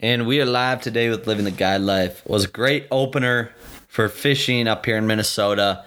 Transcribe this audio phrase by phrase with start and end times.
[0.00, 2.22] and we are live today with Living the Guide Life.
[2.24, 3.50] It was a great opener
[3.88, 5.84] for fishing up here in Minnesota.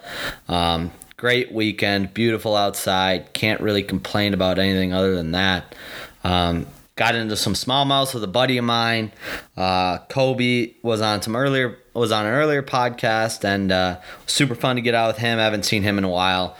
[0.48, 3.32] Um, great weekend, beautiful outside.
[3.32, 5.74] Can't really complain about anything other than that.
[6.24, 9.12] Um, got into some smallmouths with a buddy of mine.
[9.56, 14.76] Uh, Kobe was on some earlier was on an earlier podcast and uh, super fun
[14.76, 15.38] to get out with him.
[15.38, 16.56] I haven't seen him in a while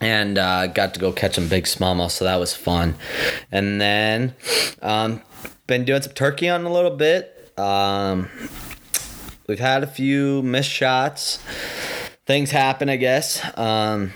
[0.00, 2.94] and uh, got to go catch some big smallmouth, so that was fun.
[3.50, 4.34] And then
[4.82, 5.22] um,
[5.68, 7.52] been doing some turkey on a little bit.
[7.56, 8.28] Um,
[9.46, 11.38] we've had a few missed shots.
[12.26, 13.40] Things happen, I guess.
[13.56, 14.12] Um,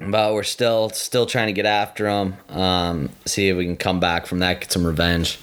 [0.00, 2.36] but we're still still trying to get after them.
[2.48, 5.38] Um, see if we can come back from that, get some revenge.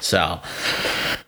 [0.00, 0.40] So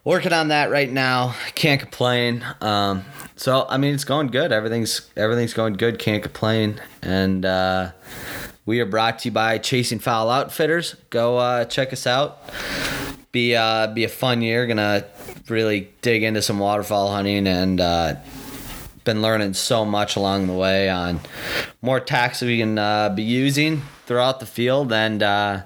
[0.04, 1.34] working on that right now.
[1.54, 2.44] Can't complain.
[2.60, 3.04] Um,
[3.36, 4.52] so I mean, it's going good.
[4.52, 5.98] Everything's everything's going good.
[5.98, 6.80] Can't complain.
[7.02, 7.90] And uh,
[8.66, 10.94] we are brought to you by Chasing Fowl Outfitters.
[11.10, 12.40] Go uh, check us out.
[13.32, 14.66] Be uh, be a fun year.
[14.66, 15.05] Gonna
[15.48, 18.14] really dig into some waterfowl hunting and uh,
[19.05, 21.20] been learning so much along the way on
[21.80, 25.62] more tactics we can uh, be using throughout the field and uh,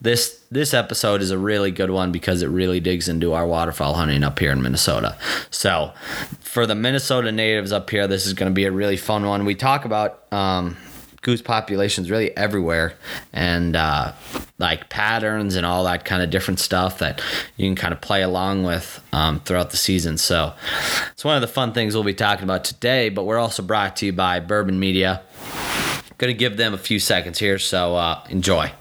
[0.00, 3.94] this this episode is a really good one because it really digs into our waterfowl
[3.94, 5.16] hunting up here in Minnesota.
[5.50, 5.92] So
[6.40, 9.44] for the Minnesota natives up here, this is going to be a really fun one.
[9.44, 10.76] We talk about um,
[11.22, 12.94] goose populations really everywhere
[13.32, 14.12] and uh,
[14.58, 17.20] like patterns and all that kind of different stuff that
[17.56, 20.18] you can kind of play along with um, throughout the season.
[20.18, 20.54] So
[21.12, 23.96] it's one of the fun things we'll be talking about today, but we're also brought
[23.96, 25.22] to you by Bourbon Media.
[26.18, 28.72] Going to give them a few seconds here, so uh, enjoy.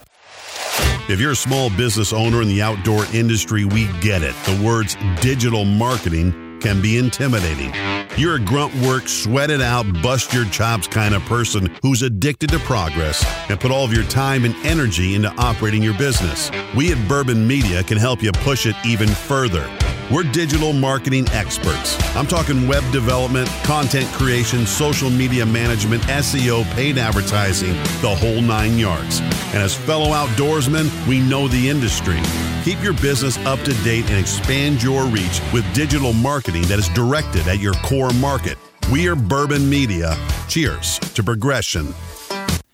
[1.07, 4.35] If you're a small business owner in the outdoor industry, we get it.
[4.45, 7.73] The words digital marketing can be intimidating.
[8.17, 12.49] You're a grunt work, sweat it out, bust your chops kind of person who's addicted
[12.49, 16.49] to progress and put all of your time and energy into operating your business.
[16.75, 19.67] We at Bourbon Media can help you push it even further.
[20.09, 21.97] We're digital marketing experts.
[22.15, 28.77] I'm talking web development, content creation, social media management, SEO, paid advertising, the whole nine
[28.77, 29.19] yards.
[29.19, 32.21] And as fellow outdoorsmen, we know the industry.
[32.63, 36.87] Keep your business up to date and expand your reach with digital marketing that is
[36.89, 38.57] directed at your core market.
[38.89, 40.15] We are Bourbon Media.
[40.47, 41.93] Cheers to progression.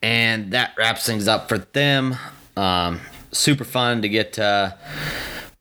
[0.04, 2.16] And that wraps things up for them.
[2.56, 3.02] Um,
[3.32, 4.78] super fun to get to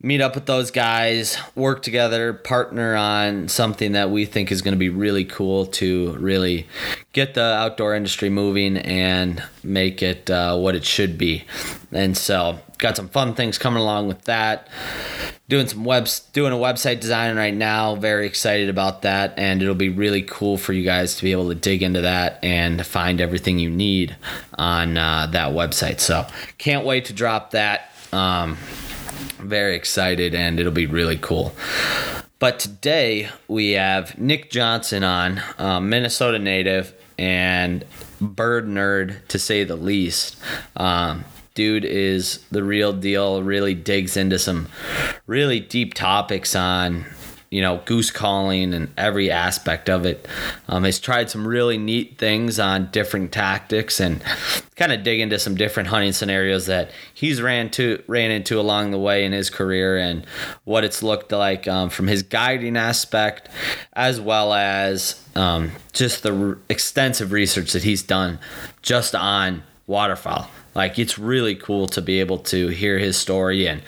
[0.02, 4.74] meet up with those guys, work together, partner on something that we think is going
[4.74, 6.66] to be really cool to really
[7.12, 11.44] get the outdoor industry moving and make it uh, what it should be.
[11.92, 14.68] And so, got some fun things coming along with that.
[15.48, 17.94] Doing some webs, doing a website design right now.
[17.94, 21.48] Very excited about that, and it'll be really cool for you guys to be able
[21.48, 24.16] to dig into that and find everything you need
[24.54, 26.00] on uh, that website.
[26.00, 26.26] So,
[26.58, 27.92] can't wait to drop that.
[28.12, 28.56] Um,
[29.38, 31.54] very excited, and it'll be really cool.
[32.38, 37.84] But today we have Nick Johnson on, um, Minnesota native and
[38.20, 40.36] bird nerd to say the least.
[40.76, 41.24] Um,
[41.54, 44.68] dude is the real deal, really digs into some
[45.26, 47.06] really deep topics on
[47.52, 50.26] you know, goose calling and every aspect of it.
[50.68, 54.22] Um, he's tried some really neat things on different tactics and
[54.76, 58.90] kind of dig into some different hunting scenarios that he's ran to ran into along
[58.90, 60.26] the way in his career and
[60.64, 63.50] what it's looked like um, from his guiding aspect,
[63.92, 68.38] as well as um, just the extensive research that he's done
[68.80, 70.48] just on waterfowl.
[70.74, 73.82] Like it's really cool to be able to hear his story and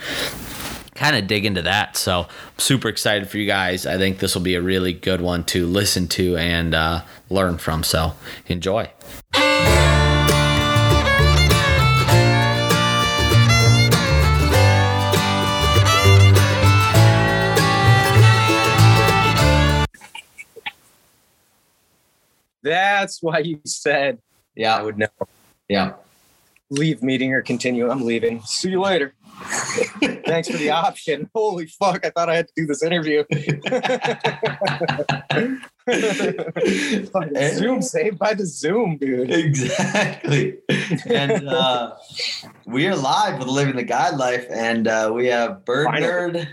[0.95, 1.97] kind of dig into that.
[1.97, 3.87] So I'm super excited for you guys.
[3.87, 7.59] I think this will be a really good one to listen to and uh, learn
[7.59, 7.83] from.
[7.85, 8.15] So
[8.47, 8.91] enjoy.
[22.63, 24.19] That's why you said
[24.57, 24.77] Yeah.
[24.77, 25.09] I would know.
[25.69, 25.95] Yeah.
[26.75, 27.89] Leave meeting or continue.
[27.91, 28.41] I'm leaving.
[28.43, 29.15] See you later.
[30.27, 31.29] Thanks for the option.
[31.35, 33.25] Holy fuck, I thought I had to do this interview.
[37.55, 39.31] Zoom saved by the Zoom, dude.
[39.31, 40.59] Exactly.
[41.07, 41.95] and uh,
[42.67, 46.07] we are live with Living the Guide Life, and uh, we have bird Finally.
[46.43, 46.49] nerd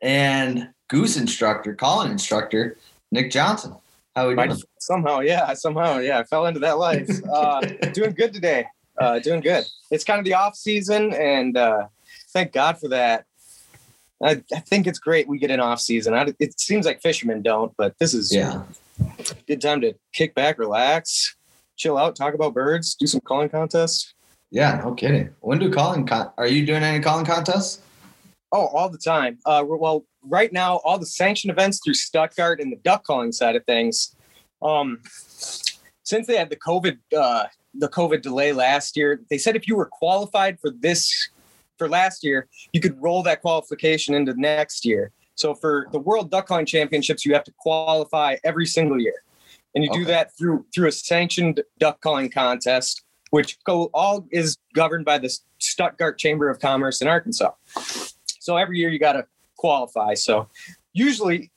[0.00, 2.76] and goose instructor, calling instructor,
[3.10, 3.74] Nick Johnson.
[4.16, 4.60] How are we I- doing?
[4.78, 7.08] somehow, yeah, somehow, yeah, I fell into that life.
[7.32, 7.60] Uh,
[7.92, 8.66] doing good today.
[8.98, 9.64] Uh, doing good.
[9.90, 11.86] It's kind of the off season, and uh,
[12.32, 13.24] thank God for that.
[14.22, 16.14] I, I think it's great we get an off season.
[16.14, 18.62] I, it seems like fishermen don't, but this is Yeah.
[19.48, 21.34] good time to kick back, relax,
[21.76, 24.14] chill out, talk about birds, do some calling contests.
[24.50, 25.30] Yeah, no kidding.
[25.40, 27.80] When do calling con- are you doing any calling contests?
[28.52, 29.38] Oh, all the time.
[29.46, 33.56] Uh, well, right now, all the sanctioned events through Stuttgart and the duck calling side
[33.56, 34.14] of things.
[34.60, 35.00] Um,
[36.04, 37.44] since they had the COVID, uh,
[37.74, 41.30] the COVID delay last year, they said if you were qualified for this
[41.78, 45.12] for last year, you could roll that qualification into next year.
[45.34, 49.22] So for the World Duck Calling Championships, you have to qualify every single year,
[49.74, 54.58] and you do that through through a sanctioned duck calling contest, which go all is
[54.74, 57.52] governed by the Stuttgart Chamber of Commerce in Arkansas.
[58.40, 59.26] So every year you got to
[59.56, 60.14] qualify.
[60.14, 60.48] So
[60.92, 61.51] usually,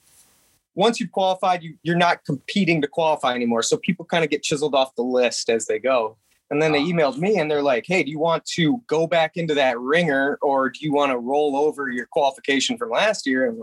[0.75, 3.63] once you've qualified, you, you're not competing to qualify anymore.
[3.63, 6.17] So people kind of get chiseled off the list as they go.
[6.51, 6.85] And then they Ah.
[6.85, 10.37] emailed me and they're like, hey, do you want to go back into that ringer
[10.41, 13.47] or do you want to roll over your qualification from last year?
[13.47, 13.59] And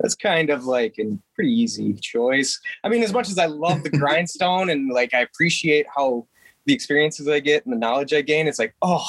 [0.00, 2.60] that's kind of like a pretty easy choice.
[2.82, 6.26] I mean, as much as I love the grindstone and like I appreciate how
[6.66, 9.06] the experiences I get and the knowledge I gain, it's like, oh,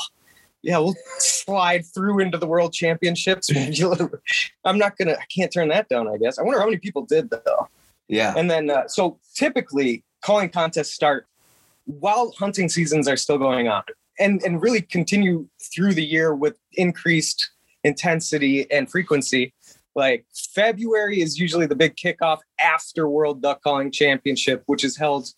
[0.61, 3.49] yeah, we'll slide through into the world championships.
[4.65, 6.07] I'm not gonna, I can't turn that down.
[6.07, 6.37] I guess.
[6.37, 7.69] I wonder how many people did though.
[8.07, 8.33] Yeah.
[8.35, 11.27] And then, uh, so typically, calling contests start
[11.85, 13.83] while hunting seasons are still going on,
[14.19, 17.49] and and really continue through the year with increased
[17.83, 19.53] intensity and frequency.
[19.95, 25.29] Like February is usually the big kickoff after World Duck Calling Championship, which is held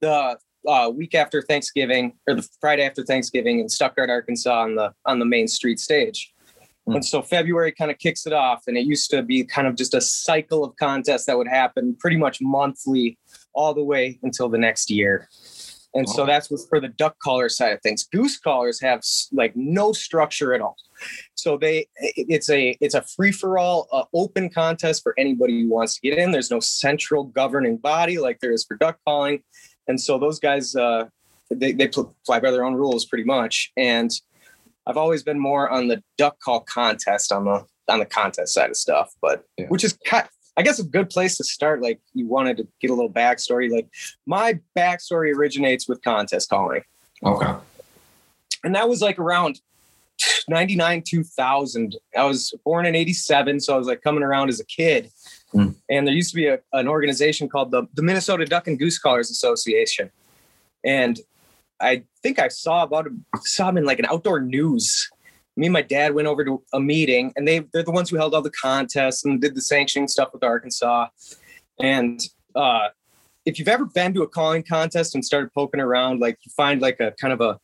[0.00, 4.92] the uh, week after Thanksgiving or the Friday after Thanksgiving in Stuttgart, Arkansas, on the
[5.06, 6.32] on the main street stage.
[6.86, 6.96] Hmm.
[6.96, 9.76] And so February kind of kicks it off, and it used to be kind of
[9.76, 13.18] just a cycle of contests that would happen pretty much monthly,
[13.54, 15.28] all the way until the next year.
[15.94, 18.02] And so that's what's for the duck caller side of things.
[18.02, 19.00] Goose callers have
[19.32, 20.76] like no structure at all.
[21.34, 25.68] So they it's a it's a free for all uh, open contest for anybody who
[25.68, 26.32] wants to get in.
[26.32, 29.42] There's no central governing body like there is for duck calling,
[29.88, 31.06] and so those guys uh,
[31.50, 31.88] they they
[32.24, 33.72] fly by their own rules pretty much.
[33.76, 34.10] And
[34.86, 38.70] I've always been more on the duck call contest on the on the contest side
[38.70, 39.66] of stuff, but Yeah.
[39.68, 39.98] which is
[40.56, 41.82] I guess a good place to start.
[41.82, 43.70] Like you wanted to get a little backstory.
[43.70, 43.88] Like
[44.26, 46.82] my backstory originates with contest calling
[47.22, 47.54] Okay.
[48.62, 49.60] and that was like around
[50.48, 54.64] 99 2000 i was born in 87 so i was like coming around as a
[54.64, 55.10] kid
[55.54, 55.68] Hmm.
[55.88, 58.98] and there used to be a, an organization called the, the minnesota duck and goose
[58.98, 60.10] callers association
[60.84, 61.20] and
[61.80, 63.06] i think i saw about
[63.42, 65.10] saw them in like an outdoor news
[65.56, 68.16] me and my dad went over to a meeting and they they're the ones who
[68.16, 71.06] held all the contests and did the sanctioning stuff with arkansas
[71.80, 72.20] and
[72.56, 72.88] uh
[73.46, 76.80] if you've ever been to a calling contest and started poking around like you find
[76.80, 77.58] like a kind of a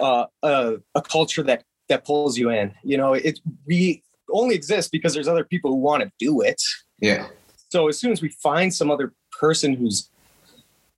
[0.00, 2.72] uh, a, a culture that that pulls you in.
[2.82, 4.02] You know, it we
[4.32, 6.62] only exist because there's other people who want to do it.
[7.00, 7.26] Yeah.
[7.70, 10.10] So as soon as we find some other person who's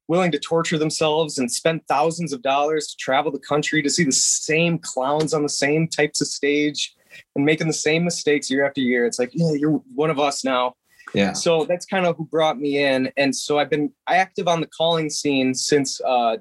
[0.08, 4.04] willing to torture themselves and spend thousands of dollars to travel the country to see
[4.04, 6.94] the same clowns on the same types of stage
[7.36, 10.44] and making the same mistakes year after year, it's like, yeah, you're one of us
[10.44, 10.74] now.
[11.14, 11.32] Yeah.
[11.32, 13.12] So that's kind of who brought me in.
[13.16, 16.36] And so I've been active on the calling scene since uh,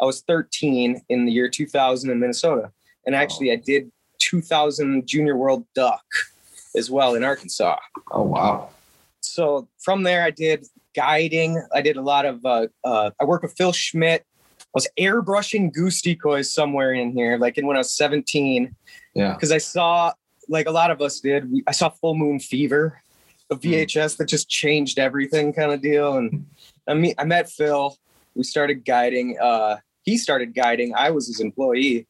[0.00, 2.70] I was 13 in the year 2000 in Minnesota.
[3.04, 6.04] And actually, I did 2000 Junior World Duck
[6.76, 7.76] as well in Arkansas.
[8.10, 8.70] Oh wow.
[9.36, 11.62] So from there, I did guiding.
[11.74, 14.24] I did a lot of, uh, uh, I worked with Phil Schmidt.
[14.60, 18.74] I was airbrushing goose decoys somewhere in here, like in when I was 17
[19.14, 19.34] Yeah.
[19.34, 20.14] because I saw,
[20.48, 23.02] like a lot of us did, we, I saw Full Moon Fever,
[23.50, 26.16] a VHS that just changed everything kind of deal.
[26.16, 26.46] And
[26.88, 27.94] I mean, I met Phil.
[28.34, 29.38] We started guiding.
[29.38, 30.94] Uh, he started guiding.
[30.94, 32.06] I was his employee,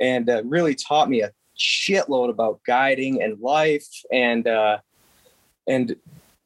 [0.00, 4.78] and uh, really taught me a shitload about guiding and life and uh,
[5.66, 5.96] and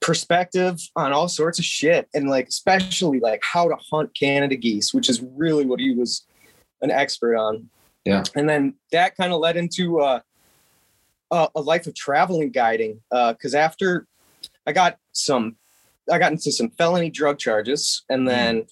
[0.00, 4.94] perspective on all sorts of shit, and like especially like how to hunt Canada geese,
[4.94, 6.26] which is really what he was
[6.82, 7.68] an expert on.
[8.04, 8.22] Yeah.
[8.34, 10.20] And then that kind of led into uh,
[11.30, 13.00] a, a life of traveling guiding.
[13.10, 14.06] Because after
[14.66, 15.56] I got some,
[16.10, 18.66] I got into some felony drug charges, and then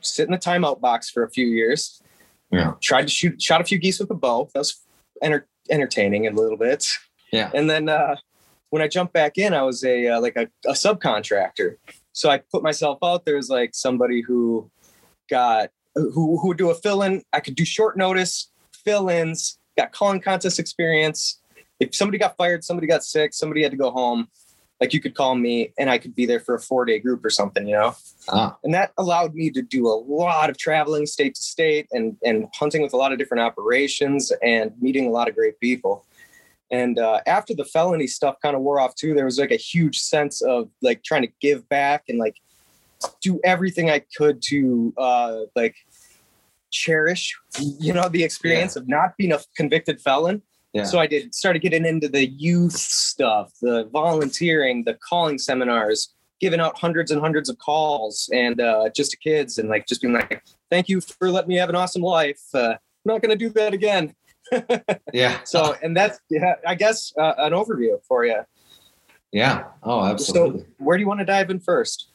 [0.00, 2.02] sit in the timeout box for a few years.
[2.50, 2.74] Yeah.
[2.82, 4.50] Tried to shoot, shot a few geese with a bow.
[4.54, 4.80] That was
[5.22, 6.86] enter, entertaining a little bit.
[7.32, 7.50] Yeah.
[7.54, 8.16] And then uh,
[8.74, 11.76] when I jumped back in, I was a uh, like a, a subcontractor.
[12.10, 14.68] So I put myself out there as like somebody who
[15.30, 17.22] got who who would do a fill in.
[17.32, 18.50] I could do short notice
[18.84, 19.60] fill ins.
[19.78, 21.40] Got calling contest experience.
[21.78, 24.26] If somebody got fired, somebody got sick, somebody had to go home.
[24.80, 27.24] Like you could call me, and I could be there for a four day group
[27.24, 27.68] or something.
[27.68, 27.94] You know
[28.28, 28.56] Ah.
[28.64, 32.48] and that allowed me to do a lot of traveling state to state and and
[32.52, 36.04] hunting with a lot of different operations and meeting a lot of great people
[36.70, 39.56] and uh, after the felony stuff kind of wore off too there was like a
[39.56, 42.36] huge sense of like trying to give back and like
[43.22, 45.76] do everything i could to uh like
[46.70, 50.42] cherish you know the experience of not being a convicted felon
[50.74, 50.82] Yeah.
[50.84, 56.58] So I did started getting into the youth stuff, the volunteering, the calling seminars, giving
[56.58, 60.14] out hundreds and hundreds of calls and uh, just to kids and like just being
[60.14, 62.42] like, thank you for letting me have an awesome life.
[62.52, 64.14] Uh, I'm not going to do that again.
[65.12, 65.40] Yeah.
[65.44, 68.42] So, and that's, yeah, I guess, uh, an overview for you.
[69.32, 69.64] Yeah.
[69.82, 70.60] Oh, absolutely.
[70.60, 72.08] So, where do you want to dive in first?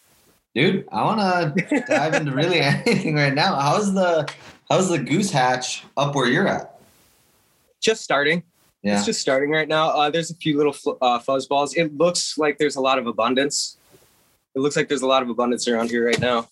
[0.55, 3.55] Dude, I want to dive into really anything right now.
[3.55, 4.27] How's the
[4.69, 6.79] how's the goose hatch up where you're at?
[7.81, 8.43] Just starting.
[8.81, 8.95] Yeah.
[8.95, 9.89] It's just starting right now.
[9.89, 11.75] Uh, there's a few little fl- uh, fuzz balls.
[11.75, 13.77] It looks like there's a lot of abundance.
[14.55, 16.47] It looks like there's a lot of abundance around here right now.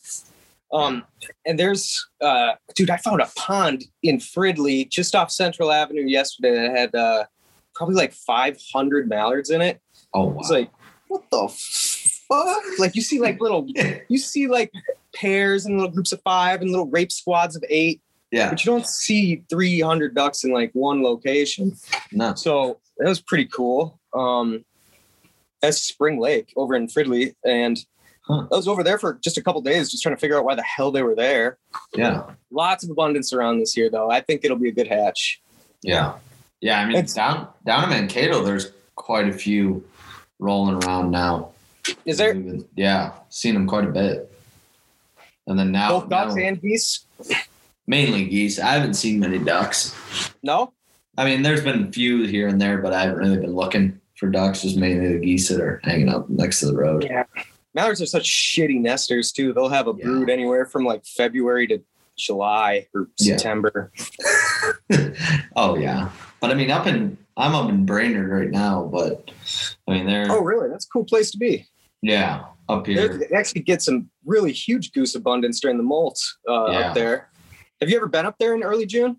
[0.72, 1.06] Um,
[1.46, 6.56] and there's, uh, dude, I found a pond in Fridley just off Central Avenue yesterday
[6.56, 7.26] that had uh,
[7.74, 9.82] probably like 500 mallards in it.
[10.14, 10.40] oh wow.
[10.40, 10.70] It's like,
[11.08, 12.64] what the fuck?
[12.80, 13.66] Like you see like little,
[14.10, 14.72] you see like
[15.16, 18.50] pairs and little groups of five and little rape squads of eight, yeah.
[18.50, 21.76] but you don't see 300 ducks in like one location.
[22.12, 22.36] No.
[22.36, 24.00] So that was pretty cool.
[24.14, 24.66] Um,
[25.62, 27.78] that's Spring Lake over in Fridley, and
[28.28, 28.46] Huh.
[28.52, 30.56] I was over there for just a couple days, just trying to figure out why
[30.56, 31.58] the hell they were there.
[31.96, 32.24] Yeah.
[32.52, 34.12] Lots of abundance around this year, though.
[34.12, 35.42] I think it'll be a good hatch.
[35.82, 36.16] Yeah.
[36.60, 36.80] Yeah.
[36.82, 39.84] I mean, It's- down down in Mankato, there's quite a few
[40.40, 41.50] rolling around now.
[42.06, 44.30] Is there Even- Yeah, seen them quite a bit.
[45.48, 47.06] And then now, both ducks now- and geese?
[47.88, 48.60] mainly geese.
[48.60, 49.96] I haven't seen many ducks.
[50.44, 50.74] No.
[51.18, 54.00] I mean, there's been a few here and there, but I haven't really been looking
[54.18, 54.62] for ducks.
[54.64, 57.06] Just mainly the geese that are hanging out next to the road.
[57.06, 57.24] Yeah.
[57.78, 59.54] Mallards are such shitty nesters too.
[59.54, 60.06] They'll have a Yeah.
[60.06, 61.80] brood anywhere from like February to
[62.18, 63.38] July or Yeah.
[63.38, 63.92] September.
[65.56, 66.10] oh yeah,
[66.42, 69.30] but I mean, up in I'm up in Brainerd right now, but
[69.88, 70.70] I mean, they're Oh, really?
[70.70, 71.68] That's a cool place to be.
[72.02, 73.08] yeah up here.
[73.20, 76.20] They actually get some really huge goose abundance during the molt
[76.50, 76.80] uh, Yeah.
[76.80, 77.30] up there.
[77.80, 79.18] Have you ever been up there in early June?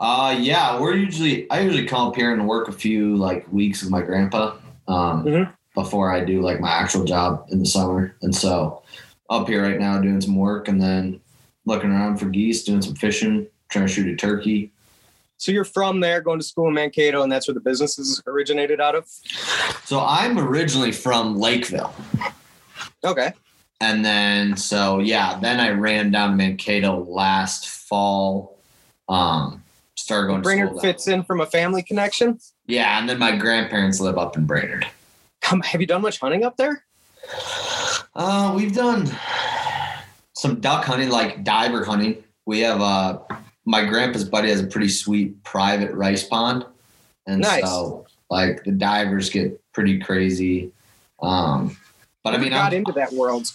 [0.00, 3.82] Uh yeah, we're usually I usually come up here and work a few like weeks
[3.82, 4.56] with my grandpa
[4.88, 5.52] um Mhm.
[5.74, 8.14] Before I do like my actual job in the summer.
[8.22, 8.82] And so
[9.30, 11.20] up here right now doing some work and then
[11.64, 14.70] looking around for geese, doing some fishing, trying to shoot a turkey.
[15.38, 18.80] So you're from there, going to school in Mankato, and that's where the businesses originated
[18.80, 19.08] out of.
[19.84, 21.92] So I'm originally from Lakeville.
[23.04, 23.32] Okay.
[23.80, 28.58] And then so yeah, then I ran down to Mankato last fall.
[29.08, 29.64] Um
[29.96, 32.38] started going to Brainerd fits in from a family connection.
[32.66, 34.86] Yeah, and then my grandparents live up in Brainerd.
[35.42, 36.84] Come, have you done much hunting up there?
[38.14, 39.10] Uh, we've done
[40.34, 42.22] some duck hunting, like diver hunting.
[42.46, 43.18] We have uh,
[43.64, 46.64] my grandpa's buddy has a pretty sweet private rice pond,
[47.26, 47.62] and Nice.
[47.64, 50.72] so like the divers get pretty crazy.
[51.20, 51.76] Um,
[52.24, 53.46] but I mean, got I'm, into that world.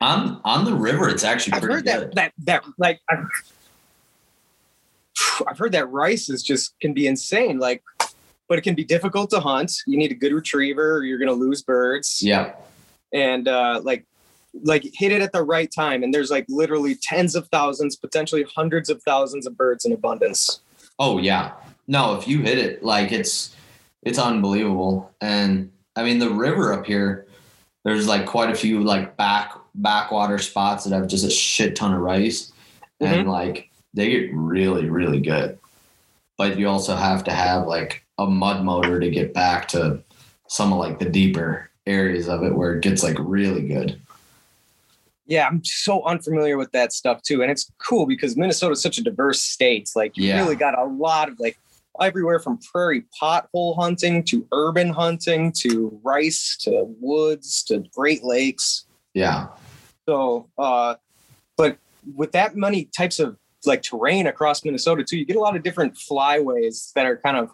[0.00, 1.08] I'm on the river.
[1.08, 2.14] It's actually I've pretty heard good.
[2.14, 3.26] that that that like I've,
[5.48, 7.58] I've heard that rice is just can be insane.
[7.58, 7.82] Like,
[8.48, 9.72] but it can be difficult to hunt.
[9.86, 12.20] You need a good retriever, or you're gonna lose birds.
[12.22, 12.54] Yeah,
[13.12, 14.04] and uh, like
[14.62, 18.42] like hit it at the right time and there's like literally tens of thousands potentially
[18.56, 20.62] hundreds of thousands of birds in abundance
[20.98, 21.52] Oh yeah.
[21.86, 23.54] No, if you hit it, like it's
[24.02, 25.12] it's unbelievable.
[25.20, 27.26] And I mean the river up here,
[27.84, 31.94] there's like quite a few like back backwater spots that have just a shit ton
[31.94, 32.52] of rice.
[33.00, 35.58] And like they get really, really good.
[36.38, 40.00] But you also have to have like a mud motor to get back to
[40.48, 44.00] some of like the deeper areas of it where it gets like really good.
[45.26, 49.02] yeah i'm so unfamiliar with that stuff too and it's cool because minnesota's such a
[49.02, 50.40] diverse state like you Yeah.
[50.42, 51.58] really got a lot of like
[52.00, 58.84] everywhere from prairie pothole hunting to urban hunting to rice to woods to great lakes
[59.14, 59.48] Yeah.
[60.08, 60.94] So, uh,
[61.56, 61.78] but
[62.14, 65.62] with that many types of like terrain across Minnesota too, you get a lot of
[65.64, 67.50] different flyways that are kind of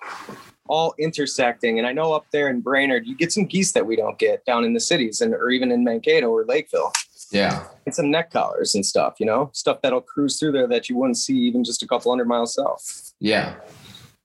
[0.72, 1.78] all intersecting.
[1.78, 4.42] And I know up there in Brainerd, you get some geese that we don't get
[4.46, 6.90] down in the cities and or even in Mankato or Lakeville.
[7.30, 7.66] Yeah.
[7.84, 10.96] And some neck collars and stuff, you know, stuff that'll cruise through there that you
[10.96, 13.12] wouldn't see even just a couple hundred miles south.
[13.20, 13.56] Yeah.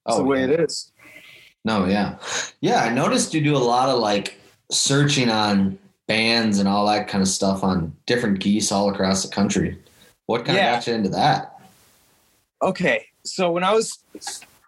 [0.06, 0.54] That's the oh, way yeah.
[0.54, 0.94] it is.
[1.66, 2.18] No, yeah.
[2.62, 4.40] Yeah, I noticed you do a lot of like
[4.72, 5.78] searching on
[6.08, 9.78] bands and all that kind of stuff on different geese all across the country.
[10.28, 10.78] What kind Yeah.
[10.78, 11.60] of got you into that?
[12.62, 13.06] Okay.
[13.26, 14.00] So when I was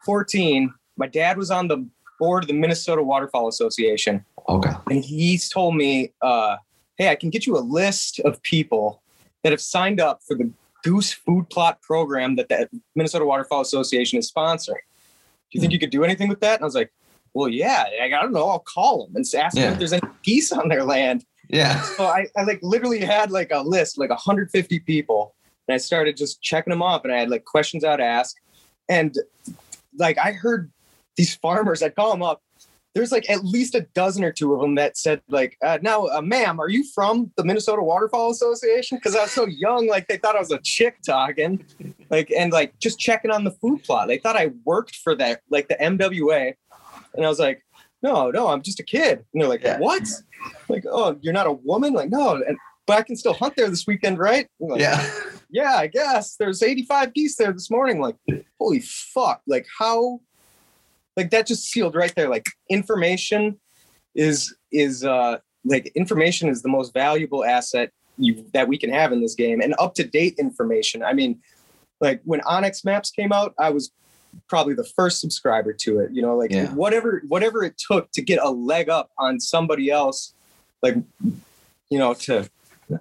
[0.03, 1.85] 14, my dad was on the
[2.19, 4.23] board of the Minnesota Waterfowl Association.
[4.47, 4.71] Okay.
[4.89, 6.57] and he's told me, uh,
[6.97, 9.01] "Hey, I can get you a list of people
[9.43, 10.51] that have signed up for the
[10.83, 14.83] Goose Food Plot program that the Minnesota Waterfowl Association is sponsoring.
[15.49, 16.91] Do you think you could do anything with that?" And I was like,
[17.33, 17.85] "Well, yeah.
[18.01, 18.49] I don't know.
[18.49, 19.71] I'll call them and ask them Yeah.
[19.73, 21.81] if there's any geese on their land." Yeah.
[21.81, 25.35] So I, I like literally had like a list, like 150 people,
[25.67, 28.35] and I started just checking them off, and I had like questions I'd ask,
[28.89, 29.15] and
[29.97, 30.71] like I heard
[31.15, 32.41] these farmers, I'd call them up.
[32.95, 36.07] There's like at least a dozen or two of them that said like, uh, "Now,
[36.07, 40.07] uh, ma'am, are you from the Minnesota Waterfowl Association?" Because I was so young, like
[40.07, 41.63] they thought I was a chick talking,
[42.09, 44.07] like and like just checking on the food plot.
[44.07, 46.53] They thought I worked for that, like the MWA,
[47.13, 47.63] and I was like,
[48.01, 49.77] "No, no, I'm just a kid." And they're like, Yeah.
[49.77, 50.07] "What?"
[50.67, 53.69] Like, "Oh, you're not a woman?" Like, no, and but I can still hunt there
[53.69, 54.47] this weekend, right?
[54.59, 55.11] Like, Yeah.
[55.51, 58.01] yeah, I guess there's 85 geese there this morning.
[58.01, 58.15] Like,
[58.59, 59.41] holy fuck!
[59.45, 60.21] Like, how?
[61.19, 62.29] Like that just sealed right there.
[62.29, 63.59] Like, information
[64.15, 69.11] is is uh like information is the most valuable asset you that we can have
[69.11, 71.03] in this game, and up to date information.
[71.03, 71.41] I mean,
[71.99, 73.91] like when onX Maps came out, I was
[74.47, 76.11] probably the first subscriber to it.
[76.13, 76.73] You know, like Yeah.
[76.73, 80.33] whatever whatever it took to get a leg up on somebody else,
[80.81, 80.95] like
[81.89, 82.49] you know to.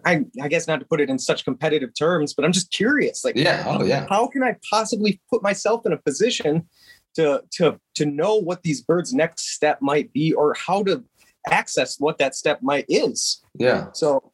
[0.04, 3.24] I, I guess not to put it in such competitive terms, but I'm just curious.
[3.24, 3.64] Like, Yeah.
[3.66, 4.04] Oh yeah.
[4.10, 6.68] how can I possibly put myself in a position
[7.18, 11.04] to to to know what these birds' next step might be, or how to
[11.50, 13.42] access what that step might is?
[13.58, 13.88] Yeah.
[13.92, 14.30] So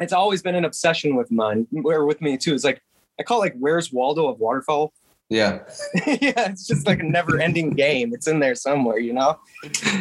[0.00, 2.54] it's always been an obsession with mine, or with me too.
[2.54, 2.80] It's like
[3.18, 4.92] I call it like "Where's Waldo" of waterfowl.
[5.30, 5.60] Yeah.
[6.06, 8.12] yeah, it's just like a never-ending game.
[8.14, 9.38] It's in there somewhere, you know.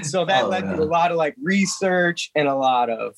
[0.04, 0.76] So that Oh, led yeah.
[0.76, 3.16] to a lot of like research and a lot of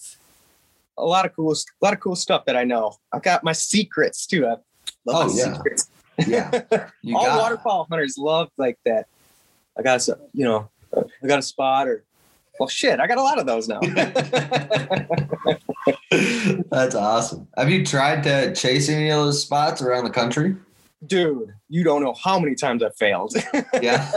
[1.00, 2.96] a lot of cool, a lot of cool stuff that I know.
[3.12, 4.46] I got my secrets too.
[4.46, 4.60] I love
[5.08, 5.54] Oh, my yeah.
[5.56, 5.90] secrets.
[6.26, 6.62] Yeah.
[7.02, 9.08] You All got waterfowl hunters love like that.
[9.78, 12.04] I got some, you know, I got a spot or
[12.60, 13.80] well shit, I got a lot of those now.
[16.72, 17.48] That's awesome.
[17.58, 20.56] Have you tried to chase any of those spots around the country?
[21.06, 23.36] Dude, you don't know how many times I've failed.
[23.82, 24.12] Yeah.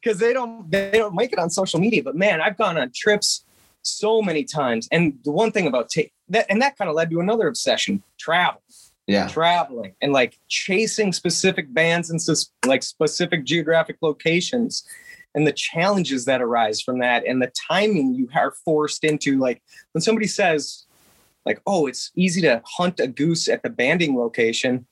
[0.00, 2.02] Because they don't they don't make it on social media.
[2.02, 3.44] But man, I've gone on trips
[3.82, 4.88] so many times.
[4.92, 8.02] And the one thing about take that and that kind of led to another obsession,
[8.18, 8.62] travel.
[9.08, 9.26] Yeah.
[9.26, 12.20] traveling and like chasing specific bands and
[12.66, 14.84] like specific geographic locations
[15.34, 19.62] and the challenges that arise from that and the timing you are forced into like
[19.92, 20.84] when somebody says
[21.46, 24.86] like oh it's easy to hunt a goose at the banding location.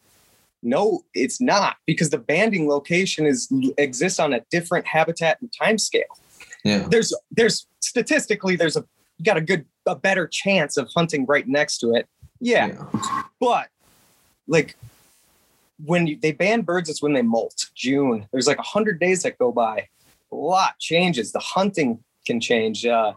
[0.62, 5.76] No it's not because the banding location is exists on a different habitat and time
[5.76, 6.18] scale
[6.64, 6.86] Yeah.
[6.90, 8.84] there's there's statistically there's a
[9.18, 12.06] you got a good a better chance of hunting right next to it.
[12.40, 12.72] Yeah.
[13.40, 13.68] But
[14.46, 14.76] like
[15.84, 17.66] when you, they ban birds, it's when they molt.
[17.74, 18.26] June.
[18.32, 19.88] There's like a hundred days that go by.
[20.32, 21.32] A lot changes.
[21.32, 22.86] The hunting can change.
[22.86, 23.12] Uh,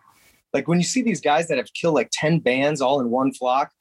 [0.53, 3.31] like when you see these guys that have killed like ten bands all in one
[3.33, 3.71] flock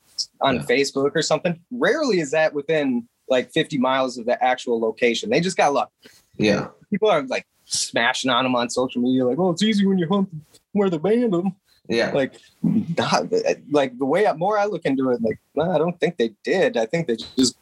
[0.41, 0.63] on Yeah.
[0.63, 1.61] Facebook or something.
[1.71, 5.29] Rarely is that within like 50 miles of the actual location.
[5.31, 5.91] They just got luck.
[6.39, 6.69] Yeah.
[6.91, 10.09] People are like smashing on them on social media, like, "Oh, it's easy when you
[10.09, 10.29] hunt
[10.73, 11.55] where they banned them."
[11.88, 12.11] Yeah.
[12.12, 13.33] like not,
[13.70, 16.77] like the way I, more I look into it, like I don't think they did.
[16.77, 17.57] I think they just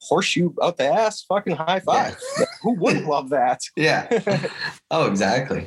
[0.00, 2.18] horseshoe out the ass, fucking high five.
[2.62, 3.62] Who wouldn't love that?
[3.76, 4.46] Yeah.
[4.90, 5.66] Oh, exactly.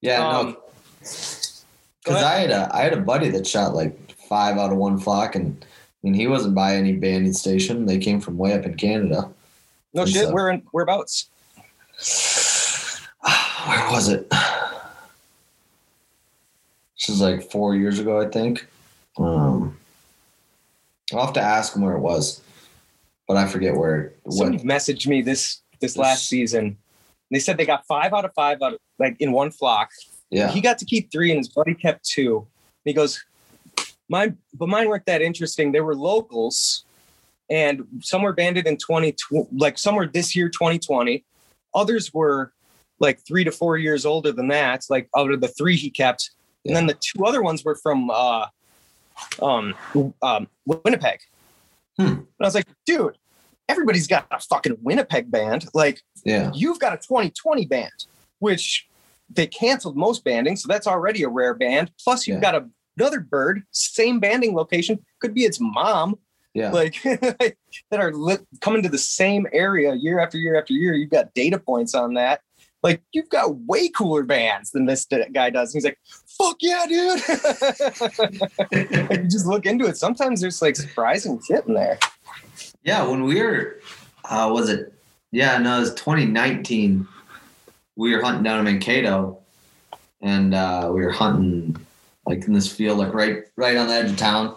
[0.00, 0.26] Yeah.
[0.26, 0.56] Um, no.
[1.00, 3.96] Because I had a I had a buddy that shot like
[4.28, 5.66] five out of one flock, and I
[6.02, 7.86] mean he wasn't by any banding station.
[7.86, 9.30] They came from way up in Canada.
[9.94, 10.26] No And shit.
[10.26, 11.28] so- Where in whereabouts?
[13.66, 14.26] Where was it?
[17.00, 18.66] This is like four years ago, I think.
[19.18, 19.76] Um,
[21.12, 22.42] I'll have to ask him where it was,
[23.26, 24.02] but I forget where.
[24.02, 24.38] It was.
[24.38, 24.66] Somebody What?
[24.66, 26.76] messaged me this this This- last season.
[27.30, 29.90] They said they got five out of five out of, like in one flock.
[30.30, 30.50] Yeah.
[30.50, 32.46] He got to keep three, and his buddy kept two.
[32.84, 33.24] He goes,
[34.08, 35.72] "Mine, but mine weren't that interesting.
[35.72, 36.84] They were locals,
[37.48, 39.14] and some were banded in twenty,
[39.52, 41.24] like some were this year, twenty twenty.
[41.74, 42.52] Others were
[42.98, 44.84] like three to four years older than that.
[44.90, 46.30] Like out of the three he kept,
[46.64, 48.46] and then the two other ones were from uh,
[49.42, 49.74] um,
[50.22, 51.20] um, Winnipeg.
[51.96, 52.06] Hmm.
[52.06, 53.16] And I was like, dude,
[53.68, 55.66] everybody's got a fucking Winnipeg band.
[55.74, 56.50] Like, Yeah.
[56.54, 57.92] you've got a 2020 band,
[58.38, 58.88] which
[59.28, 61.92] they canceled most banding, so that's already a rare band.
[62.02, 62.52] Plus, you've Yeah.
[62.52, 62.68] got a,
[62.98, 66.18] another bird, same banding location, could be its mom,
[66.54, 66.70] Yeah.
[66.72, 67.54] like that
[67.92, 70.94] are li- coming to the same area year after year after year.
[70.94, 72.40] You've got data points on that.
[72.82, 75.74] Like you've got way cooler bands than this guy does.
[75.74, 77.20] And he's like, "Fuck yeah, dude!"
[79.10, 79.96] like, you just look into it.
[79.96, 81.98] Sometimes there's like surprising shit in there.
[82.82, 83.80] Yeah, when we were,
[84.24, 84.94] uh, was it?
[85.30, 87.06] Yeah, no, it was 2019.
[87.96, 89.38] We were hunting down in Mankato,
[90.22, 91.76] and uh, we were hunting
[92.26, 94.56] like in this field, like right, right on the edge of town,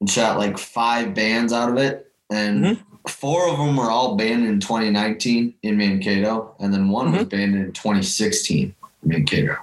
[0.00, 2.78] and shot like five bands out of it, and Mhm.
[3.10, 7.54] Four of them were all banned in 2019 in Mankato, and then one was banned
[7.54, 9.56] in 2016 in Mankato.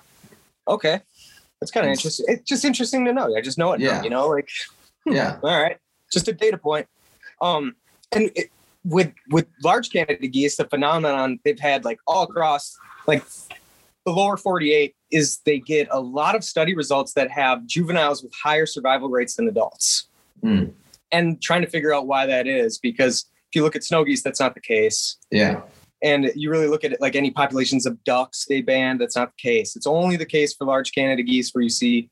[0.68, 1.02] Okay,
[1.60, 2.26] that's kind of interesting.
[2.30, 3.36] It's just interesting to know.
[3.36, 3.80] I just know it.
[3.80, 4.04] now, Yeah.
[4.04, 4.50] you know, like
[5.06, 5.78] Yeah, all right,
[6.12, 6.88] just a data point.
[7.42, 7.76] Um,
[8.12, 8.50] and it,
[8.84, 12.76] with with large Canada geese, the phenomenon they've had like all across
[13.08, 13.24] like
[14.06, 18.32] the lower 48 is they get a lot of study results that have juveniles with
[18.34, 20.08] higher survival rates than adults.
[20.44, 20.74] Mm.
[21.12, 24.40] And trying to figure out why that is because you look at snow geese, that's
[24.40, 25.18] not the case.
[25.32, 25.62] Yeah.
[26.04, 29.32] And you really look at it like any populations of ducks they banned, that's not
[29.36, 29.76] the case.
[29.76, 32.10] It's only the case for large Canada geese where you see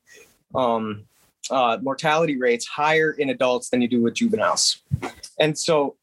[0.54, 1.04] um,
[1.50, 4.82] uh, mortality rates higher in adults than you do with juveniles.
[5.38, 5.96] And so,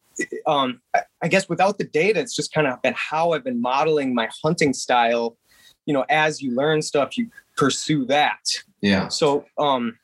[0.46, 3.62] um, I- I guess without the data, it's just kind of been how I've been
[3.62, 5.38] modeling my hunting style.
[5.86, 8.42] You know, as you learn stuff, you pursue that.
[8.82, 9.08] Yeah.
[9.08, 9.98] So, um,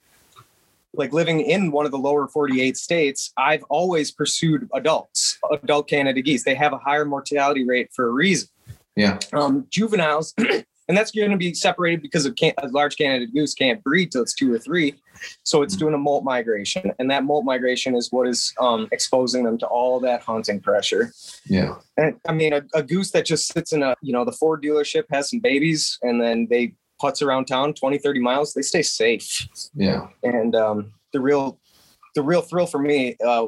[0.97, 6.21] like living in one of the lower 48 states, I've always pursued adults, adult Canada
[6.21, 6.43] geese.
[6.43, 8.49] They have a higher mortality rate for a reason.
[8.95, 9.19] Yeah.
[9.31, 13.53] Um, juveniles, and that's going to be separated because of can- a large Canada goose
[13.53, 14.95] can't breed till it's two or three.
[15.43, 19.43] So it's doing a molt migration, and that molt migration is what is um, exposing
[19.43, 21.11] them to all that hunting pressure.
[21.45, 21.75] Yeah.
[21.97, 24.63] And I mean, a, a goose that just sits in a, you know, the Ford
[24.63, 28.81] dealership has some babies and then they putz around town 20, 30 miles, they stay
[28.81, 29.47] safe.
[29.75, 30.07] Yeah.
[30.23, 31.57] And um, the real,
[32.15, 33.47] the real thrill for me, uh,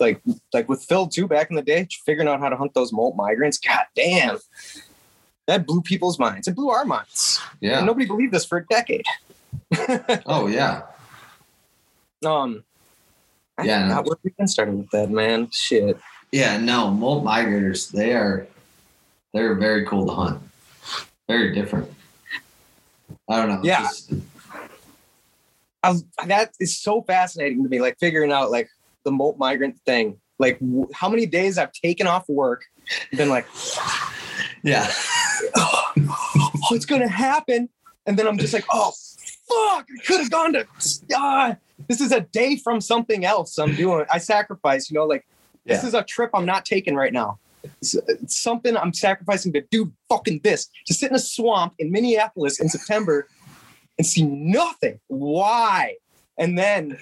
[0.00, 0.20] like,
[0.52, 3.16] like with Phil too, back in the day, figuring out how to hunt those molt
[3.16, 3.58] migrants.
[3.58, 4.38] God damn,
[5.46, 6.48] that blew people's minds.
[6.48, 7.40] It blew our minds.
[7.62, 7.84] And Yeah.
[7.84, 9.04] nobody believed this for a decade.
[10.26, 10.82] Oh yeah.
[12.24, 12.64] Um,
[13.58, 13.88] I Yeah, no.
[13.96, 15.48] forgot where we even started with that, man.
[15.52, 15.98] Shit.
[16.32, 16.56] Yeah.
[16.58, 17.90] No, molt migrators.
[17.90, 18.46] They are.
[19.32, 20.40] They're very cool to hunt.
[21.28, 21.90] Very different.
[23.28, 23.60] I don't know.
[23.62, 23.82] Yeah.
[23.82, 24.12] Just-
[26.26, 28.68] that is so fascinating to me, like figuring out like
[29.04, 30.18] the molt migrant thing.
[30.38, 32.64] Like w- how many days I've taken off work,
[33.16, 33.46] been like,
[34.62, 34.90] yeah.
[35.56, 35.92] oh,
[36.70, 37.68] it's gonna happen,
[38.06, 38.92] and then I'm just like, oh
[39.48, 40.66] fuck, I could have gone to.
[41.14, 41.56] Ah,
[41.88, 44.06] this is a day from something else I'm doing.
[44.10, 45.26] I sacrifice, you know, like
[45.66, 47.38] this is a trip I'm not taking right now.
[48.26, 52.68] Something I'm sacrificing to do fucking this to sit in a swamp in Minneapolis in
[52.68, 53.28] September
[53.98, 55.00] and see nothing.
[55.08, 55.96] Why?
[56.38, 56.98] And then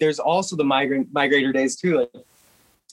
[0.00, 1.98] there's also the migrant migrator days too.
[1.98, 2.10] Like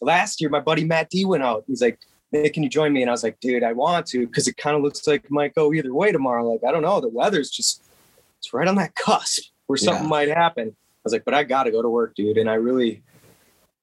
[0.01, 1.63] last year, my buddy Matt D went out.
[1.67, 1.99] He's like,
[2.31, 4.57] "Hey, can you join me?" And I was like, "Dude, I want to because it
[4.57, 6.47] kind of looks like it might go either way tomorrow.
[6.47, 7.01] Like I don't know.
[7.01, 7.81] The weather's just
[8.37, 10.09] it's right on that cusp where something Yeah.
[10.09, 12.53] might happen." I was like, "But I got to go to work, dude." And I
[12.53, 13.01] really,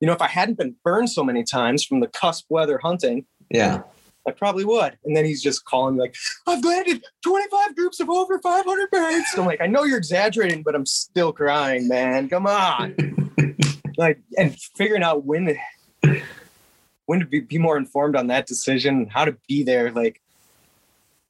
[0.00, 3.26] you know, if I hadn't been burned so many times from the cusp weather hunting,
[3.50, 3.82] Yeah.
[4.26, 4.98] I probably would.
[5.04, 6.14] And then he's just calling me like,
[6.46, 9.24] I've landed 25 groups of over 500 birds.
[9.36, 12.28] I'm like, I know you're exaggerating, but I'm still crying, man.
[12.28, 12.94] Come on.
[13.96, 15.56] like, and figuring out when,
[17.06, 19.90] when to be, be more informed on that decision, how to be there.
[19.90, 20.20] Like,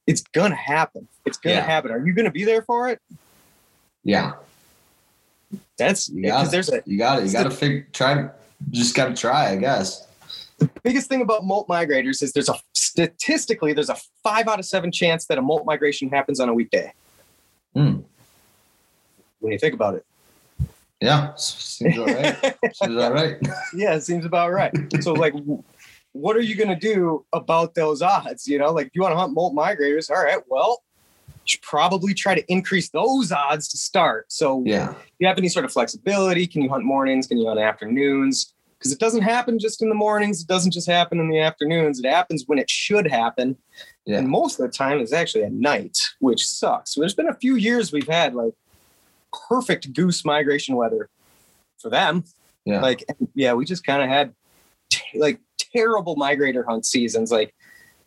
[0.09, 1.07] it's gonna happen.
[1.25, 1.65] It's gonna Yeah.
[1.67, 1.93] happen.
[1.93, 3.01] Are you gonna be there for it?
[4.03, 4.33] Yeah.
[5.79, 6.83] That's You because got there's a.
[6.87, 7.27] You got it.
[7.27, 7.87] You got to figure.
[7.93, 8.29] Try.
[8.71, 9.51] Just got to try.
[9.51, 10.07] I guess.
[10.59, 14.67] The biggest thing about molt migrators is there's a statistically there's a five out of
[14.67, 16.93] seven chance that a molt migration happens on a weekday.
[17.75, 18.01] Hmm.
[19.39, 20.05] When you think about it.
[21.01, 21.35] Yeah.
[21.37, 22.57] Seems all right.
[22.75, 23.37] Seems all right.
[23.75, 24.73] yeah, it seems about right.
[25.03, 25.35] So, like,
[26.13, 28.47] what are you going to do about those odds?
[28.47, 30.83] You know, like, if you want to hunt molt migrators, all right, well,
[31.45, 34.31] should probably try to increase those odds to start.
[34.33, 34.89] So, Yeah.
[34.93, 36.47] do you have any sort of flexibility?
[36.47, 37.27] Can you hunt mornings?
[37.27, 38.53] Can you hunt afternoons?
[38.79, 40.41] Because it doesn't happen just in the mornings.
[40.43, 41.99] It doesn't just happen in the afternoons.
[41.99, 43.57] It happens when it should happen.
[44.07, 44.19] Yeah.
[44.19, 46.95] And most of the time, it's actually at night, which sucks.
[46.95, 48.55] So there's been a few years we've had like
[49.49, 51.11] perfect goose migration weather
[51.79, 52.25] for them.
[52.65, 52.81] Yeah.
[52.81, 54.35] Like, yeah, we just kind of had
[54.91, 57.55] t- like terrible migrator hunt seasons, like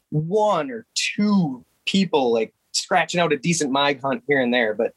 [0.09, 4.93] one or two people like scratching out a decent mig hunt here and there, but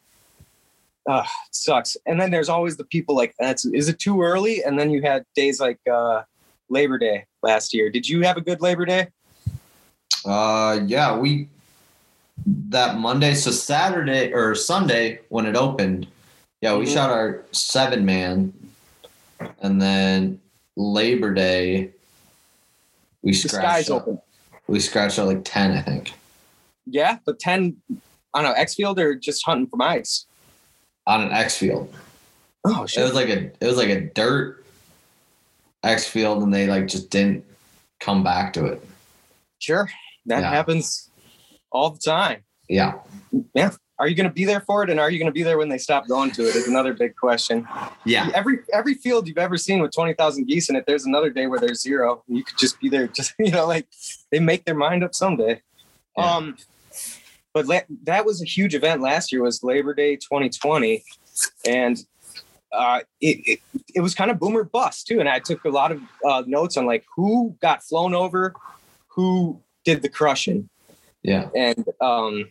[1.08, 1.96] uh, it sucks.
[2.04, 4.62] And then there's always the people like, that's is it too early?
[4.64, 6.22] And then you had days like uh,
[6.68, 7.90] Labor Day last year.
[7.90, 9.08] Did you have a good Labor Day?
[10.24, 11.48] Uh, yeah, we
[12.68, 16.06] that Monday, so Saturday or Sunday when it opened,
[16.60, 16.92] yeah, we Mhm.
[16.94, 18.52] shot our seven man,
[19.60, 20.40] and then
[20.76, 21.90] Labor Day,
[23.22, 24.20] we The scratched sky's out, open.
[24.66, 26.12] we scratched out like ten, I think,
[26.86, 27.76] Yeah, but 10
[28.34, 30.26] I don't know, X field or just hunting for mice.
[31.06, 31.92] on an X field.
[32.64, 33.00] Oh shit.
[33.00, 34.64] It was like a it was like a dirt
[35.82, 37.44] X field, and they like just didn't
[38.00, 38.84] come back to it.
[39.58, 39.88] Sure.
[40.26, 40.50] That Yeah.
[40.50, 41.10] happens
[41.70, 42.42] all the time.
[42.68, 42.94] Yeah.
[43.54, 44.90] Yeah, Are you going to be there for it?
[44.90, 46.56] And are you going to be there when they stop going to it?
[46.56, 47.66] Is another big question.
[48.04, 51.46] yeah, Every every field you've ever seen with 20,000 geese in it, there's another day
[51.46, 52.22] where there's zero.
[52.26, 53.06] You could just be there.
[53.18, 53.86] Just, you know, like
[54.32, 55.62] they make their mind up someday.
[56.18, 56.34] Yeah.
[56.36, 56.56] Um,
[57.56, 61.02] but la- that was a huge event last year was Labor Day 2020.
[61.66, 61.96] And
[62.70, 63.60] uh, it, it
[63.94, 65.20] it was kind of boomer bust too.
[65.20, 68.52] And I took a lot of uh, notes on like who got flown over,
[69.08, 70.68] who did the crushing,
[71.22, 71.48] Yeah.
[71.56, 72.50] and um,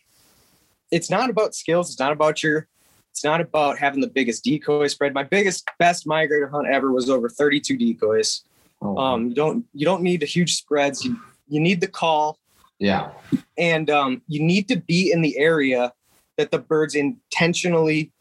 [0.90, 1.92] it's not about skills.
[1.92, 2.68] It's not about your.
[3.12, 5.14] It's not about having the biggest decoy spread.
[5.14, 8.42] My biggest, best migrator hunt ever was over 32 decoys.
[8.82, 11.06] Oh, Um, you don't you don't need the huge spreads.
[11.06, 11.16] You
[11.48, 12.40] you need the call,
[12.80, 13.12] yeah.
[13.58, 15.94] and um, you need to be in the area
[16.38, 18.12] that the birds intentionally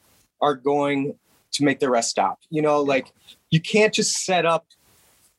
[0.41, 1.15] are going
[1.53, 2.39] to make the rest stop.
[2.51, 3.13] You know, like
[3.51, 4.67] you can't just set up.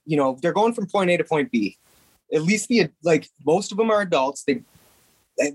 [0.06, 1.78] You know, they're going from point A to point B.
[2.34, 4.44] At least the like most of them are adults.
[4.44, 4.62] They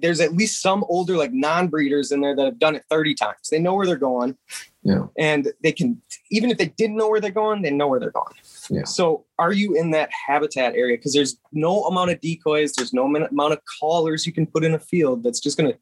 [0.01, 3.49] there's at least some older like non-breeders in there that have done it 30 times.
[3.51, 4.37] They know where they're going
[4.83, 5.07] Yeah.
[5.19, 8.11] and they can even if they didn't know where they're going, they know where they're
[8.11, 8.35] going.
[8.69, 8.85] Yeah.
[8.85, 10.97] So are you in that habitat area?
[10.97, 14.75] Because there's no amount of decoys, there's no amount of callers you can put in
[14.75, 15.75] a field that's just gonna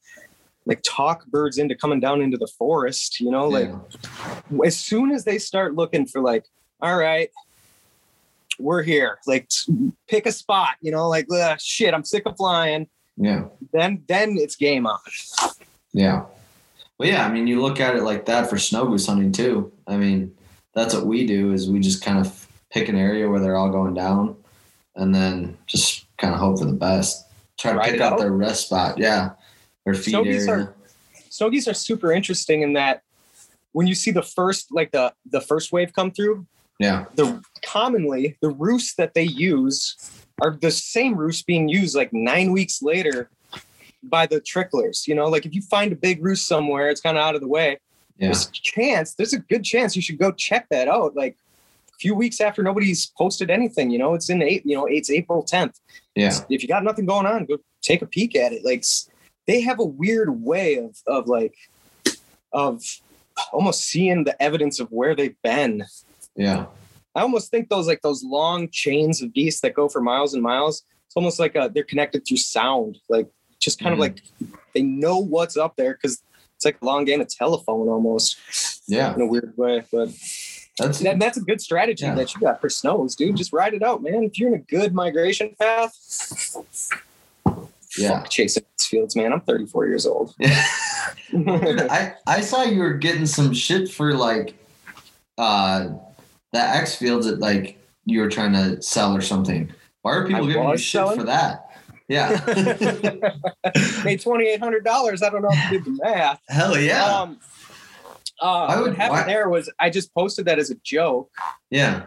[0.66, 3.20] like talk birds into coming down into the forest.
[3.20, 3.68] You know, like
[4.50, 4.58] yeah.
[4.64, 6.44] as soon as they start looking for like,
[6.80, 7.30] all right,
[8.58, 9.18] we're here.
[9.26, 9.48] Like
[10.08, 10.76] pick a spot.
[10.80, 12.88] You know, like "Ugh, shit, I'm sick of flying.
[13.18, 13.44] Yeah.
[13.72, 14.98] Then then it's game on.
[15.92, 16.24] Yeah.
[16.98, 17.26] Well, yeah.
[17.26, 19.72] I mean, you look at it like that for snow goose hunting too.
[19.86, 20.34] I mean,
[20.74, 23.70] that's what we do is we just kind of pick an area where they're all
[23.70, 24.36] going down,
[24.94, 27.26] and then just kind of hope for the best.
[27.58, 28.18] Try to Ride pick out out.
[28.20, 28.98] their rest spot.
[28.98, 29.30] Yeah.
[29.84, 30.64] Their feed Snow geese area.
[30.64, 30.74] are
[31.30, 33.02] snow geese are super interesting in that
[33.72, 36.46] when you see the first like the the first wave come through,
[36.78, 37.06] yeah.
[37.14, 39.96] the commonly the roost that they use
[40.40, 43.30] are the same roosts being used like nine weeks later
[44.02, 45.06] by the tricklers.
[45.06, 47.40] You know, like if you find a big roost somewhere, it's kind of out of
[47.40, 47.78] the way.
[48.18, 48.28] Yeah.
[48.28, 51.14] There's a chance, there's a good chance you should go check that out.
[51.16, 51.36] Like
[51.90, 55.10] a few weeks after nobody's posted anything, you know, it's in eight, you know, it's
[55.10, 55.74] April 10th.
[56.14, 56.32] Yeah.
[56.48, 58.64] If you got nothing going on, go take a peek at it.
[58.64, 58.84] Like
[59.46, 61.54] they have a weird way of of like
[62.52, 62.82] of
[63.52, 65.84] almost seeing the evidence of where they've been.
[66.34, 66.66] Yeah.
[67.18, 70.42] I almost think those like those long chains of geese that go for miles and
[70.42, 70.84] miles.
[71.06, 73.28] It's almost like uh they're connected through sound, like
[73.58, 73.94] just kind Mhm.
[73.94, 74.22] of like
[74.74, 76.22] they know what's up there because
[76.54, 78.36] it's like a long game of telephone almost
[78.86, 79.14] Yeah.
[79.14, 79.82] in a weird way.
[79.90, 80.10] But
[80.78, 82.14] That's that, that's a good strategy Yeah.
[82.14, 83.34] that you got for snows, dude.
[83.36, 84.22] Just ride it out, man.
[84.22, 85.92] If you're in a good migration path,
[87.98, 88.20] yeah.
[88.20, 89.32] fuck chasing fields, man.
[89.32, 90.34] I'm 34 years old.
[90.40, 94.54] I I saw you were getting some shit for like
[95.36, 95.88] uh
[96.52, 99.72] the X fields that like you were trying to sell or something.
[100.02, 101.18] Why are people I giving you shit selling?
[101.18, 101.64] for that?
[102.08, 102.40] Yeah.
[104.04, 105.22] Made twenty eight hundred dollars.
[105.22, 106.40] I don't know if you did the math.
[106.48, 107.04] Hell yeah.
[107.04, 107.38] Um,
[108.40, 111.30] uh, would- what happened why- there was I just posted that as a joke,
[111.70, 112.06] yeah.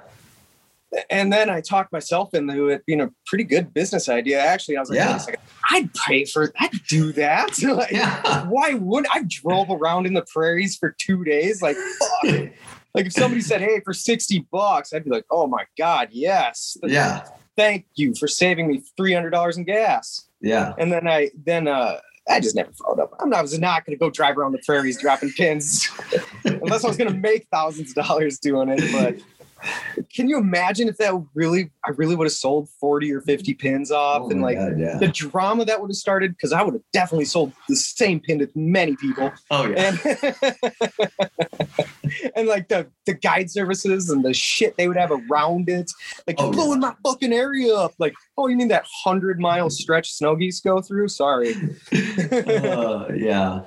[1.10, 4.39] and then I talked myself into it being a pretty good business idea.
[4.41, 5.08] Actually, I was like, Yeah.
[5.12, 7.62] Wait a second, I'd pay for, I'd do that.
[7.63, 8.47] like, Yeah.
[8.47, 11.62] why would I drove around in the prairies for two days?
[11.62, 11.75] Like,
[12.23, 12.49] fuck.
[12.93, 16.77] Like if somebody said, "Hey, for sixty bucks," I'd be like, "Oh my god, yes,
[16.84, 17.25] Yeah.
[17.56, 20.73] thank you for saving me three hundred dollars in gas." Yeah.
[20.77, 21.99] And then I then uh
[22.30, 23.13] I just never followed up.
[23.19, 25.89] I'm not, I was not going to go drive around the prairies dropping pins
[26.45, 28.80] unless I was going to make thousands of dollars doing it.
[28.91, 29.19] But
[30.13, 33.91] can you imagine if that really, I really would have sold 40 or 50 pins
[33.91, 34.97] off Oh and like God, yeah.
[34.97, 36.32] the drama that would have started?
[36.32, 39.32] Because I would have definitely sold the same pin to many people.
[39.50, 39.95] Oh yeah.
[40.04, 40.36] And,
[42.36, 45.91] and like the, the guide services and the shit they would have around it.
[46.28, 46.56] Like, Oh, you're yeah.
[46.63, 47.93] blowing my fucking area up.
[48.00, 51.08] Like, oh, you mean that 100 mile stretch snow geese go through?
[51.10, 51.54] Sorry.
[51.91, 53.62] Uh, yeah.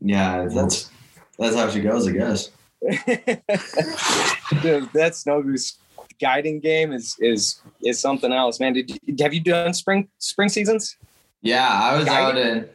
[0.00, 0.48] Yeah.
[0.54, 0.90] That's
[1.38, 2.50] that's how she goes, I guess.
[4.62, 5.78] Dude, that snow goose
[6.20, 8.72] guiding game is is is something else, man.
[8.74, 10.96] Did you, have you done spring spring seasons?
[11.42, 12.68] Yeah, I was out in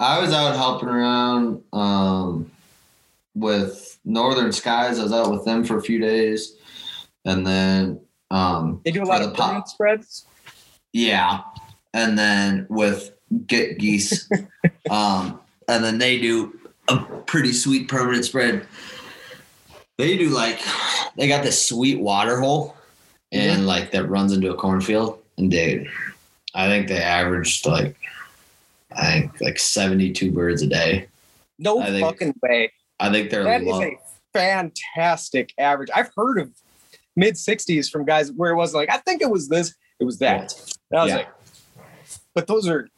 [0.00, 2.50] I was out helping around um
[3.34, 4.98] with Northern Skies.
[4.98, 6.54] I was out with them for a few days.
[7.24, 9.46] And then um They do a lot of pop.
[9.46, 10.26] permanent spreads.
[10.92, 11.40] yeah.
[11.94, 13.12] And then with
[13.46, 14.28] Get Geese.
[14.90, 18.66] um and then they do a pretty sweet permanent spread.
[19.98, 20.60] They do like
[21.16, 22.76] they got this sweet water hole
[23.32, 23.66] and mm-hmm.
[23.66, 25.18] like that runs into a cornfield.
[25.36, 25.88] And dude,
[26.54, 27.96] I think they averaged like
[28.92, 31.08] I think like 72 birds a day.
[31.58, 32.72] No think fucking way.
[33.00, 33.82] I think they're That is low.
[33.82, 33.98] a
[34.32, 35.90] fantastic average.
[35.94, 36.50] I've heard of
[37.16, 40.18] mid 60s from guys where it was like, I think it was this, it was
[40.20, 40.54] that.
[40.90, 41.16] And I was Yeah.
[41.16, 41.28] like,
[42.34, 42.88] but those are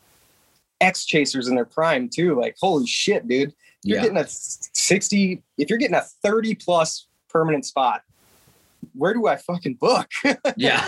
[0.81, 2.39] X chasers in their prime too.
[2.39, 3.55] Like, holy shit, dude.
[3.83, 4.03] You're yeah.
[4.03, 4.27] getting a
[4.81, 8.03] 60, if you're getting a 30 plus permanent spot,
[8.95, 10.09] where do I fucking book?
[10.57, 10.85] yeah.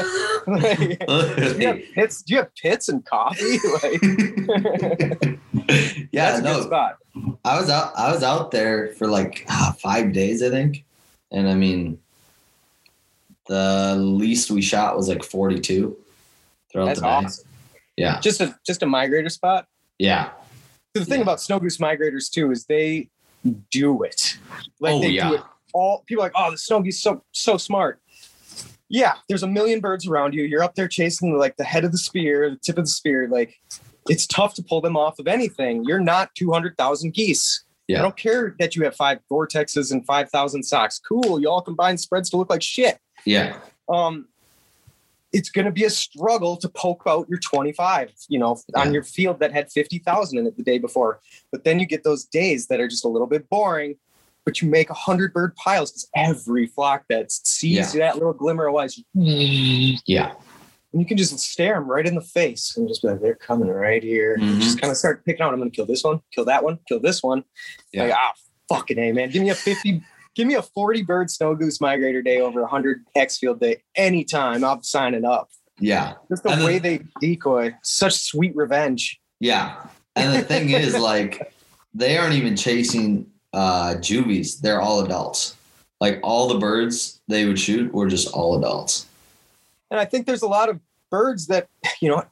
[0.47, 2.23] Like, do you have pits?
[2.23, 3.59] Do you have pits and coffee?
[3.83, 5.39] Like,
[6.11, 6.61] yeah, that's a good no.
[6.63, 6.97] spot.
[7.45, 10.85] I was out I was out there for like ah, 5 days I think.
[11.31, 11.99] and I mean,
[13.49, 15.97] the least we shot was like 42
[16.71, 17.13] throughout That's the day.
[17.13, 17.49] awesome.
[17.97, 19.67] Yeah, Just a just a migrator spot.
[19.99, 20.31] yeah,
[20.95, 21.23] The thing Yeah.
[21.23, 23.11] about snow goose migrators too is they
[23.71, 24.39] do it.
[24.81, 25.29] Like Oh, they yeah.
[25.31, 25.43] do it
[25.75, 27.99] all people are like, oh, the snow geese so so smart.
[28.89, 30.45] Yeah, there's a million birds around you.
[30.45, 33.27] You're up there chasing like the head of the spear, the tip of the spear.
[33.29, 33.55] Like
[34.09, 35.85] it's tough to pull them off of anything.
[35.85, 37.65] You're not 200,000 geese.
[37.89, 38.01] Yeah.
[38.01, 40.99] I don't care that you have five Vortexes and 5,000 socks.
[41.01, 41.41] Cool.
[41.41, 42.99] You all combine spreads to look like shit.
[43.25, 43.57] yeah,
[43.89, 44.29] Um,
[45.33, 48.83] it's going to be a struggle to poke out your 25, you know, Yeah.
[48.83, 51.21] on your field that had 50,000 in it the day before.
[51.51, 53.97] But then you get those days that are just a little bit boring,
[54.45, 58.67] but you make a hundred bird piles because every flock that sees that little glimmer
[58.69, 60.33] of light, yeah,
[60.93, 63.35] and you can just stare them right in the face and just be like, they're
[63.35, 64.37] coming right here.
[64.39, 64.61] Mhm.
[64.61, 65.53] Just kind of start picking out.
[65.55, 67.45] I'm going to kill this one, kill that one, kill this one.
[67.93, 68.05] Yeah.
[68.05, 68.33] Like, ah,
[68.69, 69.31] fucking A, man.
[69.31, 70.03] Give me a 50,
[70.35, 73.83] give me a 40 bird snow goose migrator day over a 100 X field day
[73.95, 74.65] anytime.
[74.65, 75.51] I'm signing up.
[75.79, 79.21] yeah, Just the And way then- they decoy, such sweet revenge.
[79.41, 79.77] yeah.
[80.15, 81.55] And the thing is, like,
[81.95, 85.57] they aren't even chasing uh juvies; they're all adults.
[86.01, 89.07] Like all the birds they would shoot were just all adults.
[89.91, 91.69] And I think there's a lot of birds that,
[92.01, 92.25] you know,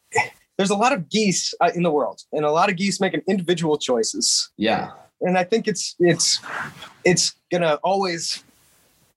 [0.59, 3.23] there's a lot of geese uh, in the world and a lot of geese making
[3.29, 4.51] individual choices.
[4.57, 6.41] Yeah, and I think it's it's
[7.05, 8.43] it's gonna always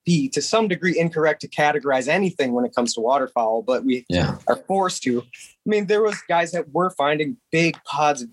[0.06, 4.06] be to some degree incorrect to categorize anything when it comes to waterfowl, but we
[4.10, 5.22] yeah, are forced to.
[5.22, 5.26] I
[5.66, 8.30] mean, there was guys that were finding big pods of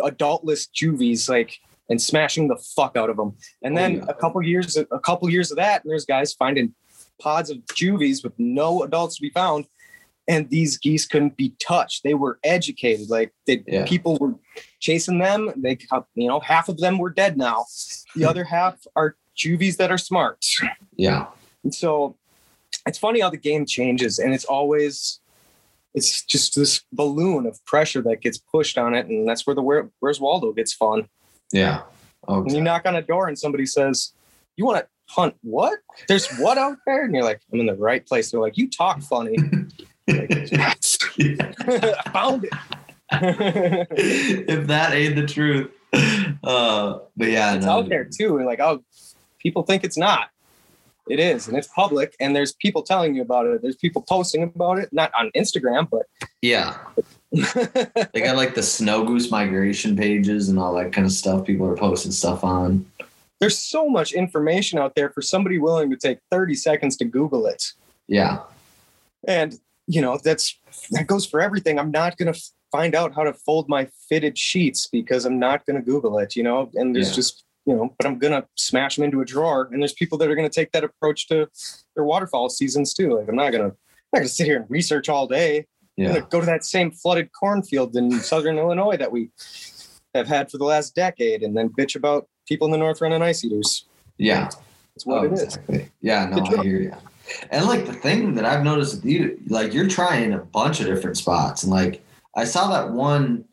[0.00, 1.58] adultless juvies like
[1.90, 3.34] and smashing the fuck out of them.
[3.62, 4.04] And Oh, then yeah.
[4.08, 6.74] a couple years a couple years of that, and there's guys finding
[7.20, 9.66] pods of juvies with no adults to be found.
[10.28, 12.02] And these geese couldn't be touched.
[12.04, 13.08] They were educated.
[13.08, 13.86] Like they, Yeah.
[13.86, 14.34] people were
[14.78, 15.50] chasing them.
[15.56, 15.78] They,
[16.14, 17.64] you know, half of them were dead now.
[18.14, 20.44] The other half are juvies that are smart.
[20.96, 21.26] yeah,
[21.64, 22.16] And so
[22.86, 25.20] it's funny how the game changes and it's always
[25.94, 29.62] it's just this balloon of pressure that gets pushed on it and that's where the
[29.62, 31.08] where, where's Waldo gets fun.
[31.52, 31.82] yeah.
[32.26, 34.12] Oh, When you knock on a door and somebody says,
[34.56, 35.78] "You want to hunt what?
[36.08, 38.68] There's what out there?" and you're like, "I'm in the right place." They're like, "You
[38.68, 39.34] talk funny."
[40.08, 42.52] I found it.
[43.10, 45.70] if that ain't the truth.
[46.44, 48.44] Uh, but yeah, it's no, out there too.
[48.44, 48.84] Like, oh,
[49.38, 50.28] people think it's not.
[51.08, 53.62] It is, and it's public, and there's people telling you about it.
[53.62, 56.02] There's people posting about it, not on Instagram, but
[56.42, 56.76] Yeah,
[57.32, 61.46] they got like the snow goose migration pages and all that kind of stuff.
[61.46, 62.84] People are posting stuff on.
[63.40, 67.46] there's so much information out there for somebody willing to take 30 seconds to Google
[67.46, 67.72] it.
[68.06, 68.40] Yeah,
[69.26, 70.58] And, you know, that's
[70.90, 71.78] that goes for everything.
[71.78, 75.64] I'm not going to find out how to fold my fitted sheets because I'm not
[75.66, 77.14] going to Google it, you know, and there's Yeah.
[77.14, 79.68] just, you know, but I'm going to smash them into a drawer.
[79.72, 81.48] And there's people that are going to take that approach to
[81.96, 83.18] their waterfowl seasons too.
[83.18, 85.66] Like, I'm not going to, I'm not going to sit here and research all day.
[85.96, 89.30] Yeah, go to that same flooded cornfield in southern Illinois that we
[90.14, 93.20] have had for the last decade and then bitch about people in the north running
[93.22, 93.86] ice eaters.
[94.18, 94.48] yeah.
[94.94, 95.42] It's what Oh, it is.
[95.42, 95.88] exactly.
[96.00, 96.92] Yeah, no, I hear you.
[97.50, 100.86] And like the thing that I've noticed with you, like you're trying a bunch of
[100.86, 102.02] different spots, and like
[102.36, 103.44] I saw that one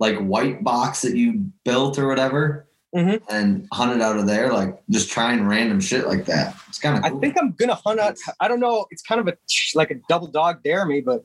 [0.00, 3.22] like white box that you built or whatever, Mhm.
[3.28, 6.54] and hunted out of there, like just trying random shit like that.
[6.68, 8.16] It's kind of I think I'm gonna hunt out.
[8.40, 8.86] I don't know.
[8.90, 9.34] It's kind of a
[9.74, 11.24] like a double dog dare me, but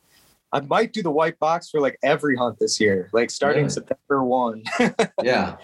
[0.52, 3.70] I might do the white box for like every hunt this year, like starting Really?
[3.74, 4.64] September one.
[5.24, 5.58] yeah,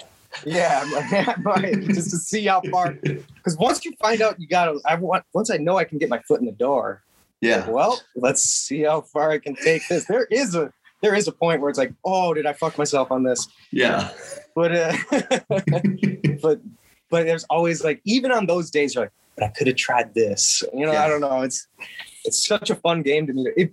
[0.44, 2.94] yeah, might, just to see how far.
[3.46, 4.80] Because once you find out, you gotta.
[4.86, 5.24] I want.
[5.34, 7.04] Once I know I can get my foot in the door.
[7.42, 10.06] yeah, Well, let's see how far I can take this.
[10.06, 13.12] There is a there is a point where it's like, oh, did I fuck myself
[13.12, 13.48] on this?
[13.72, 14.10] yeah,
[14.56, 14.94] But uh,
[16.42, 16.60] but
[17.12, 20.14] but there's always like even on those days you're like but i could have tried
[20.16, 21.04] this you know Yeah.
[21.04, 21.68] i don't know it's
[22.24, 23.70] it's such a fun game to me if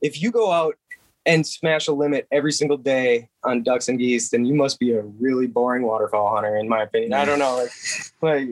[0.00, 0.76] if you go out
[1.24, 4.92] and smash a limit every single day on ducks and geese then you must be
[4.92, 7.70] a really boring waterfowl hunter in my opinion i don't know like
[8.22, 8.48] like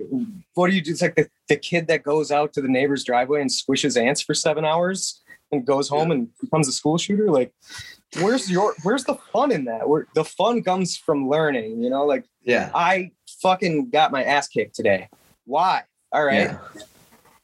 [0.55, 3.05] what do you do it's like the, the kid that goes out to the neighbor's
[3.05, 7.31] driveway and squishes ants for seven hours and goes home and becomes a school shooter
[7.31, 7.53] like
[8.21, 12.05] where's your where's the fun in that where the fun comes from learning you know
[12.05, 15.09] like yeah, I fucking got my ass kicked today.
[15.45, 15.83] Why?
[16.13, 16.51] All right.
[16.51, 16.59] yeah,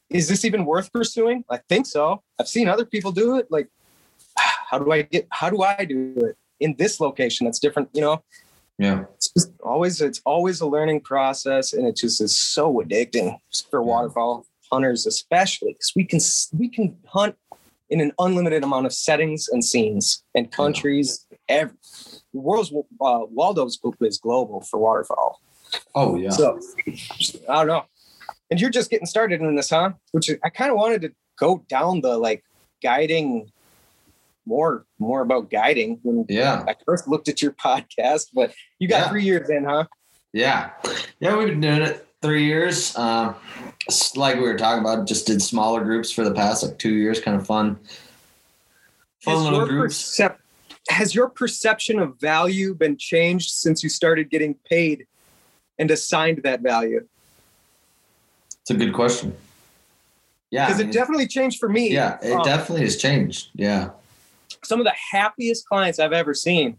[0.09, 1.43] Is this even worth pursuing?
[1.49, 2.23] I think so.
[2.39, 3.47] I've seen other people do it.
[3.49, 3.69] Like,
[4.69, 7.89] how do I get, how do I do it in this location that's different?
[7.93, 8.23] You know,
[8.77, 13.37] yeah, it's just always, it's always a learning process and it just is so addicting
[13.69, 13.87] for Yeah.
[13.87, 16.19] waterfowl hunters, especially because we can,
[16.57, 17.35] we can hunt
[17.89, 21.25] in an unlimited amount of settings and scenes and countries.
[21.47, 21.77] Every,
[22.33, 25.39] the world's uh, Waldo's book is global for waterfowl.
[25.95, 26.59] Oh yeah, So
[27.49, 27.85] I don't know.
[28.51, 29.93] and you're just getting started in this, huh?
[30.11, 32.43] Which I kind of wanted to go down the like
[32.83, 33.49] guiding
[34.47, 36.63] more more about guiding when Yeah.
[36.67, 39.09] I first looked at your podcast, but you got Yeah.
[39.09, 39.85] three years in, huh?
[40.33, 40.71] Yeah.
[41.19, 42.95] Yeah, we've been doing it three years.
[42.97, 43.35] Um,
[44.15, 47.19] like we were talking about, just did smaller groups for the past like two years,
[47.19, 47.75] kind of fun.
[49.21, 50.17] Fun Has little groups.
[50.17, 50.37] percep-
[50.89, 55.05] has your perception of value been changed since you started getting paid
[55.77, 57.05] and assigned that value?
[58.61, 59.35] It's a good question.
[60.49, 60.63] Yeah.
[60.63, 61.91] I Because mean, it definitely changed for me.
[61.91, 63.49] yeah, it Um, definitely has changed.
[63.53, 63.89] Yeah.
[64.63, 66.77] Some of the happiest clients I've ever seen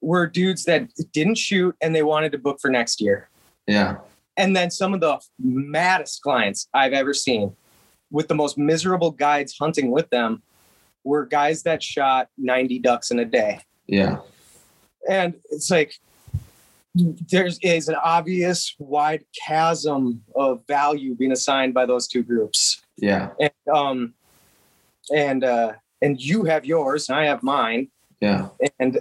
[0.00, 3.28] were dudes that didn't shoot and they wanted to book for next year.
[3.66, 3.96] Yeah.
[4.36, 7.56] And then some of the maddest clients I've ever seen
[8.10, 10.42] with the most miserable guides hunting with them
[11.04, 13.60] were guys that shot 90 ducks in a day.
[13.86, 14.18] Yeah.
[15.08, 15.94] And it's like
[16.94, 22.82] there's is an obvious wide chasm of value being assigned by those two groups.
[22.96, 23.30] Yeah.
[23.38, 24.14] And um
[25.14, 25.72] and uh
[26.06, 27.88] and you have yours and I have mine.
[28.20, 28.48] Yeah.
[28.80, 29.00] and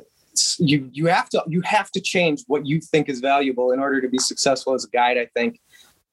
[0.60, 4.02] you you have to you have to change what you think is valuable in order
[4.02, 5.62] to be successful as a guide i think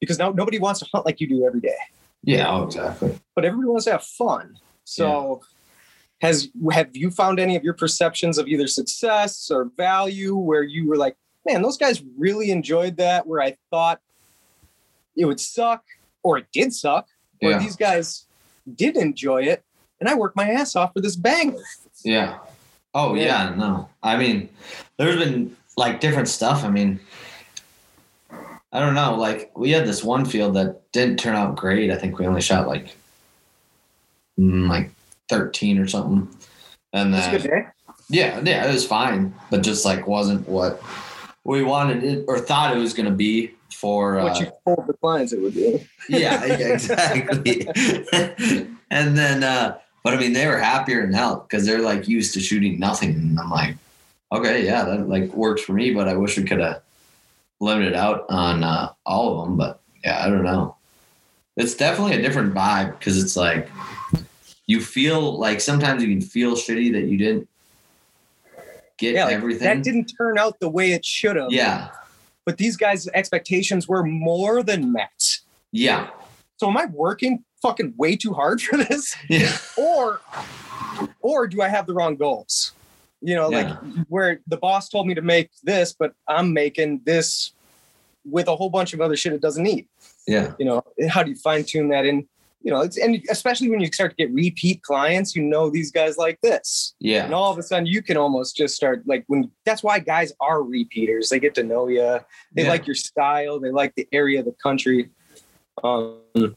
[0.01, 1.81] because now nobody wants to hunt like you do every day
[2.23, 2.49] Yeah.
[2.49, 3.19] Oh, exactly.
[3.35, 5.41] but everybody wants to have fun so
[6.21, 6.37] has
[6.71, 10.97] have you found any of your perceptions of either success or value where you were
[10.97, 13.99] like man those guys really enjoyed that where i thought
[15.17, 15.83] it would suck
[16.23, 17.09] or it did suck
[17.43, 17.59] or Yeah.
[17.59, 18.27] these guys
[18.83, 19.65] did enjoy it
[20.03, 21.57] and i worked my ass off for this banger
[22.05, 22.39] Yeah.
[22.95, 23.51] Oh Yeah.
[23.51, 23.89] yeah, no.
[24.03, 24.49] I mean,
[24.99, 26.65] there's been like different stuff.
[26.65, 27.01] I mean,
[28.73, 29.15] I don't know.
[29.15, 31.91] Like we had this one field that didn't turn out great.
[31.91, 32.95] I think we only shot like
[34.39, 34.91] mm, like
[35.29, 36.29] 13 or something.
[36.93, 37.67] And That's a good then day
[38.09, 40.83] yeah, yeah, it was fine, but just like wasn't what
[41.45, 44.87] we wanted it or thought it was going to be for uh, what you told
[44.87, 47.67] the clients it would be yeah, yeah, exactly.
[48.91, 52.35] and then, uh, but I mean, they were happier than hell because they're like used
[52.35, 53.11] to shooting nothing.
[53.15, 53.77] And I'm like,
[54.33, 56.83] okay, yeah, that like works for me, but I wish we could have
[57.61, 59.57] limited out on uh, all of them.
[59.57, 60.77] But yeah, I don't know.
[61.57, 63.69] It's definitely a different vibe because it's like
[64.67, 67.49] you feel like sometimes you can feel shitty that you didn't
[68.99, 69.65] get yeah, like, everything.
[69.65, 71.53] that didn't turn out the way it should have.
[71.53, 71.91] yeah,
[72.45, 75.39] But these guys' expectations were more than met.
[75.73, 76.09] yeah,
[76.59, 79.15] So am I working fucking way too hard for this?
[79.29, 80.21] yeah, Or
[81.21, 82.73] or do I have the wrong goals?
[83.21, 83.69] You know, like
[84.09, 87.55] where the boss told me to make this, but I'm making this
[88.25, 89.89] with a whole bunch of other shit it doesn't need.
[90.27, 92.29] yeah, You know, how do you fine tune that in?
[92.65, 95.91] You know, it's and especially when you start to get repeat clients, you know these
[95.91, 96.95] guys like this.
[97.01, 99.99] yeah, And all of a sudden, you can almost just start like when that's why
[99.99, 101.29] guys are repeaters.
[101.29, 102.21] They get to know you.
[102.55, 102.69] They Yeah.
[102.69, 103.59] like your style.
[103.59, 105.11] They like the area of the country.
[105.83, 106.55] Um, you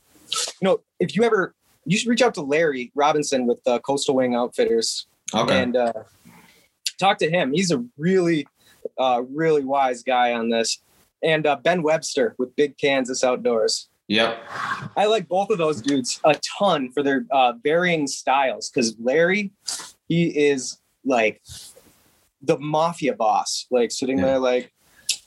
[0.62, 1.54] know, if you ever,
[1.86, 5.94] you should reach out to Larry Robinson with uh, Coastal Wing Outfitters okay, and uh,
[7.00, 7.54] talk to him.
[7.54, 8.48] He's a really,
[8.98, 10.82] uh, really wise guy on this.
[11.24, 13.90] And uh, Ben Webster with Big Kansas Outdoors.
[14.08, 14.38] yep,
[14.96, 19.52] I like both of those dudes a ton for their uh, varying styles because Larry,
[20.08, 21.42] he is like
[22.42, 24.26] the mafia boss, like sitting Yeah.
[24.26, 24.72] there, like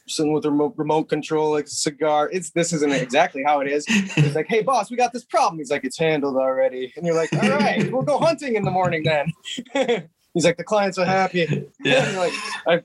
[0.09, 2.29] sitting with a remote, remote control, like cigar.
[2.33, 3.87] It's this isn't exactly how it is.
[3.87, 7.15] He's like, "Hey, boss, we got this problem." He's like, "It's handled already," and you're
[7.15, 9.33] like, "All right, we'll go hunting in the morning then."
[10.35, 12.05] He's like, "The clients are happy." Yeah.
[12.05, 12.33] And you're like,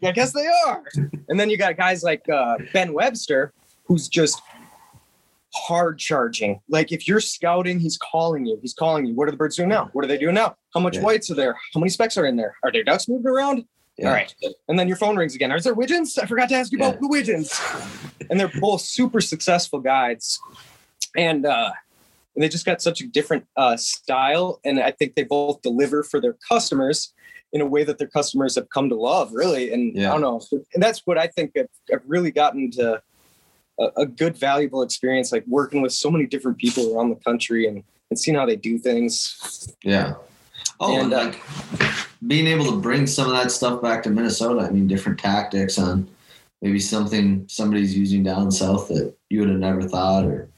[0.03, 0.83] I, I guess they are.
[1.29, 3.53] And then you got guys like uh, Ben Webster,
[3.85, 4.41] who's just
[5.53, 6.59] hard charging.
[6.67, 8.57] Like if you're scouting, he's calling you.
[8.61, 9.13] He's calling you.
[9.13, 9.89] What are the birds doing now?
[9.93, 10.55] What are they doing now?
[10.73, 11.03] How much Yeah.
[11.03, 11.53] whites are there?
[11.73, 12.55] How many specks are in there?
[12.63, 13.65] Are there ducks moving around?
[13.97, 14.07] Yeah.
[14.07, 14.33] All right.
[14.67, 15.51] And then your phone rings again.
[15.51, 16.17] Are there widgeons?
[16.17, 17.59] I forgot to ask you about the widgeons.
[18.29, 20.41] And they're both super successful guides.
[21.15, 21.71] And uh
[22.35, 24.59] and they just got such a different uh, style.
[24.65, 27.13] And I think they both deliver for their customers
[27.51, 29.71] in a way that their customers have come to love, really.
[29.71, 30.09] And Yeah.
[30.09, 30.41] I don't know.
[30.73, 33.03] And that's what I think I've, I've really gotten to
[33.79, 37.67] a, a good, valuable experience, like working with so many different people around the country
[37.67, 39.71] and, and seeing how they do things.
[39.83, 40.15] Yeah.
[40.79, 44.09] Oh, And, and, uh, like being able to bring some of that stuff back to
[44.09, 44.61] Minnesota.
[44.61, 46.07] I mean, different tactics on
[46.61, 50.49] maybe something somebody's using down south that you would have never thought, or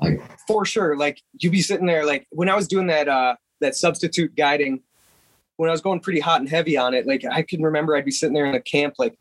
[0.00, 0.96] like, for sure.
[0.96, 4.82] Like you'd be sitting there, like when I was doing that uh that substitute guiding,
[5.56, 8.04] when I was going pretty hot and heavy on it, like I can remember I'd
[8.04, 9.16] be sitting there in the camp, like,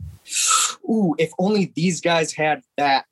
[0.89, 3.05] ooh, if only these guys had that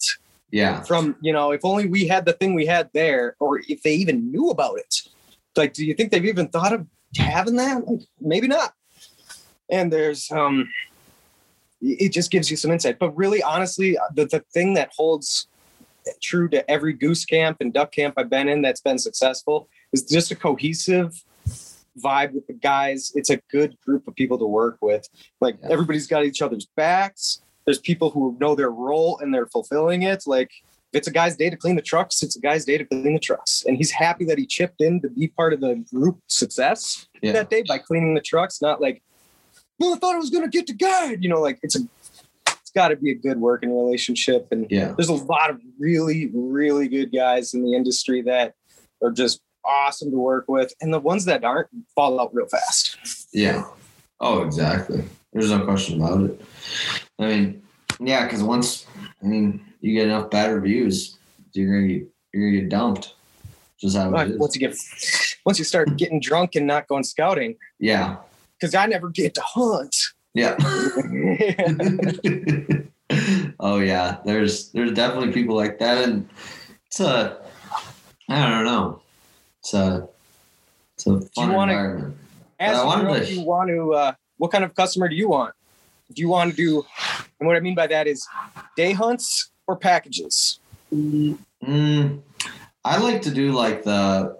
[0.51, 3.84] yeah, from, you know, if only we had the thing we had there, or if
[3.84, 5.03] they even knew about it.
[5.55, 6.88] Like, do you think they've even thought of
[7.18, 7.88] having that?
[7.88, 8.74] Like, maybe not.
[9.70, 10.70] And there's um
[11.82, 12.99] it just gives you some insight.
[12.99, 15.47] But really, honestly, the, the thing that holds
[16.22, 20.03] true to every goose camp and duck camp I've been in that's been successful is
[20.03, 21.24] just a cohesive
[22.03, 23.12] vibe with the guys.
[23.16, 25.07] It's a good group of people to work with.
[25.39, 25.70] Like Yeah.
[25.72, 27.41] everybody's got each other's backs.
[27.66, 30.24] There's people who know their role and they're fulfilling it.
[30.26, 30.51] Like
[30.94, 33.14] if it's a guy's day to clean the trucks, it's a guy's day to clean
[33.14, 33.64] the trucks.
[33.66, 37.32] And he's happy that he chipped in to be part of the group success Yeah.
[37.34, 39.02] that day by cleaning the trucks, not like,
[39.80, 41.24] well, I thought I was gonna get the guide.
[41.24, 41.88] You know, like it's a
[42.48, 44.48] it's gotta be a good working relationship.
[44.52, 44.94] And Yeah.
[44.98, 48.54] there's a lot of really, really good guys in the industry that
[49.02, 50.74] are just awesome to work with.
[50.82, 52.98] And the ones that aren't fall out real fast.
[53.34, 53.64] Yeah.
[54.20, 55.04] Oh, exactly.
[55.34, 56.42] There's no question about it.
[57.18, 57.62] I mean,
[58.02, 58.86] yeah, because once
[59.24, 61.17] I mean you get enough bad reviews,
[61.53, 63.13] you're gonna get you're gonna get dumped.
[63.79, 64.38] Just how it is.
[64.38, 64.75] Once you get
[65.45, 68.17] once you start getting drunk and not going scouting, Yeah.
[68.59, 69.95] because I never get to hunt.
[70.34, 70.55] Yeah.
[73.59, 74.17] oh yeah.
[74.25, 76.29] There's there's definitely people like that, and
[76.86, 77.38] it's a
[78.29, 79.01] I don't know.
[79.59, 80.07] It's a
[80.95, 82.17] it's a fun wanna- environment.
[82.59, 85.27] As I wanted to- do you want to uh, what kind of customer do you
[85.29, 85.53] want?
[86.13, 86.86] Do you want to do
[87.39, 88.27] and what I mean by that is
[88.75, 90.59] day hunts or packages?
[90.93, 92.22] Mm,
[92.84, 94.38] I like to do like the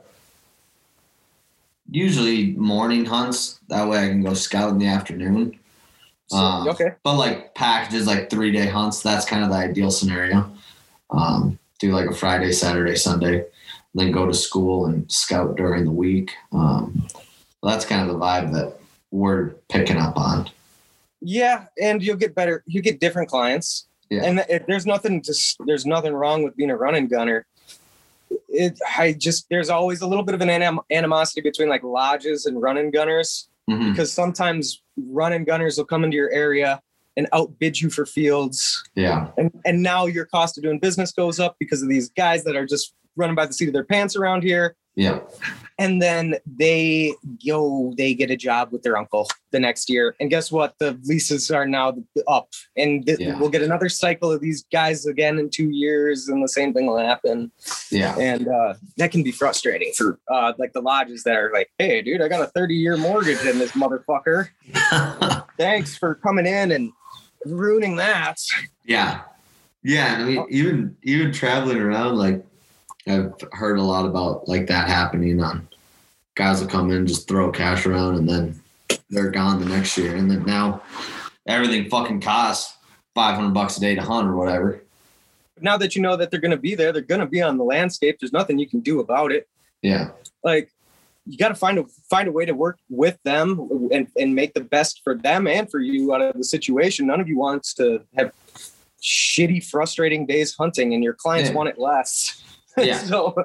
[1.90, 3.60] usually morning hunts.
[3.70, 5.58] That way I can go scout in the afternoon.
[6.28, 6.94] So, Um, okay.
[7.04, 10.52] But like packages, like three day hunts, that's kind of the ideal scenario.
[11.10, 13.46] Um, do like a Friday, Saturday, Sunday,
[13.96, 16.32] then go to school and scout during the week.
[16.52, 17.08] Um,
[17.64, 18.78] that's kind of the vibe that
[19.12, 20.50] we're picking up on.
[21.22, 22.64] Yeah, and you'll get better.
[22.66, 24.24] You get different clients, Yeah.
[24.26, 27.46] and it, there's nothing just there's nothing wrong with being a running gunner.
[28.50, 32.46] It I just there's always a little bit of an anim, animosity between like lodges
[32.46, 33.92] and running gunners Mhm.
[33.92, 36.82] because sometimes running gunners will come into your area
[37.16, 39.28] and outbid you for fields, Yeah.
[39.38, 42.56] and and now your cost of doing business goes up because of these guys that
[42.58, 45.20] are just running by the seat of their pants around here Yeah.
[45.80, 47.14] and then they
[47.48, 51.00] go they get a job with their uncle the next year and guess what the
[51.06, 51.94] leases are now
[52.28, 53.40] up and th- Yeah.
[53.40, 56.88] we'll get another cycle of these guys again in two years and the same thing
[56.88, 57.52] will happen
[57.90, 58.18] Yeah.
[58.20, 62.02] and uh, that can be frustrating for uh, like the lodges that are like hey
[62.02, 64.50] dude i got a 30 year mortgage in this motherfucker
[65.58, 66.92] thanks for coming in and
[67.46, 68.38] ruining that
[68.86, 69.22] Yeah.
[69.84, 70.18] Yeah.
[70.20, 72.46] I mean, even even traveling around, like
[73.08, 75.68] I've heard a lot about like that happening on
[76.36, 78.62] guys will come in, just throw cash around and then
[79.10, 80.16] they're gone the next year.
[80.16, 80.82] And then now
[81.48, 82.78] everything fucking costs
[83.16, 84.82] five hundred bucks a day to hunt or whatever.
[85.60, 87.58] now that you know that they're going to be there they're going to be on
[87.58, 89.48] the landscape there's nothing you can do about it
[89.82, 90.10] Yeah.
[90.44, 90.72] like
[91.26, 94.54] you got to find a find a way to work with them and, and make
[94.54, 97.06] the best for them and for you out of the situation.
[97.08, 98.32] None of you wants to have
[99.02, 101.56] shitty, frustrating days hunting, and your clients Yeah.
[101.58, 102.42] want it less.
[102.88, 102.98] Yeah.
[103.00, 103.36] so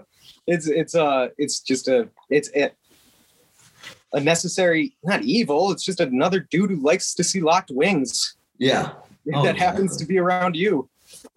[0.47, 2.71] it's it's uh it's just a it's a,
[4.13, 5.71] a necessary not evil.
[5.73, 8.93] It's just another dude who likes to see locked wings Yeah.
[9.35, 10.89] Oh, that happens to be around you.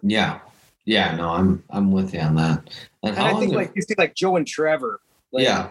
[0.03, 0.39] Yeah.
[0.85, 1.15] Yeah.
[1.15, 2.69] No, I'm I'm with you on that.
[3.03, 4.99] And And I think have- like you see like Joe and Trevor.
[5.31, 5.69] Like, yeah.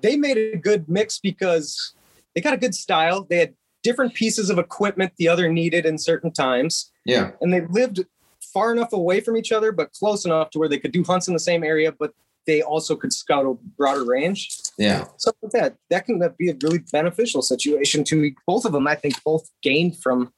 [0.00, 1.92] they made a good mix because
[2.34, 3.24] they got a good style.
[3.28, 7.32] They had different pieces of equipment the other needed in certain times, Yeah.
[7.40, 8.04] and they lived
[8.52, 11.28] far enough away from each other, but close enough to where they could do hunts
[11.28, 12.12] in the same area, but
[12.46, 14.50] they also could scout a broader range.
[14.78, 15.04] Yeah.
[15.16, 15.76] So like that.
[15.90, 18.86] That can be a really beneficial situation to both of them.
[18.86, 20.32] I think both gained from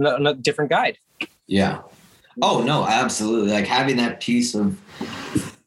[0.00, 0.98] a, different guide.
[1.46, 1.82] Yeah.
[2.40, 3.52] Oh no, absolutely.
[3.52, 4.78] Like having that piece of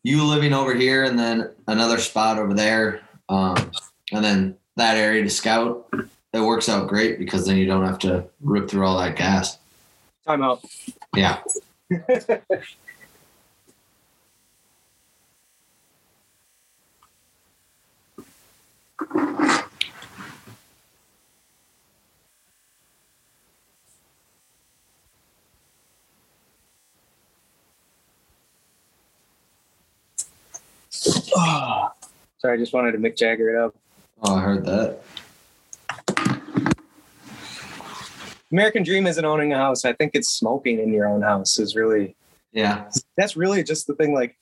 [0.03, 3.71] you living over here and then another spot over there, um,
[4.11, 5.87] and then that area to scout.
[6.33, 9.57] It works out great because then you don't have to rip through all that gas.
[10.27, 10.65] Time out.
[11.15, 11.41] Yeah.
[32.45, 33.75] Sorry, I just wanted to Mick Jagger it up.
[34.23, 35.01] Oh, I heard that.
[38.51, 39.85] American dream isn't owning a house.
[39.85, 42.15] I think it's smoking in your own house is really
[42.51, 42.89] Yeah.
[43.17, 44.13] that's really just the thing.
[44.13, 44.37] Like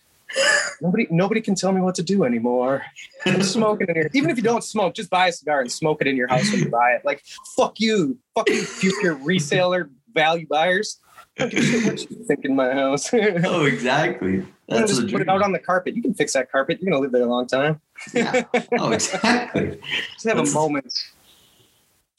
[0.82, 2.84] nobody nobody can tell me what to do anymore.
[3.26, 4.10] I'm smoking in here.
[4.14, 6.52] Even if you don't smoke, just buy a cigar and smoke it in your house
[6.52, 7.06] when you buy it.
[7.06, 7.24] Like
[7.56, 11.00] fuck you, fuck you, future reseller value buyers.
[11.40, 13.12] I don't give a shit what you think in my house.
[13.14, 14.46] Oh, exactly.
[14.68, 15.96] That's just put it out on the carpet.
[15.96, 16.80] You can fix that carpet.
[16.82, 17.82] You're gonna live there a long time.
[18.14, 18.44] Yeah.
[18.80, 19.80] Oh, exactly.
[20.14, 20.94] Just have a moment.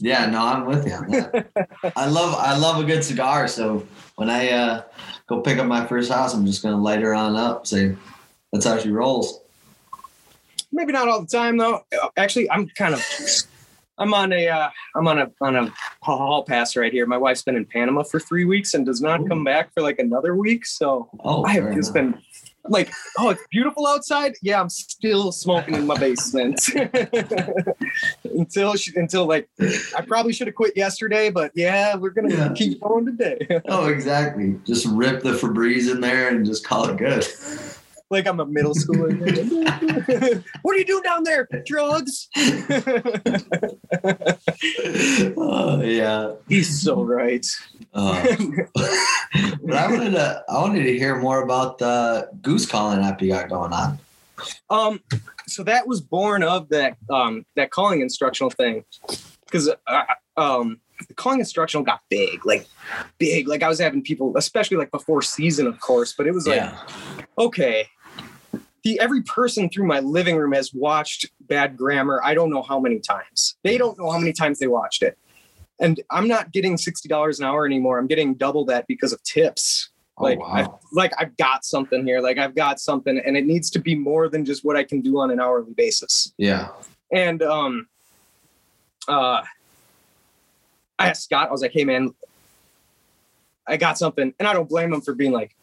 [0.01, 0.93] Yeah, no, I'm with you.
[1.97, 3.47] I love I love a good cigar.
[3.49, 3.87] So
[4.17, 4.83] when I uh,
[5.29, 7.67] go pick up my first house, I'm just gonna light her on up.
[7.67, 7.95] Say
[8.53, 9.41] that's how she rolls.
[10.73, 11.85] Maybe not all the time though.
[12.17, 13.07] Actually, I'm kind of
[13.99, 15.73] I'm on a uh, I'm on a on a
[16.03, 17.07] hall pass right here.
[17.07, 20.01] My wife's been in Panama for three weeks and does not come back for like
[20.01, 20.67] another week.
[20.67, 22.15] So Oh, I have just enough.
[22.15, 22.23] been
[22.67, 24.35] like, oh, it's beautiful outside.
[24.43, 26.61] Yeah, I'm still smoking in my basement
[28.25, 29.49] until she, until like
[29.97, 32.53] I probably should have quit yesterday, but yeah, we're gonna Yeah.
[32.55, 33.47] keep going today.
[33.69, 34.59] Oh, exactly.
[34.65, 37.27] Just rip the Febreze in there and just call it good.
[38.11, 39.15] like I'm a middle schooler.
[40.63, 41.49] what are you doing down there?
[41.67, 42.29] Drugs.
[45.37, 46.35] oh yeah.
[46.49, 47.47] He's so right.
[47.93, 48.23] Uh,
[49.63, 53.29] but I wanted to I wanted to hear more about the goose calling app you
[53.29, 53.99] got going on.
[54.71, 55.01] Um,
[55.47, 58.85] so that was born of that um that calling instructional thing,
[59.45, 60.05] because uh,
[60.37, 62.67] um the calling instructional got big, like
[63.19, 63.49] big.
[63.49, 66.61] Like I was having people, especially like before season, of course, but it was like
[67.39, 67.89] okay.
[68.83, 72.21] The, every person through my living room has watched Bad Grammar.
[72.23, 73.57] I don't know how many times.
[73.63, 75.17] They don't know how many times they watched it.
[75.81, 77.99] And I'm not getting $60 an hour anymore.
[77.99, 79.91] I'm getting double that because of tips.
[80.17, 80.47] Oh, like wow.
[80.49, 82.21] I, like I've got something here.
[82.21, 85.01] Like I've got something and it needs to be more than just what I can
[85.01, 86.33] do on an hourly basis.
[86.39, 86.69] yeah.
[87.13, 87.89] And um
[89.09, 89.43] uh
[90.99, 92.15] I asked Scott, I was like, hey man,
[93.67, 94.33] I got something.
[94.39, 95.57] And I don't blame him for being like,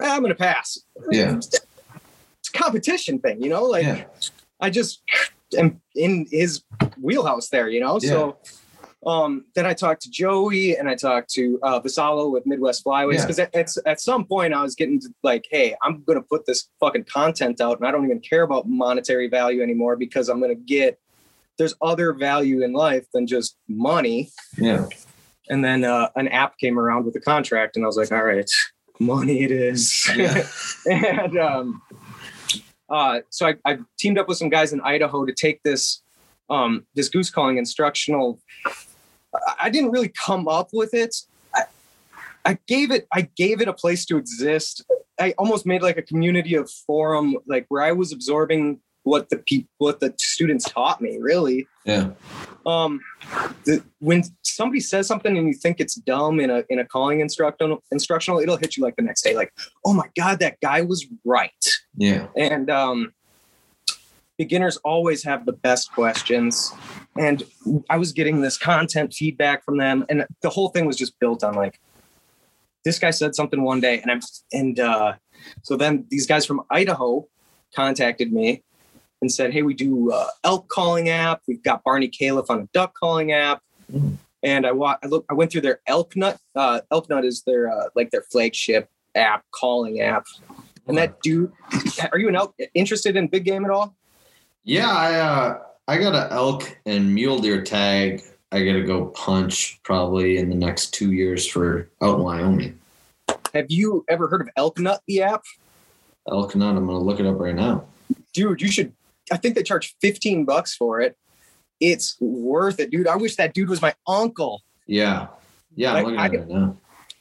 [0.00, 0.78] "Eh, I'm gonna pass.
[1.10, 1.36] Yeah.
[1.36, 1.58] It's
[2.54, 3.64] a competition thing, you know?
[3.64, 4.04] Like Yeah.
[4.60, 5.02] I just
[5.58, 6.62] am in his
[7.00, 7.98] wheelhouse there, you know?
[7.98, 8.36] So
[9.04, 13.14] um, then I talked to Joey and I talked to uh, Vasalo with Midwest Flyways
[13.14, 13.22] Yeah.
[13.22, 16.24] because at, at, at some point I was getting to like, hey, I'm going to
[16.24, 20.28] put this fucking content out and I don't even care about monetary value anymore because
[20.28, 21.00] I'm going to get,
[21.58, 24.30] there's other value in life than just money.
[24.56, 24.86] Yeah.
[25.48, 28.22] And then uh, an app came around with a contract and I was like, all
[28.22, 28.48] right,
[29.00, 30.08] money it is.
[30.14, 30.46] Yeah.
[30.90, 31.82] and um,
[32.88, 36.02] uh, so I, I teamed up with some guys in Idaho to take this
[36.50, 38.38] um, this goose calling instructional.
[39.58, 41.14] I- didn't really come up with it.
[41.54, 41.62] I,
[42.44, 44.84] I gave it I gave it a place to exist.
[45.20, 49.38] I almost made like a community of forum, like where I was absorbing what the
[49.38, 51.18] people what the students taught me.
[51.20, 52.10] Really, Yeah.
[52.66, 53.00] um
[53.64, 57.20] the, when somebody says something and you think it's dumb in a in a calling
[57.20, 59.52] instructional instructional it'll hit you like the next day like
[59.84, 61.66] oh my god that guy was right
[61.96, 62.28] Yeah.
[62.36, 63.12] and um
[64.38, 66.72] beginners always have the best questions
[67.18, 67.44] and
[67.90, 71.44] i was getting this content feedback from them and the whole thing was just built
[71.44, 71.78] on like
[72.84, 74.20] this guy said something one day and i'm
[74.52, 75.12] and uh
[75.62, 77.26] so then these guys from idaho
[77.74, 78.62] contacted me
[79.22, 81.40] and said hey we do uh, elk calling app.
[81.48, 83.62] We've got Barnie Calef on a duck calling app.
[84.44, 87.42] And i wa- I, look, I went through their elk nut uh elk nut is
[87.44, 90.26] their uh, like their flagship app calling app.
[90.86, 91.52] And that dude
[92.12, 93.94] are you an elk interested in big game at all?
[94.64, 95.58] Yeah, I uh
[95.88, 98.22] I got an elk and mule deer tag.
[98.52, 102.78] I gotta go punch probably in the next two years for out in Wyoming.
[103.54, 105.42] Have you ever heard of Elk Nut, the app?
[106.30, 106.76] Elk nut.
[106.76, 107.84] I'm gonna look it up right now.
[108.32, 108.92] Dude, you should.
[109.30, 111.16] I think they charge 15 bucks for it.
[111.80, 113.08] It's worth it, dude.
[113.08, 114.62] I wish that dude was my uncle.
[114.86, 115.28] Yeah.
[115.74, 116.76] Yeah, I'm Like, I it now.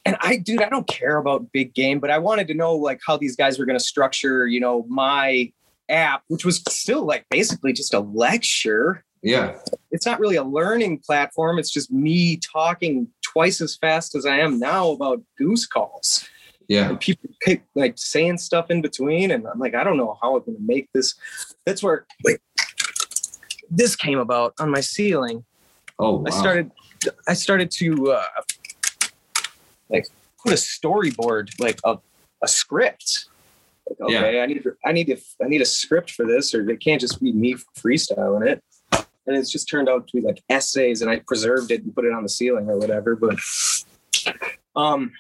[0.06, 3.00] And I, dude, I don't care about big game, but I wanted to know like
[3.06, 5.52] how these guys were going to structure, you know, my
[5.92, 9.04] app, which was still like basically just a lecture.
[9.22, 9.58] Yeah.
[9.92, 11.60] It's not really a learning platform.
[11.60, 16.26] It's just me talking twice as fast as I am now about goose calls.
[16.68, 16.90] Yeah.
[16.90, 20.38] and people pick, like saying stuff in between and i'm like i don't know how
[20.38, 21.16] i'm going to make this
[21.66, 22.42] that's where like
[23.70, 25.44] this came about on my ceiling
[26.00, 26.24] Oh wow.
[26.28, 26.72] i started
[27.28, 28.24] i started to uh
[29.90, 30.06] like
[30.42, 31.98] put a storyboard like a,
[32.42, 33.26] a script
[34.00, 34.20] like, Yeah.
[34.20, 36.80] okay i need to i need to i need a script for this or it
[36.80, 38.64] can't just be me freestyling it
[39.28, 42.06] and it's just turned out to be like essays and i preserved it and put
[42.06, 43.38] it on the ceiling or whatever but
[44.76, 45.12] um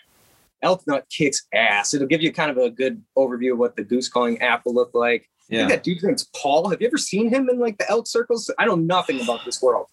[0.61, 3.83] elk nut kicks ass it'll give you kind of a good overview of what the
[3.83, 5.59] goose calling app will look like I Yeah.
[5.61, 6.69] think that dude's name's Paul.
[6.69, 8.49] Have you ever seen him in like the elk circles?
[8.57, 9.87] I know nothing about this world.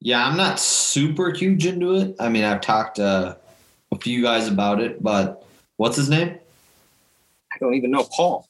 [0.00, 2.14] Yeah, I'm not super huge into it.
[2.20, 3.36] I mean, I've talked to
[3.90, 5.44] a few guys about it, but
[5.78, 6.38] what's his name?
[7.62, 8.48] Don't even know Paul.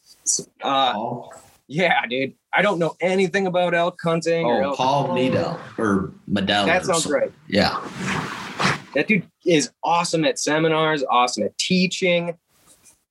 [0.62, 1.34] Uh, Paul.
[1.68, 2.32] yeah, dude.
[2.54, 4.46] I don't know anything about elk hunting.
[4.46, 5.32] or Oh, elk Paul calling.
[5.32, 6.64] Medel or Medell.
[6.66, 7.12] That sounds something.
[7.12, 7.32] right.
[7.46, 7.78] Yeah.
[8.94, 12.36] That dude is awesome at seminars, awesome at teaching.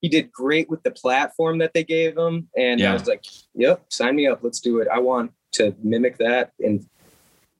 [0.02, 2.47] He did great with the platform that they gave him.
[2.58, 2.89] And Yeah.
[2.89, 3.24] I was like,
[3.54, 4.39] yep, sign me up.
[4.41, 4.88] Let's do it.
[4.91, 6.84] I want to mimic that and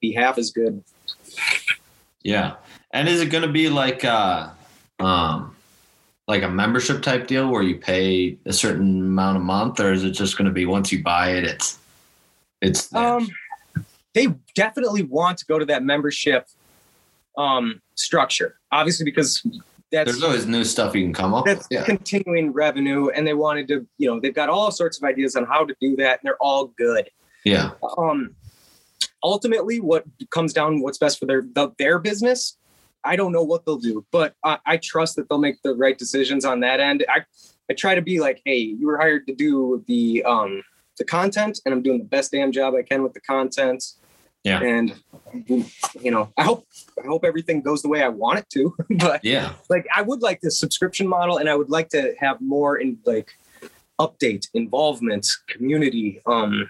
[0.02, 0.84] be half as good.
[2.24, 2.56] Yeah.
[2.92, 4.50] And is it going to be like uh
[5.00, 5.56] um
[6.32, 10.06] like a membership type deal where you pay a certain amount a month or is
[10.06, 11.78] it just going to be once you buy it it's
[12.62, 13.18] it's there?
[13.18, 13.30] Um,
[14.14, 16.48] they definitely want to go to that membership
[17.38, 19.46] um, structure, obviously because
[19.92, 21.80] that's there's always new stuff you can come up that's with.
[21.80, 21.84] Yeah.
[21.84, 25.46] continuing revenue, and they wanted to, you know, they've got all sorts of ideas on
[25.46, 27.10] how to do that, and they're all good.
[27.44, 27.72] Yeah.
[27.98, 28.36] Um,
[29.22, 32.58] ultimately, what comes down, what's best for their the, their business,
[33.04, 35.98] I don't know what they'll do, but I, I trust that they'll make the right
[35.98, 37.06] decisions on that end.
[37.10, 37.22] I
[37.70, 40.62] I try to be like, hey, you were hired to do the um
[40.98, 43.84] the content, and I'm doing the best damn job I can with the content.
[44.44, 44.60] Yeah.
[44.62, 44.96] And
[46.00, 46.66] you know, I hope
[47.04, 48.76] I hope everything goes the way I want it to.
[49.00, 49.54] but Yeah.
[49.70, 52.98] like I would like the subscription model, and I would like to have more in
[53.06, 53.32] like
[54.00, 56.68] update, involvement, community, um,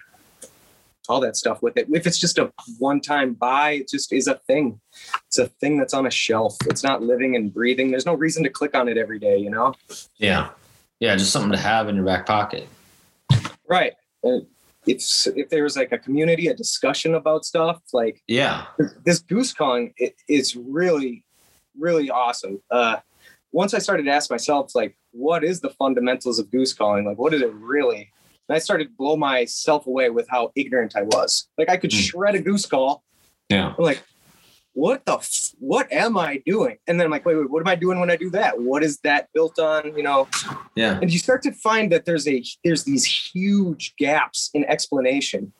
[1.11, 1.87] all that stuff with it.
[1.91, 4.79] If it's just a one-time buy, it just is a thing.
[5.27, 6.55] It's a thing that's on a shelf.
[6.65, 7.91] It's not living and breathing.
[7.91, 9.73] There's no reason to click on it every day, you know?
[10.17, 10.49] Yeah.
[10.99, 12.67] Yeah, just something to have in your back pocket.
[13.67, 13.93] Right.
[14.23, 18.65] If if there was like a community, a discussion about stuff, like Yeah.
[19.05, 21.23] this goose calling it is really
[21.79, 22.97] really awesome uh
[23.53, 27.17] once i started to ask myself like what is the fundamentals of goose calling like
[27.17, 28.11] what is it really
[28.49, 31.47] and i started to blow myself away with how ignorant i was.
[31.57, 31.99] Like i could Mm.
[32.09, 33.03] shred a goose call.
[33.49, 33.73] Yeah.
[33.77, 34.03] i'm like
[34.73, 36.77] what the f- what am i doing?
[36.87, 38.61] And then i'm like wait wait what am i doing when i do that?
[38.61, 39.95] What is that built on?
[39.97, 40.27] You know?
[40.75, 40.97] Yeah.
[41.01, 45.51] and you start to find that there's a there's these huge gaps in explanation.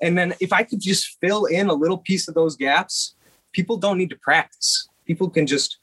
[0.00, 3.14] And then if i could just fill in a little piece of those gaps
[3.52, 4.88] people don't need to practice.
[5.06, 5.78] People can just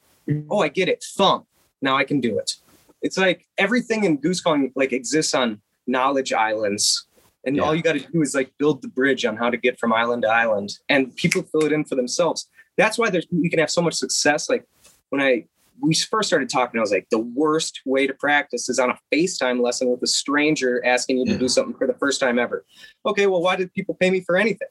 [0.50, 1.04] oh i get it.
[1.16, 1.46] Thump.
[1.82, 2.54] Now i can do it.
[3.02, 5.60] It's like everything in goose calling like exists on
[5.90, 7.06] knowledge islands
[7.44, 7.62] and Yeah.
[7.62, 9.92] all you got to do is like build the bridge on how to get from
[9.92, 13.58] island to island and people fill it in for themselves that's why there's you can
[13.58, 14.64] have so much success like
[15.10, 15.44] when i
[15.82, 18.98] we first started talking, I was like, the worst way to practice is on a
[19.10, 22.64] FaceTime lesson with a stranger asking you to do something for the first time ever.
[23.06, 24.68] Okay, well, why did people pay me for anything?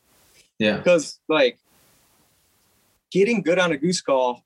[0.59, 0.77] Yeah.
[0.77, 1.57] Because like
[3.11, 4.43] getting good on a goose call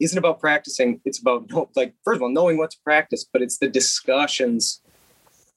[0.00, 1.00] isn't about practicing.
[1.04, 4.80] It's about like first of all knowing what to practice, but it's the discussions,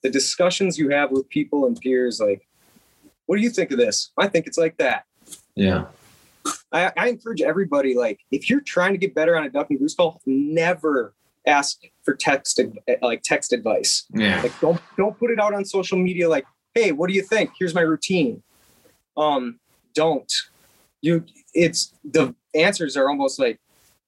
[0.02, 2.20] the discussions you have with people and peers.
[2.20, 2.46] Like,
[3.26, 4.10] what do you think of this?
[4.18, 5.04] I think it's like that.
[5.54, 5.86] Yeah.
[6.72, 9.78] I, I encourage everybody, like, if you're trying to get better on a duck and
[9.78, 11.14] goose call, never
[11.46, 12.60] ask for text
[13.00, 14.04] like text advice.
[14.12, 14.42] Yeah.
[14.42, 16.28] Like, don't don't put it out on social media.
[16.28, 16.44] Like,
[16.74, 17.50] hey, what do you think?
[17.58, 18.42] Here's my routine.
[19.16, 19.60] Um,
[19.94, 20.32] don't.
[21.00, 21.24] You.
[21.54, 23.60] It's the answers are almost like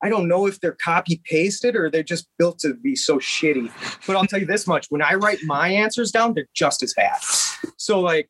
[0.04, 3.70] I don't know if they're copy pasted or they're just built to be so shitty.
[4.06, 6.94] But I'll tell you this much: when I write my answers down, they're just as
[6.94, 7.18] bad.
[7.76, 8.28] So like.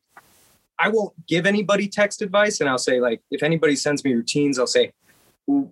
[0.77, 4.59] I won't give anybody text advice, and I'll say like, if anybody sends me routines,
[4.59, 4.91] I'll say,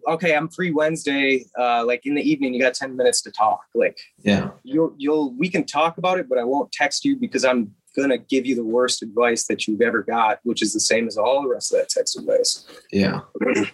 [0.08, 1.46] okay, I'm free Wednesday.
[1.60, 3.62] Uh, like in the evening, you got 10 minutes to talk.
[3.76, 4.52] Like Yeah.
[4.64, 8.18] you'll you'll we can talk about it, but I won't text you because I'm gonna
[8.18, 11.42] give you the worst advice that you've ever got, which is the same as all
[11.42, 12.66] the rest of that text advice.
[12.92, 13.22] Yeah.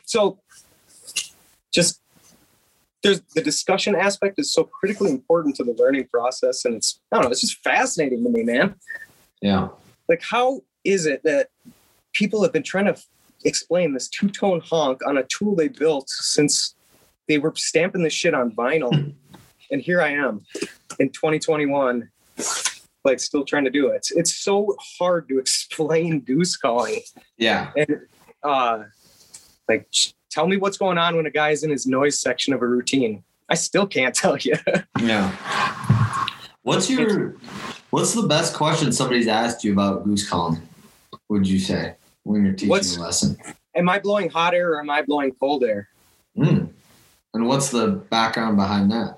[0.06, 0.40] So
[1.72, 2.02] just
[3.04, 7.16] there's the discussion aspect is so critically important to the learning process, and it's I
[7.18, 8.76] don't know, it's just fascinating to me, man.
[9.42, 9.70] Yeah.
[10.08, 11.50] Like how is it that
[12.14, 12.96] people have been trying to
[13.46, 16.76] explain this two-tone honk on a tool they built since
[17.28, 18.92] they were stamping this shit on vinyl
[19.72, 20.42] and here i am
[21.00, 22.10] in 2021
[23.06, 27.00] like still trying to do it it's so hard to explain goose calling
[27.38, 27.72] Yeah.
[27.78, 28.02] and
[28.44, 28.84] uh
[29.70, 29.88] like
[30.30, 33.24] tell me what's going on when a guy's in his noise section of a routine
[33.50, 34.56] i still can't tell you
[35.02, 35.32] Yeah.
[36.64, 37.36] What's your
[37.90, 40.62] what's the best question somebody's asked you about goose calling?
[41.30, 43.38] Would you say when you're teaching What's- a lesson?
[43.76, 45.88] am i blowing hot air or am i blowing cold air
[46.38, 46.70] Mm.
[47.34, 49.18] And what's the background behind that?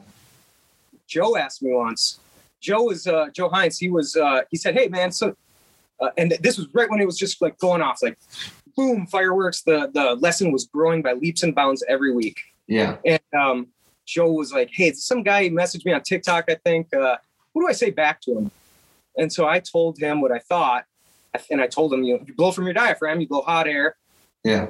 [1.07, 2.19] Joe asked me once.
[2.59, 3.77] Joe was uh, Joe Hines.
[3.77, 5.35] He was uh, he said, "Hey man, so,"
[5.99, 8.17] uh, and this was right when it was just like going off, like
[8.75, 9.61] boom, fireworks.
[9.63, 12.39] The the lesson was growing by leaps and bounds every week.
[12.67, 12.97] Yeah.
[13.05, 13.67] And um,
[14.05, 16.45] Joe was like, "Hey, some guy messaged me on TikTok.
[16.49, 16.93] I think.
[16.93, 17.17] Uh,
[17.53, 18.51] what do I say back to him?"
[19.17, 20.85] And so I told him what I thought,
[21.49, 23.95] and I told him, "You know, you blow from your diaphragm, you blow hot air."
[24.43, 24.67] Yeah.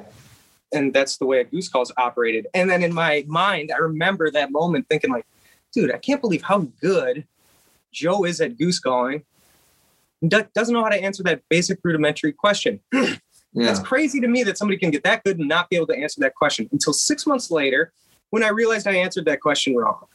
[0.74, 2.48] and that's the way a goose calls operated.
[2.54, 5.26] And then in my mind, I remember that moment thinking like,
[5.74, 7.26] dude, I can't believe how good
[7.94, 9.24] Joe is at goose calling.
[10.26, 12.80] Do- doesn't know how to answer that basic rudimentary question.
[13.54, 13.66] Yeah.
[13.66, 15.98] That's crazy to me that somebody can get that good and not be able to
[15.98, 17.92] answer that question until six months later
[18.30, 20.06] when I realized I answered that question wrong.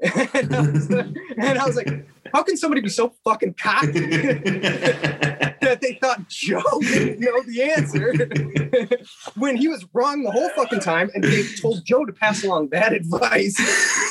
[0.02, 5.78] and, I was, and I was like, how can somebody be so fucking cocky that
[5.80, 8.96] they thought Joe didn't know the answer
[9.36, 12.68] when he was wrong the whole fucking time and they told Joe to pass along
[12.68, 13.58] that advice.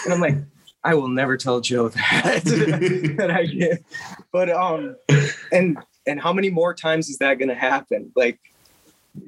[0.05, 0.35] And I'm like,
[0.83, 2.41] I will never tell Joe that
[3.17, 3.83] that I get.
[4.31, 4.95] But um
[5.51, 8.11] and and how many more times is that gonna happen?
[8.15, 8.39] Like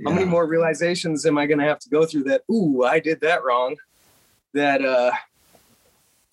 [0.05, 3.21] how many more realizations am I gonna have to go through that, ooh, I did
[3.21, 3.75] that wrong?
[4.53, 5.11] That uh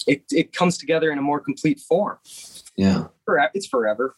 [0.07, 2.19] it it comes together in a more complete form.
[2.77, 3.09] Yeah.
[3.55, 4.15] It's forever.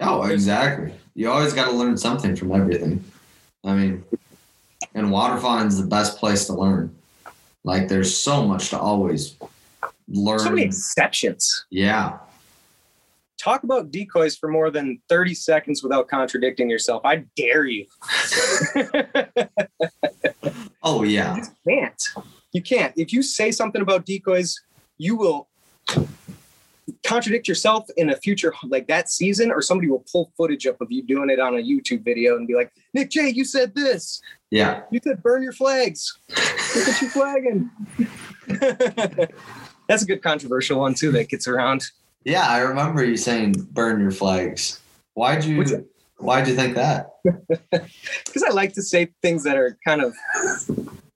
[0.00, 0.92] Oh, exactly.
[1.14, 3.04] You always got to learn something from everything.
[3.64, 4.04] I mean,
[4.94, 6.94] and waterfowling's the best place to learn.
[7.64, 9.36] Like, there's so much to always
[10.08, 10.38] learn.
[10.38, 11.66] So many exceptions.
[11.70, 12.18] yeah.
[13.38, 17.02] Talk about decoys for more than 30 seconds without contradicting yourself.
[17.04, 17.86] I dare you.
[20.82, 21.36] Oh, yeah.
[21.36, 22.02] You can't.
[22.52, 22.94] You can't.
[22.96, 24.58] If you say something about decoys,
[24.96, 25.48] you will
[27.04, 30.90] contradict yourself in a future like that season, or somebody will pull footage up of
[30.90, 34.22] you doing it on a YouTube video and be like, Nick J, you said this.
[34.50, 34.82] Yeah.
[34.90, 36.18] You said burn your flags.
[36.30, 37.70] Look at you flagging.
[39.88, 41.90] That's a good controversial one too that gets around.
[42.24, 42.46] Yeah.
[42.48, 44.80] I remember you saying burn your flags.
[45.14, 45.88] Why'd Which- you,
[46.18, 47.10] why'd you think that?
[47.70, 50.14] Because I like to say things that are kind of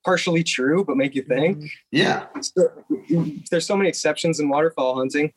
[0.05, 1.57] partially true but make you think.
[1.57, 1.65] Mm-hmm.
[1.91, 2.25] Yeah.
[2.41, 2.67] So,
[3.49, 5.31] there's so many exceptions in waterfowl hunting.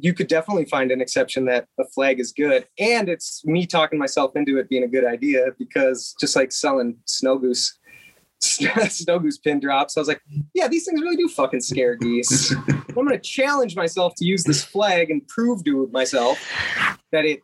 [0.00, 3.98] You could definitely find an exception that a flag is good, and it's me talking
[3.98, 7.76] myself into it being a good idea because just like selling snow goose,
[8.40, 10.22] snow goose pin drops, I was like,
[10.54, 12.54] yeah, these things really do fucking scare geese.
[12.68, 16.38] I'm gonna challenge myself to use this flag and prove to myself
[17.12, 17.42] that it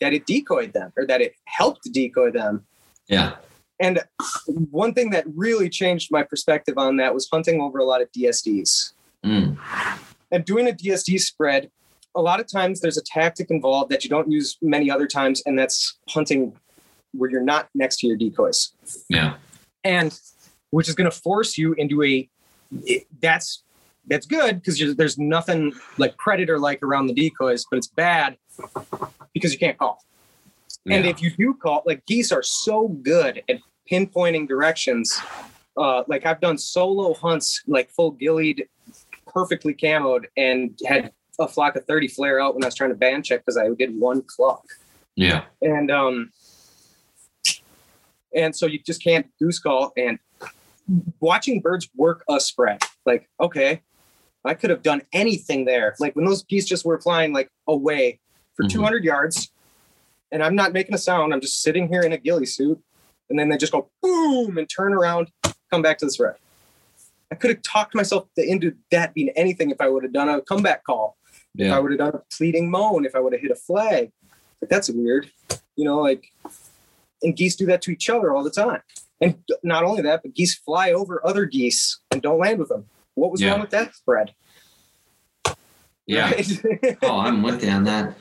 [0.00, 2.64] that it decoyed them or that it helped decoy them.
[3.06, 3.36] Yeah.
[3.80, 4.02] And
[4.70, 8.10] one thing that really changed my perspective on that was hunting over a lot of
[8.12, 8.92] DSDs.
[9.24, 9.58] Mm.
[10.30, 11.70] And doing a DSD spread,
[12.14, 15.42] a lot of times there's a tactic involved that you don't use many other times,
[15.46, 16.56] and that's hunting
[17.12, 18.72] where you're not next to your decoys.
[19.08, 19.34] Yeah.
[19.84, 20.18] And
[20.70, 22.28] which is going to force you into a
[22.84, 23.62] it- that's
[24.06, 28.36] that's good because there's nothing like predator like around the decoys, but it's bad
[29.32, 30.04] because you can't call.
[30.90, 33.56] And if you do call, like geese are so good at
[33.90, 35.18] pinpointing directions.
[35.76, 38.68] Uh, like I've done solo hunts, like full gillied,
[39.26, 42.96] perfectly camoed, and had a flock of 30 flare out when I was trying to
[42.96, 44.64] band check because I did one clock
[45.16, 45.44] Yeah.
[45.62, 46.30] And um,
[48.34, 49.92] and so you just can't goose call.
[49.96, 50.18] And
[51.20, 53.82] watching birds work a spread, like okay,
[54.44, 55.94] I could have done anything there.
[55.98, 58.20] Like when those geese just were flying like away
[58.54, 58.70] for Mhm.
[58.70, 59.50] 200 yards,
[60.30, 61.32] and I'm not making a sound.
[61.32, 62.80] I'm just sitting here in a ghillie suit,
[63.30, 65.30] and then they just go boom and turn around,
[65.70, 66.36] come back to the spread.
[67.32, 70.40] I could have talked myself into that being anything if I would have done a
[70.42, 71.16] comeback call.
[71.56, 74.10] If I would have done a pleading moan, if I would have hit a flag.
[74.60, 75.30] Like that's weird.
[75.76, 76.26] You know, like
[77.22, 78.80] and geese do that to each other all the time.
[79.20, 82.86] And not only that, but geese fly over other geese and don't land with them.
[83.14, 83.52] What was Yeah.
[83.52, 84.34] wrong with that spread?
[86.06, 86.30] Yeah.
[86.34, 86.98] Right?
[87.02, 88.14] oh, I'm with you on that.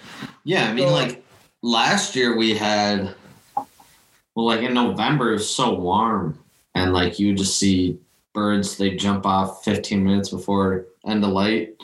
[0.43, 1.23] Yeah, I mean, So- like
[1.61, 3.13] last year we had,
[3.55, 6.39] well, like in November it was so warm,
[6.75, 7.99] and like you just see
[8.33, 8.77] birds.
[8.77, 11.75] They jump off 15 minutes before end of light,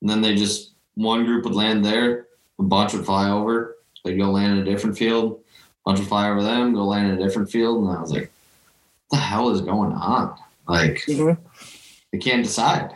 [0.00, 2.26] and then they just one group would land there,
[2.58, 3.76] a bunch would fly over.
[4.04, 5.40] They'd go land in a different field,
[5.86, 8.30] bunch would fly over them, go land in a different field, and I was like,
[9.08, 10.36] "What the hell is going on?"
[10.68, 11.38] Like Mhm.
[12.12, 12.90] they can't decide.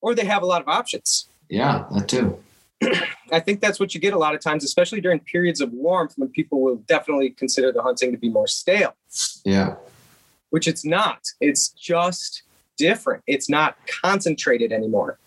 [0.00, 1.28] or they have a lot of options.
[1.48, 2.38] Yeah, that too.
[3.32, 6.12] I think that's what you get a lot of times, especially during periods of warmth
[6.16, 8.94] when people will definitely consider the hunting to be more stale.
[9.44, 9.74] Yeah,
[10.50, 11.20] which it's not.
[11.40, 12.42] It's just
[12.76, 13.24] different.
[13.26, 15.18] It's not concentrated anymore.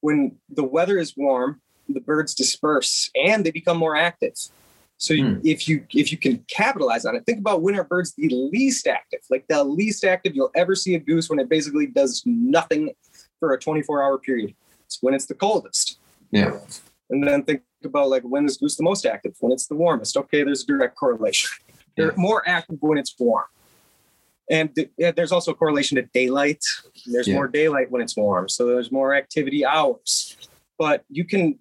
[0.00, 4.34] When the weather is warm, the birds disperse and they become more active.
[4.98, 5.40] So Hmm.
[5.44, 8.86] if you if you can capitalize on it, think about when are birds the least
[8.86, 9.20] active?
[9.30, 12.92] Like the least active you'll ever see a goose when it basically does nothing
[13.38, 14.54] for a 24 hour period.
[14.86, 15.98] It's when it's the coldest.
[16.30, 16.58] yeah,
[17.10, 19.34] And then think about like when is goose the most active?
[19.40, 20.16] When it's the warmest.
[20.16, 21.50] Okay, there's a direct correlation.
[21.96, 22.14] They're Yeah.
[22.16, 23.44] more active when it's warm.
[24.48, 26.62] And th- yeah, there's also a correlation to daylight.
[27.06, 27.34] There's Yeah.
[27.34, 30.36] more daylight when it's warm, so there's more activity hours.
[30.78, 31.58] But you can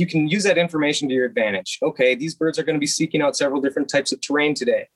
[0.00, 1.78] you can use that information to your advantage.
[1.82, 4.88] Okay, these birds are going to be seeking out several different types of terrain today.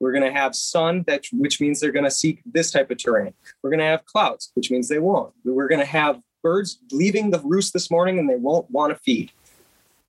[0.00, 2.98] We're going to have sun, that which means they're going to seek this type of
[2.98, 3.34] terrain.
[3.62, 5.32] We're going to have clouds, which means they won't.
[5.44, 8.98] We're going to have birds leaving the roost this morning and they won't want to
[8.98, 9.30] feed.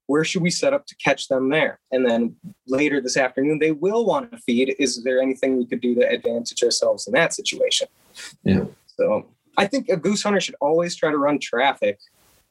[0.07, 1.79] Where should we set up to catch them there?
[1.91, 2.35] And then
[2.67, 4.75] later this afternoon, they will want to feed.
[4.79, 7.87] Is there anything we could do to advantage ourselves in that situation?
[8.43, 8.65] Yeah.
[8.85, 9.25] So
[9.57, 11.99] I think a goose hunter should always try to run traffic,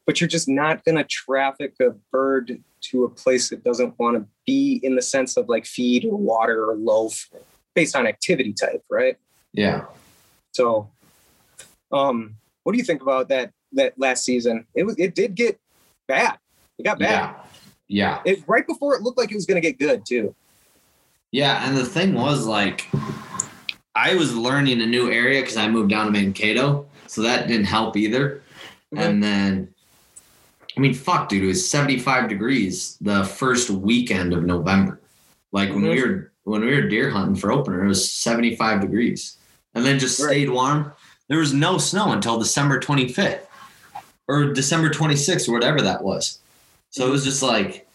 [0.07, 4.16] but you're just not going to traffic a bird to a place that doesn't want
[4.16, 7.28] to be in the sense of like feed or water or loaf
[7.74, 9.16] based on activity type, right?
[9.52, 9.84] Yeah.
[10.52, 10.90] So,
[11.92, 14.66] um, what do you think about that that last season?
[14.74, 15.61] It was it did get
[16.07, 16.38] bad.
[16.78, 17.09] It got bad.
[17.09, 17.34] Yeah.
[17.88, 18.22] Yeah.
[18.24, 20.34] It right before it looked like it was going to get good too.
[21.32, 22.88] Yeah, and the thing was like
[23.94, 27.66] I was learning a new area because I moved down to Mankato, so that didn't
[27.66, 28.42] help either.
[28.94, 29.00] Mhm.
[29.00, 29.74] And then,
[30.77, 35.01] I mean, fuck, dude, it was 75 degrees the first weekend of November.
[35.53, 36.07] Like when we Mhm.
[36.07, 39.37] were when we were deer hunting for opener, it was 75 degrees,
[39.74, 40.29] and then just Right.
[40.31, 40.93] stayed warm.
[41.29, 43.49] There was no snow until December 25th
[44.29, 46.39] or December 26th or whatever that was.
[46.91, 47.89] So it was just like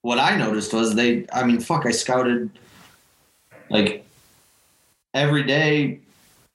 [0.00, 1.26] what I noticed was they.
[1.34, 2.48] I mean, fuck, I scouted
[3.68, 4.06] like
[5.12, 6.00] every day,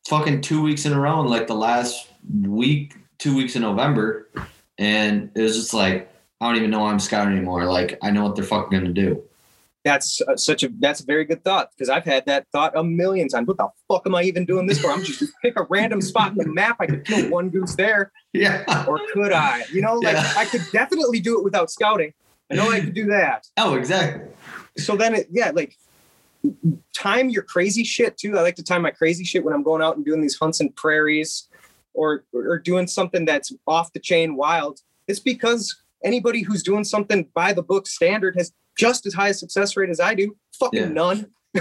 [0.08, 2.08] fucking two weeks in a row, in like the last
[2.42, 4.28] week, two weeks in November,
[4.82, 6.12] and it was just like
[6.42, 7.66] I don't even know why I'm scouting anymore.
[7.66, 9.24] Like I know what they're fucking gonna do.
[9.86, 12.84] That's uh, such a that's a very good thought because I've had that thought a
[12.84, 13.48] million times.
[13.48, 14.90] What the fuck am I even doing this for?
[14.92, 16.78] I'm just pick a random spot in the map.
[16.80, 18.86] I could kill one goose there, Yeah.
[18.88, 19.64] or could I?
[19.72, 20.34] You know, like Yeah.
[20.36, 22.14] I could definitely do it without scouting.
[22.52, 23.48] I know I could do that.
[23.58, 24.30] Oh, exactly.
[24.78, 25.78] So then, it, yeah, like
[26.94, 28.38] time your crazy shit too.
[28.38, 30.60] I like to time my crazy shit when I'm going out and doing these hunts
[30.60, 31.48] in prairies,
[31.94, 34.80] or or doing something that's off the chain wild.
[35.08, 39.34] It's because anybody who's doing something by the book standard has just as high a
[39.34, 40.36] success rate as I do.
[40.60, 40.88] Fucking Yeah.
[40.90, 41.28] none.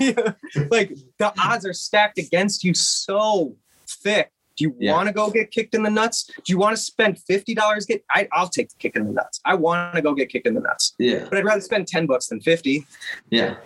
[0.00, 0.32] Yeah.
[0.70, 3.56] Like the odds are stacked against you so
[3.88, 4.30] thick.
[4.56, 4.92] Do you Yeah.
[4.92, 6.24] want to go get kicked in the nuts?
[6.44, 7.86] Do you want to spend fifty dollars?
[7.86, 9.40] Get I, I'll take the kick in the nuts.
[9.44, 11.26] I want to go get kicked in the nuts, Yeah.
[11.28, 12.86] but I'd rather spend ten bucks than fifty,
[13.30, 13.56] Yeah.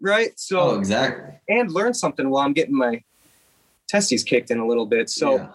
[0.00, 0.38] right?
[0.38, 1.34] So Oh, exactly.
[1.48, 3.02] and learn something while I'm getting my
[3.92, 5.10] testes kicked in a little bit.
[5.10, 5.48] So Yeah.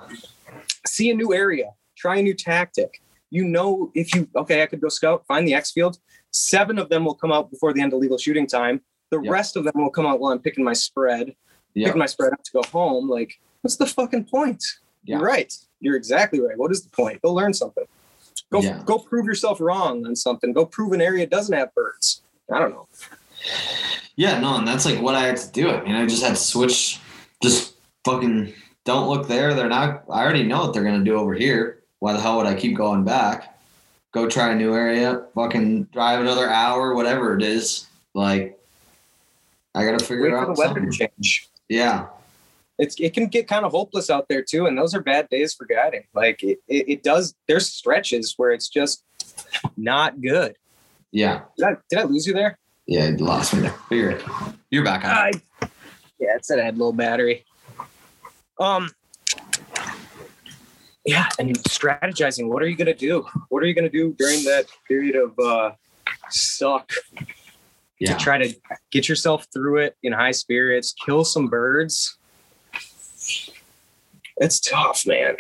[0.86, 3.02] see a new area, try a new tactic.
[3.32, 5.98] You know, if you okay, I could go scout, find the X field.
[6.32, 8.82] Seven of them will come out before the end of legal shooting time.
[9.10, 11.36] The rest of them will come out while I'm picking my spread,
[11.74, 13.10] picking my spread up to go home.
[13.10, 14.64] Like, what's the fucking point?
[15.04, 15.18] Yeah.
[15.18, 15.54] You're right.
[15.80, 16.58] You're exactly right.
[16.58, 17.22] What is the point?
[17.22, 17.86] Go learn something.
[18.52, 18.82] Go Yeah.
[18.86, 20.54] go prove yourself wrong on something.
[20.54, 22.22] Go prove an area doesn't have birds.
[22.54, 22.88] I don't know.
[24.16, 25.70] Yeah, no, and that's like what I had to do.
[25.70, 27.00] I mean, I just had to switch.
[27.42, 27.77] Just
[28.08, 28.54] fucking
[28.86, 29.54] don't look there.
[29.54, 30.04] They're not.
[30.10, 31.84] I already know what they're gonna do over here.
[32.00, 33.60] Why the hell would I keep going back?
[34.14, 35.26] Go try a new area.
[35.36, 37.88] Fucking drive another hour, whatever it is.
[38.14, 38.60] Like,
[39.76, 40.58] I gotta figure Wait it for the out.
[40.58, 41.50] weather to change.
[41.70, 42.08] Yeah,
[42.78, 45.54] it's it can get kind of hopeless out there too and those are bad days
[45.54, 49.04] for guiding like it, it, it does there's stretches where it's just
[49.76, 50.56] not good
[51.12, 53.10] yeah, did I, did I lose you there yeah.
[53.10, 53.76] You lost me there.
[53.92, 54.20] You're,
[54.72, 55.12] you're back on.
[55.12, 55.32] I,
[56.20, 57.46] yeah it said i had low battery
[58.60, 58.90] um
[61.06, 64.14] yeah and strategizing what are you going to do what are you going to do
[64.18, 65.72] during that period of uh
[66.30, 66.92] suck
[68.00, 68.54] yeah, to try to
[68.92, 72.18] get yourself through it in high spirits, kill some birds.
[74.38, 75.36] It's tough, man.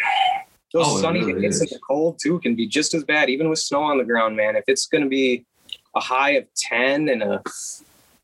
[0.73, 1.73] Those Oh, sunny really days in is.
[1.73, 4.55] the cold too can be just as bad, even with snow on the ground, man.
[4.55, 5.45] If it's going to be
[5.95, 7.43] a high of 10 and a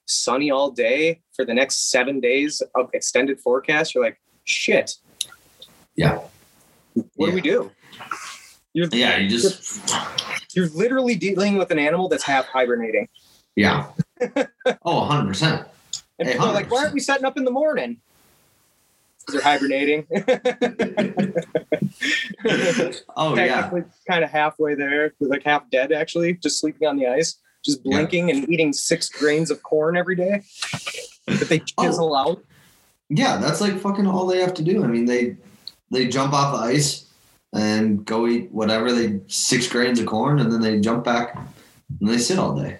[0.07, 4.95] sunny all day for the next seven days of extended forecast, you're like, shit.
[5.95, 6.19] Yeah.
[7.15, 7.71] What do we do?
[8.73, 9.17] You're, yeah.
[9.17, 9.81] You just
[10.55, 13.07] you're literally dealing with an animal that's half hibernating.
[13.55, 13.87] yeah.
[14.85, 15.67] Oh, 100 percent.
[16.19, 17.97] And Hey, people are like, why aren't we setting up in the morning?
[19.29, 20.05] they're hibernating.
[23.15, 23.69] Oh yeah.
[24.07, 27.91] Kind of halfway there, like half dead actually, just sleeping on the ice, just Yeah.
[27.97, 30.41] blinking and eating six grains of corn every day
[31.27, 31.83] that they Oh.
[31.85, 32.43] chisel out.
[33.15, 34.83] Yeah, that's like fucking all they have to do.
[34.83, 35.37] I mean, they
[35.91, 37.11] they jump off the ice
[37.53, 42.09] and go eat whatever they six grains of corn, and then they jump back and
[42.09, 42.79] they sit all day.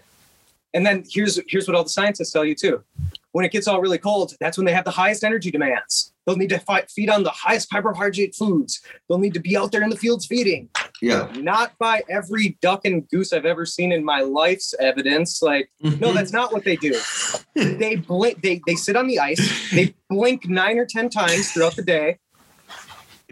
[0.73, 2.83] And then here's here's what all the scientists tell you too.
[3.31, 6.13] When it gets all really cold, that's when they have the highest energy demands.
[6.25, 8.81] They'll need to fi- feed on the highest carbohydrate foods.
[9.07, 10.69] They'll need to be out there in the fields feeding.
[11.03, 11.29] Yeah.
[11.35, 15.41] Not by every duck and goose I've ever seen in my life's evidence.
[15.41, 16.15] Like, no, mm-hmm.
[16.15, 16.97] that's not what they do.
[17.55, 18.41] They blink.
[18.41, 19.69] They they sit on the ice.
[19.71, 22.17] They blink nine or ten times throughout the day,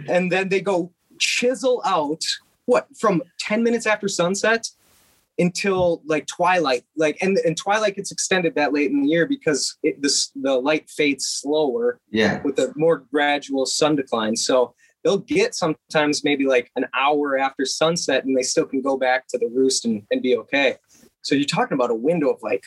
[0.07, 2.22] and then they go chisel out
[2.65, 4.67] what from ten minutes after sunset
[5.39, 6.84] until like twilight.
[6.95, 10.53] Like, and and twilight gets extended that late in the year because it, this the
[10.53, 12.41] light fades slower yeah.
[12.43, 14.36] with a more gradual sun decline.
[14.36, 18.97] So they'll get sometimes maybe like an hour after sunset and they still can go
[18.97, 20.76] back to the roost and, and be okay.
[21.22, 22.64] So you're talking about a window of like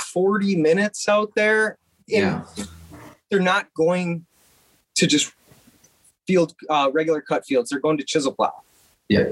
[0.00, 1.78] 40 minutes out there.
[2.06, 2.44] Yeah.
[3.30, 4.26] They're not going
[4.96, 5.32] to just
[6.26, 7.70] field, uh, regular cut fields.
[7.70, 8.62] They're going to chisel plow.
[9.08, 9.30] Yeah.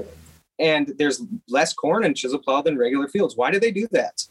[0.59, 3.35] And there's less corn in chisel plow than regular fields.
[3.35, 4.25] Why do they do that?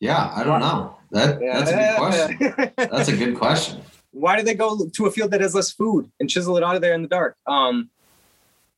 [0.00, 0.96] Yeah, I don't know.
[1.12, 2.72] That that's a good question.
[2.76, 3.82] That's a good question.
[4.12, 6.76] Why do they go to a field that has less food and chisel it out
[6.76, 7.36] of there in the dark?
[7.46, 7.90] Um,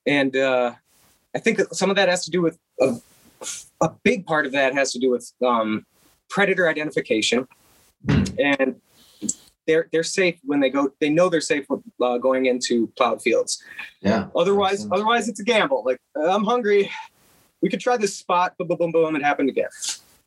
[0.06, 0.74] and uh,
[1.34, 2.96] I think that some of that has to do with a,
[3.80, 5.84] a big part of that has to do with um,
[6.28, 7.48] predator identification,
[8.08, 8.80] and
[9.66, 10.92] they're they're safe when they go.
[11.00, 13.62] They know they're safe uh, going into plowed fields.
[14.00, 14.28] Yeah.
[14.36, 15.82] Otherwise, otherwise it's a gamble.
[15.84, 16.90] Like I'm hungry.
[17.60, 18.56] We could try this spot.
[18.58, 19.16] Boom, boom, boom, boom.
[19.16, 19.70] It happened again.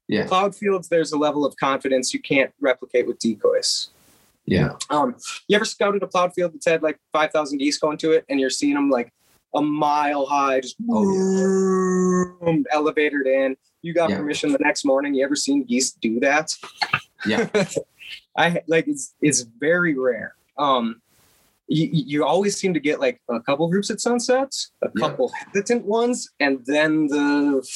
[0.08, 0.26] Yeah.
[0.26, 3.90] Plowed fields, there's a level of confidence you can't replicate with decoys.
[4.48, 4.72] Yeah.
[4.90, 5.16] Um,
[5.48, 8.40] you ever scouted a plowed field that's had like 5,000 geese going to it and
[8.40, 9.12] you're seeing them like
[9.54, 13.58] a mile high, just boom, elevated in.
[13.82, 14.18] You got Yeah.
[14.18, 15.14] permission the next morning.
[15.14, 16.56] You ever seen geese do that?
[17.26, 17.48] Yeah.
[18.38, 20.36] I like it's it's very rare.
[20.58, 21.02] Um,
[21.68, 25.08] you, you always seem to get like a couple groups at sunset, a Yeah.
[25.10, 27.68] couple hesitant ones, and then the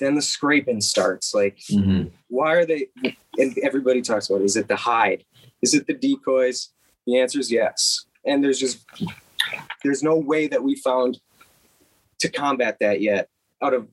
[0.00, 1.34] then the scraping starts.
[1.34, 2.88] Like hmm why are they
[3.36, 4.44] and everybody talks about it.
[4.44, 5.22] is it the hide
[5.62, 6.70] is it the decoys?
[7.06, 8.04] The answer is yes.
[8.26, 8.84] And there's just
[9.82, 11.20] there's no way that we found
[12.20, 13.28] to combat that yet
[13.62, 13.88] out of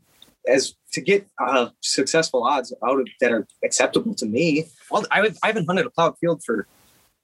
[0.48, 4.66] as to get uh, successful odds out of that are acceptable to me.
[4.92, 6.68] Well I, would, I haven't hunted a plowed field for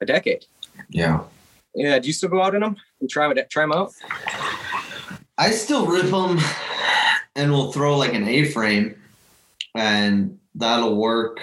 [0.01, 0.45] a decade.
[0.89, 1.21] Yeah.
[1.73, 3.91] yeah do you still go out in them and try try them out?
[5.37, 6.39] I still rip them
[7.35, 8.95] and we'll throw like an A frame
[9.75, 11.39] and that'll work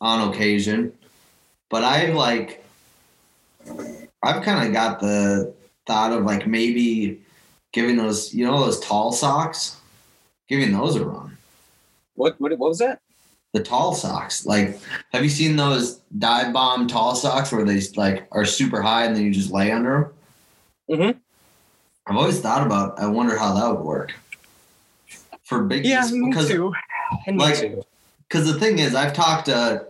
[0.00, 0.92] on occasion.
[1.70, 2.64] But I've like,
[4.22, 5.54] I've kind of got the
[5.86, 7.20] thought of like maybe
[7.72, 9.76] giving those, you know, those tall socks,
[10.48, 11.38] giving those a run.
[12.14, 13.00] what what, what was that
[13.52, 14.44] The tall socks.
[14.44, 14.78] Like,
[15.12, 19.16] have you seen those dive bomb tall socks where they like are super high and
[19.16, 20.12] then you just lay under
[20.88, 20.98] them?
[20.98, 21.18] Mm-hmm.
[22.06, 22.98] I've always thought about.
[22.98, 24.12] I wonder how that would work
[25.44, 26.72] for big yeah me because too
[27.26, 27.82] and me like- too
[28.28, 29.84] because the thing is, I've talked to,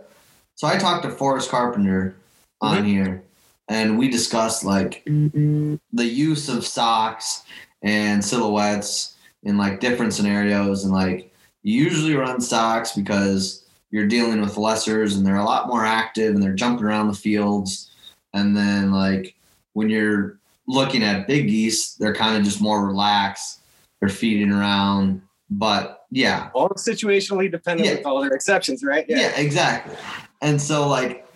[0.61, 2.13] so I talked to Forrest Carpenter
[2.61, 2.85] on Mm-hmm.
[2.85, 3.23] here,
[3.67, 7.41] and we discussed like the use of socks
[7.81, 11.33] and silhouettes in like different scenarios, and like
[11.63, 16.35] you usually run socks because you're dealing with lessers and they're a lot more active
[16.35, 17.89] and they're jumping around the fields,
[18.35, 19.33] and then like
[19.73, 20.37] when you're
[20.67, 23.61] looking at big geese, they're kind of just more relaxed,
[23.99, 27.95] they're feeding around, but yeah, all situationally dependent Yeah.
[27.95, 29.31] with all their exceptions right yeah.
[29.39, 29.95] exactly.
[30.41, 31.27] And so like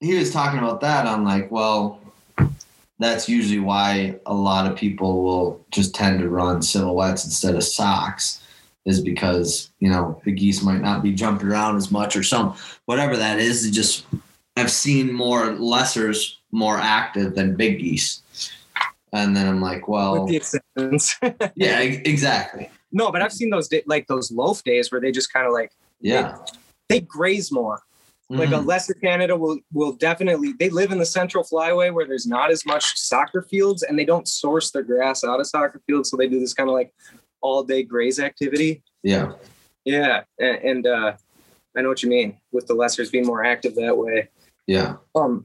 [0.00, 1.06] he was talking about that.
[1.06, 2.00] I'm like, well,
[2.98, 7.62] that's usually why a lot of people will just tend to run silhouettes instead of
[7.62, 8.42] socks,
[8.84, 12.54] is because you know the geese might not be jumping around as much or some
[12.86, 13.64] whatever that is.
[13.64, 14.04] It just
[14.56, 18.22] I've seen more lessers more active than big geese.
[19.12, 21.16] And then I'm like, well, with the exceptions
[21.54, 22.68] yeah, exactly.
[22.92, 25.72] No, but I've seen those like those loaf days where they just kind of like
[26.00, 26.36] Yeah.
[26.88, 27.82] they graze more.
[28.30, 28.66] Like a Mhm.
[28.66, 32.66] lesser Canada will will definitely they live in the central flyway where there's not as
[32.66, 36.28] much soccer fields and they don't source their grass out of soccer fields, so they
[36.28, 36.92] do this kind of like
[37.40, 38.82] all day graze activity.
[39.02, 39.32] yeah.
[39.84, 41.16] Yeah, and, and uh,
[41.74, 44.28] I know what you mean with the lessers being more active that way.
[44.66, 44.96] Yeah.
[45.14, 45.44] Um,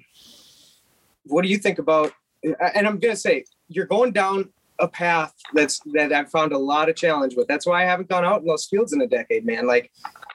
[1.25, 2.11] what do you think about?
[2.43, 6.89] And I'm gonna say you're going down a path that's that I've found a lot
[6.89, 7.47] of challenge with.
[7.47, 9.65] That's why I haven't gone out in those fields in a decade, man.
[9.67, 9.89] Like,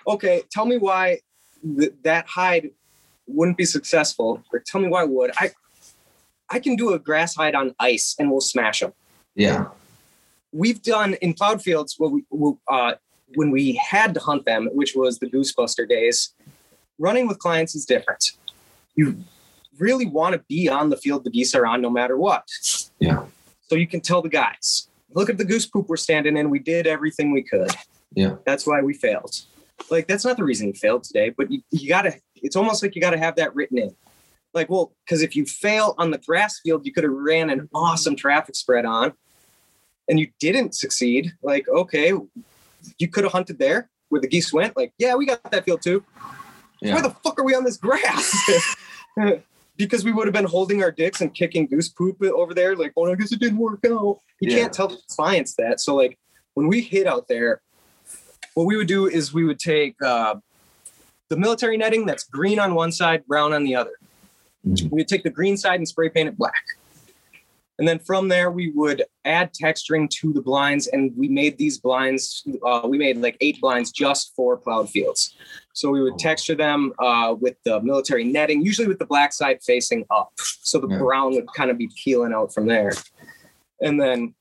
[0.07, 1.21] okay, tell me why
[1.79, 2.71] th- that hide
[3.27, 5.31] wouldn't be successful, or tell me why it would.
[5.39, 5.51] I
[6.51, 8.93] I can do a grass hide on ice and we'll smash them.
[9.35, 9.67] Yeah.
[10.53, 12.95] We've done in plowed fields what we we- uh,
[13.35, 16.33] when we had to hunt them, which was the goosebuster days.
[16.99, 18.33] Running with clients is different.
[18.97, 19.23] You
[19.79, 22.49] really want to be on the field the geese are on no matter what.
[22.99, 23.27] Yeah.
[23.69, 26.49] So you can tell the guys, look at the goose poop we're standing in.
[26.51, 27.71] We did everything we could.
[28.15, 28.37] Yeah.
[28.47, 29.43] That's why we failed.
[29.91, 32.95] Like that's not the reason you failed today, but you, you gotta it's almost like
[32.95, 33.95] you gotta have that written in.
[34.55, 37.69] Like, well, because if you fail on the grass field, you could have ran an
[37.75, 39.13] awesome traffic spread on
[40.09, 41.33] and you didn't succeed.
[41.43, 42.13] Like, okay,
[42.99, 44.77] you could have hunted there where the geese went.
[44.77, 46.03] Like, yeah, we got that field too.
[46.81, 46.95] Yeah.
[46.95, 48.77] Why the fuck are we on this grass?
[49.77, 52.77] because we would have been holding our dicks and kicking goose poop over there.
[52.77, 54.19] Like, oh, I guess it didn't work out.
[54.41, 54.59] You Yeah.
[54.59, 55.81] can't tell clients that.
[55.81, 56.19] So, like,
[56.55, 57.61] when we hit out there,
[58.59, 60.35] what we would do is we would take uh,
[61.29, 63.93] the military netting that's green on one side, brown on the other.
[64.67, 64.91] Mhm.
[64.91, 66.65] We would take the green side and spray paint it black.
[67.79, 71.79] And then from there, we would add texturing to the blinds, and we made these
[71.79, 72.43] blinds.
[72.67, 75.37] Uh, we made like eight blinds just for plowed fields.
[75.73, 79.63] So we would texture them uh, with the military netting, usually with the black side
[79.63, 80.99] facing up, so the Yeah.
[80.99, 82.91] brown would kind of be peeling out from there.
[83.81, 84.35] And then,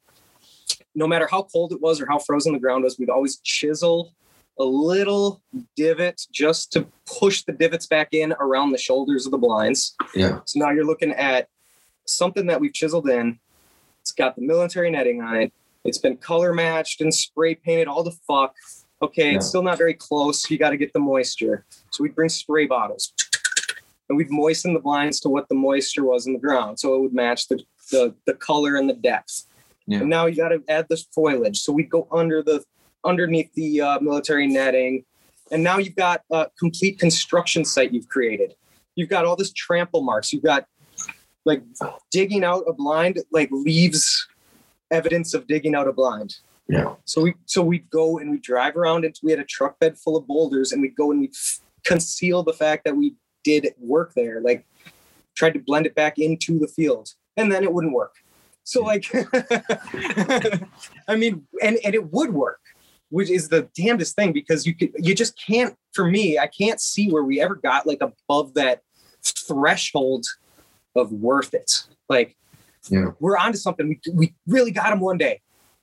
[0.97, 4.15] no matter how cold it was or how frozen the ground was, we'd always chisel
[4.59, 5.43] a little
[5.75, 9.95] divot just to push the divots back in around the shoulders of the blinds.
[10.15, 10.39] Yeah.
[10.45, 11.49] So now you're looking at
[12.05, 13.37] something that we've chiseled in.
[14.01, 15.53] It's got the military netting on it.
[15.85, 18.55] It's been color matched and spray painted all the fuck.
[18.99, 20.49] Okay, it's still not very close.
[20.49, 21.63] You got to get the moisture.
[21.91, 23.13] So we'd bring spray bottles
[24.09, 26.79] and we'd moisten the blinds to what the moisture was in the ground.
[26.79, 27.59] So it would match the,
[27.91, 29.43] the, the color and the depth.
[29.87, 29.99] Yeah.
[29.99, 31.59] And now you got to add the foliage.
[31.59, 32.63] So we'd go under the
[33.05, 35.05] underneath the uh, military netting.
[35.51, 38.55] And now you've got a complete construction site you've created.
[38.95, 40.33] You've got all this trample marks.
[40.33, 40.65] You've got
[41.45, 41.63] like
[42.11, 44.27] digging out a blind like leaves
[44.91, 46.35] evidence of digging out a blind.
[46.67, 46.95] Yeah.
[47.05, 49.97] So we so we'd go and we drive around and we had a truck bed
[49.97, 53.15] full of boulders and we'd go and we'd f- conceal the fact that we
[53.45, 54.65] did work there, like
[55.33, 58.15] tried to blend it back into the field, and then it wouldn't work.
[58.67, 59.05] So like,
[61.07, 62.59] I mean, and and it would work,
[63.09, 65.73] which is the damnedest thing because you could you just can't.
[65.93, 68.81] For me, I can't see where we ever got like above that
[69.23, 70.25] threshold
[70.97, 71.83] of worth it.
[72.09, 72.35] Like
[72.89, 73.11] Yeah.
[73.21, 73.87] we're onto something.
[73.87, 75.39] We, we really got him one day.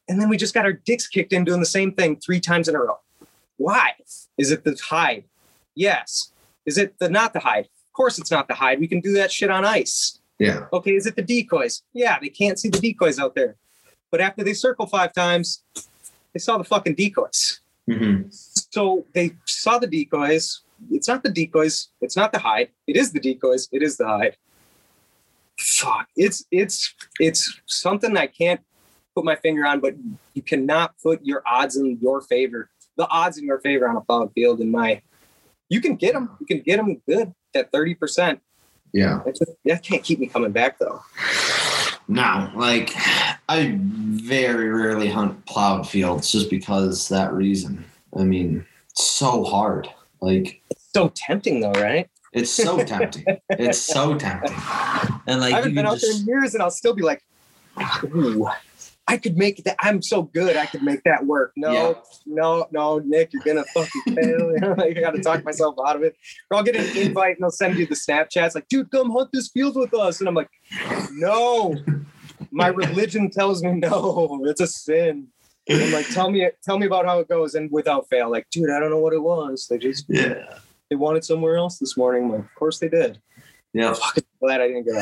[0.06, 2.68] And then we just got our dicks kicked in doing the same thing three times
[2.68, 2.98] in a row.
[3.56, 3.92] Why?
[4.36, 5.24] Is it the hide?
[5.74, 6.32] Yes.
[6.66, 7.64] Is it the not the hide?
[7.64, 8.78] Of course it's not the hide.
[8.78, 10.20] We can do that shit on ice.
[10.38, 10.66] Yeah.
[10.72, 11.82] Okay, is it the decoys?
[11.92, 13.56] Yeah, they can't see the decoys out there.
[14.10, 15.62] But after they circle five times,
[16.32, 17.60] they saw the fucking decoys.
[17.88, 20.62] hmm So they saw the decoys.
[20.90, 21.88] It's not the decoys.
[22.00, 22.70] It's not the hide.
[22.86, 23.68] It is the decoys.
[23.72, 24.36] It is the hide.
[25.58, 26.08] Fuck.
[26.16, 28.60] It's it's it's something I can't
[29.14, 29.94] put my finger on, but
[30.34, 32.70] you cannot put your odds in your favor.
[32.96, 35.00] The odds in your favor on a plowed field in my
[35.68, 36.30] you can get them.
[36.40, 38.40] You can get them good at 30%.
[38.94, 39.22] Yeah.
[39.26, 41.02] Just, that can't keep me coming back though.
[42.06, 42.92] No, like
[43.48, 47.84] I very rarely hunt plowed fields just because that reason.
[48.16, 49.88] I mean, it's so hard.
[50.20, 50.62] Like
[50.94, 52.08] So tempting though, right?
[52.32, 53.24] it's so tempting.
[53.50, 54.54] It's so tempting.
[55.26, 57.22] And like I haven't been out there in years, and I'll still be like,
[58.04, 58.48] "Ooh,
[59.14, 59.76] I could make that.
[59.78, 60.56] I'm so good.
[60.56, 61.94] I could make that work." No, Yeah.
[62.26, 64.54] no, no, Nick, you're gonna fucking fail.
[64.80, 66.16] I got to talk myself out of it.
[66.50, 69.30] Or I'll get an invite, and they'll send you the Snapchats like, "Dude, come hunt
[69.32, 70.50] this field with us," and I'm like,
[71.12, 71.76] "No."
[72.50, 74.40] My religion tells me no.
[74.44, 75.28] It's a sin.
[75.68, 78.46] And I'm like, tell me, tell me about how it goes, and without fail, like,
[78.50, 79.66] dude, I don't know what it was.
[79.70, 80.58] They just Yeah.
[80.90, 82.24] they wanted somewhere else this morning.
[82.24, 83.18] I'm like, of course they did.
[83.72, 83.94] Yeah.
[84.40, 84.98] Glad I didn't go.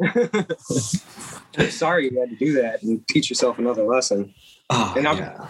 [0.00, 0.46] I'm
[1.70, 4.34] sorry you had to do that and teach yourself another lesson.
[4.70, 5.48] Oh, yeah.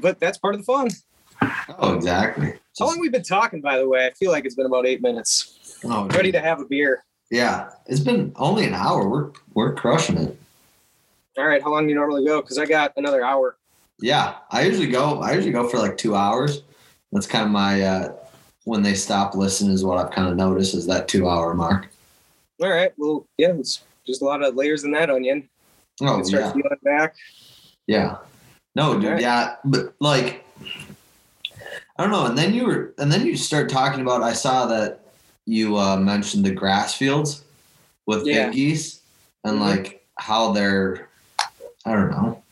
[0.00, 0.88] But that's part of the fun.
[1.78, 2.54] Oh, exactly.
[2.78, 4.06] How long we've been talking, by the way?
[4.06, 5.78] I feel like it's been about eight minutes.
[5.84, 7.04] oh, Ready to have a beer.
[7.30, 7.70] Yeah.
[7.86, 9.08] It's been only an hour.
[9.08, 10.38] We're we're crushing it.
[11.38, 12.40] All right, how long do you normally go?
[12.40, 13.56] Because I got another hour.
[14.00, 14.36] Yeah.
[14.50, 16.62] I usually go I usually go for like two hours.
[17.12, 18.12] That's kind of my uh
[18.64, 21.88] when they stop listening is what I've kind of noticed is that two hour mark.
[22.62, 25.48] All right, well, yeah, it's just a lot of layers in that onion.
[26.02, 26.74] Oh it starts yeah.
[26.82, 27.14] back.
[27.86, 28.16] Yeah.
[28.74, 29.20] No, dude, Alright.
[29.22, 29.56] yeah.
[29.64, 30.44] But like
[31.96, 32.26] I don't know.
[32.26, 35.00] And then you were and then you start talking about I saw that
[35.46, 37.44] you uh mentioned the grass fields
[38.06, 38.46] with Yeah.
[38.46, 39.00] big geese
[39.44, 39.60] and Mhm.
[39.60, 41.08] like how they're
[41.84, 42.42] I don't know.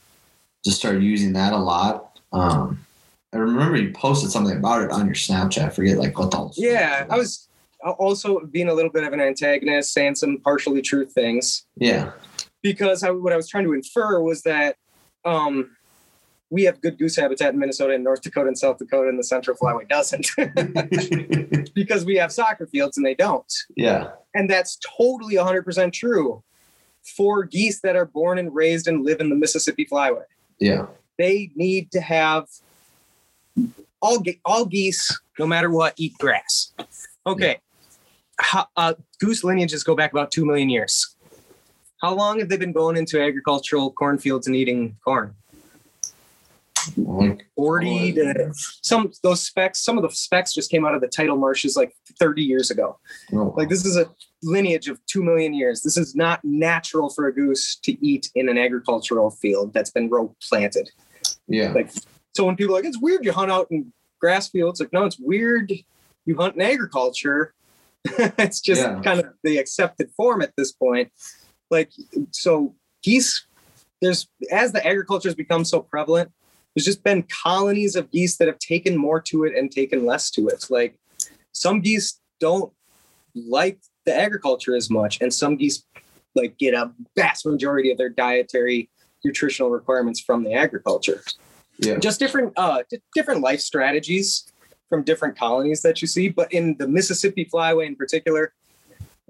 [0.64, 2.18] Just started using that a lot.
[2.32, 2.84] Um
[3.32, 5.64] I remember you posted something about it on your Snapchat.
[5.66, 7.47] I forget like what the Yeah, I was
[7.84, 11.66] also being a little bit of an antagonist, saying some partially true things.
[11.76, 12.12] Yeah.
[12.62, 14.76] because I, what I was trying to infer was that
[15.24, 15.76] um,
[16.50, 19.24] we have good goose habitat in Minnesota and North Dakota and South Dakota, and the
[19.24, 20.28] Central Flyway doesn't
[21.74, 23.52] because we have soccer fields and they don't.
[23.76, 24.10] yeah.
[24.34, 26.42] And that's totally 100% true
[27.16, 30.24] for geese that are born and raised and live in the Mississippi Flyway.
[30.58, 30.86] Yeah.
[31.16, 32.46] They need to have
[34.00, 36.72] all, ge- all geese, no matter what, eat grass.
[37.26, 37.58] Okay.
[38.40, 41.16] How, uh, goose lineages go back about 2 million years.
[42.00, 45.34] How long have they been going into agricultural cornfields and eating corn?
[46.96, 51.08] Like 40 to some those specs some of the specs just came out of the
[51.08, 52.98] tidal marshes like 30 years ago.
[53.32, 54.06] Oh, like this is a
[54.42, 55.82] lineage of 2 million years.
[55.82, 60.08] This is not natural for a goose to eat in an agricultural field that's been
[60.08, 60.90] row planted.
[61.46, 61.72] Yeah.
[61.72, 61.90] like
[62.34, 64.80] so when people are like it's weird you hunt out in grass fields.
[64.80, 65.72] Like no it's weird
[66.24, 67.54] you hunt in agriculture
[68.38, 69.00] it's just Yeah.
[69.02, 71.10] kind of the accepted form at this point
[71.70, 71.92] like
[72.30, 73.46] so geese,
[74.00, 76.30] there's as the agriculture has become so prevalent,
[76.74, 80.30] there's just been colonies of geese that have taken more to it and taken less
[80.30, 80.66] to it.
[80.70, 80.98] Like
[81.52, 82.72] some geese don't
[83.34, 85.84] like the agriculture as much, and some geese
[86.34, 88.90] like get a vast majority of their dietary
[89.24, 91.22] nutritional requirements from the agriculture.
[91.78, 91.98] Yeah.
[91.98, 92.82] Just different uh
[93.14, 94.50] different life strategies
[94.88, 98.52] from different colonies that you see, but in the Mississippi flyway in particular,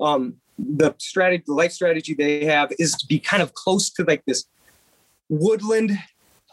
[0.01, 4.05] um, the strategy, the life strategy they have is to be kind of close to
[4.05, 4.45] like this
[5.29, 5.99] woodland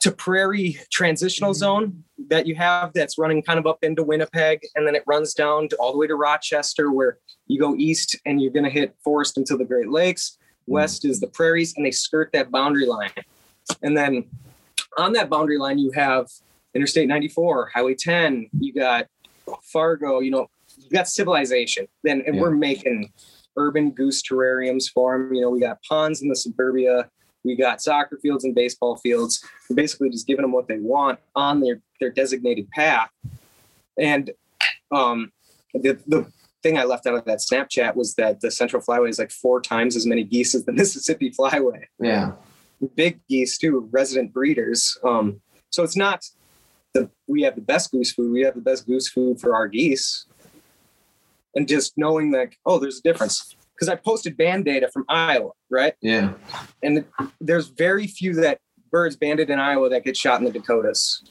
[0.01, 4.85] to prairie transitional zone that you have that's running kind of up into Winnipeg and
[4.85, 7.17] then it runs down to all the way to Rochester where
[7.47, 10.37] you go east and you're going to hit forest until the Great Lakes.
[10.67, 13.11] West is the prairies and they skirt that boundary line.
[13.81, 14.25] And then
[14.97, 16.27] on that boundary line you have
[16.75, 19.07] Interstate 94, Highway 10, you got
[19.63, 20.47] Fargo, you know,
[20.77, 21.87] you got civilization.
[22.03, 22.41] Then and Yeah.
[22.41, 23.11] we're making
[23.57, 25.33] urban goose terrariums for them.
[25.33, 27.09] You know, we got ponds in the suburbia,
[27.45, 29.43] we got soccer fields and baseball fields.
[29.69, 33.09] We're basically just giving them what they want on their their designated path.
[33.97, 34.31] And
[34.91, 35.31] um,
[35.73, 36.29] the the
[36.63, 39.61] thing I left out of that Snapchat was that the Central Flyway is like four
[39.61, 41.83] times as many geese as the Mississippi Flyway.
[42.01, 42.33] Yeah.
[42.95, 44.97] Big geese too, resident breeders.
[45.03, 45.39] Um,
[45.69, 46.25] so it's not
[46.95, 48.31] the we have the best goose food.
[48.31, 50.25] We have the best goose food for our geese.
[51.53, 53.55] And just knowing that, oh, there's a difference.
[53.75, 55.93] Because I posted band data from Iowa, right?
[56.01, 56.33] Yeah.
[56.81, 57.05] and
[57.41, 58.59] there's very few that
[58.89, 61.23] birds banded in Iowa that get shot in the Dakotas.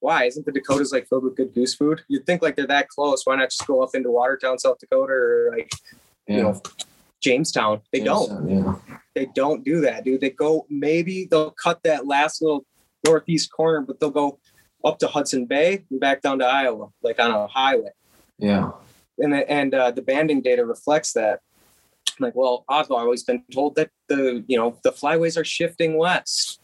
[0.00, 2.02] Why isn't the Dakotas like filled with good goose food?
[2.08, 3.22] You'd think like they're that close.
[3.24, 5.70] Why not just go up into Watertown, South Dakota, or like
[6.26, 6.36] Yeah.
[6.36, 6.62] you know
[7.22, 7.80] Jamestown?
[7.92, 8.48] They don't.
[8.48, 8.74] Yeah.
[9.14, 10.20] They don't do that, dude.
[10.20, 12.64] They go maybe they'll cut that last little
[13.06, 14.38] northeast corner, but they'll go
[14.84, 17.90] up to Hudson Bay and back down to Iowa, like on a highway
[18.38, 18.72] Yeah.
[19.18, 21.40] and the- and uh, the banding data reflects that.
[22.18, 25.96] I'm like, well, I've always been told that the you know the flyways are shifting
[25.98, 26.60] west.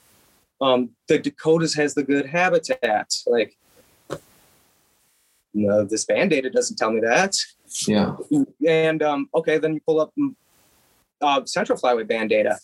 [0.60, 3.10] Um, the Dakotas has the good habitat.
[3.26, 3.56] Like,
[5.54, 7.34] no, this band data doesn't tell me that.
[7.88, 8.16] Yeah.
[8.68, 10.34] And um, okay, then you pull up mm,
[11.20, 12.58] uh, Central Flyway band data.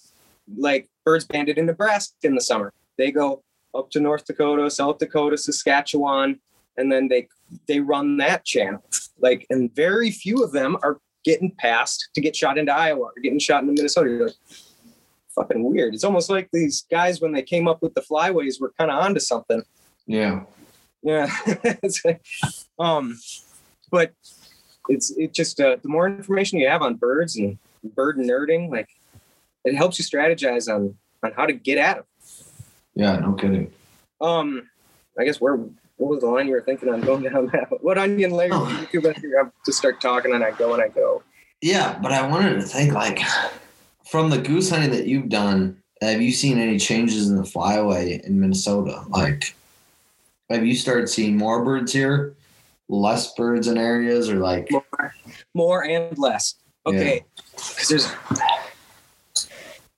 [0.56, 2.72] Like birds banded in Nebraska in the summer.
[2.98, 3.42] They go
[3.76, 6.40] up to North Dakota, South Dakota, Saskatchewan,
[6.76, 7.28] and then they
[7.68, 8.82] they run that channel.
[9.18, 13.12] Like, and very few of them are getting passed to get shot into Iowa or
[13.22, 14.10] getting shot into Minnesota.
[14.10, 14.36] You're like,
[15.34, 15.94] fucking weird.
[15.94, 19.02] It's almost like these guys when they came up with the flyways were kind of
[19.02, 19.62] onto something.
[20.06, 20.42] Yeah.
[21.02, 21.30] Yeah.
[22.04, 22.24] Like,
[22.78, 23.18] um,
[23.90, 24.12] but
[24.88, 27.58] it's it just uh, the more information you have on birds and
[27.94, 28.88] bird nerding, like
[29.64, 32.04] it helps you strategize on on how to get at them.
[32.96, 33.16] Yeah.
[33.20, 33.70] No kidding.
[34.20, 34.68] Um,
[35.18, 35.56] I guess where
[35.98, 37.68] what was the line you were thinking on going down that?
[37.82, 38.86] What onion layer Oh.
[38.92, 41.22] you I just start talking and I go and I go.
[41.62, 43.20] Yeah, but I wanted to think like
[44.04, 48.20] from the goose hunting that you've done, have you seen any changes in the flyway
[48.22, 49.02] in Minnesota?
[49.08, 49.54] Like,
[50.50, 52.34] have you started seeing more birds here,
[52.88, 55.14] less birds in areas, or like, more,
[55.54, 56.56] more and less.
[56.86, 57.24] Okay,
[57.56, 58.12] because there's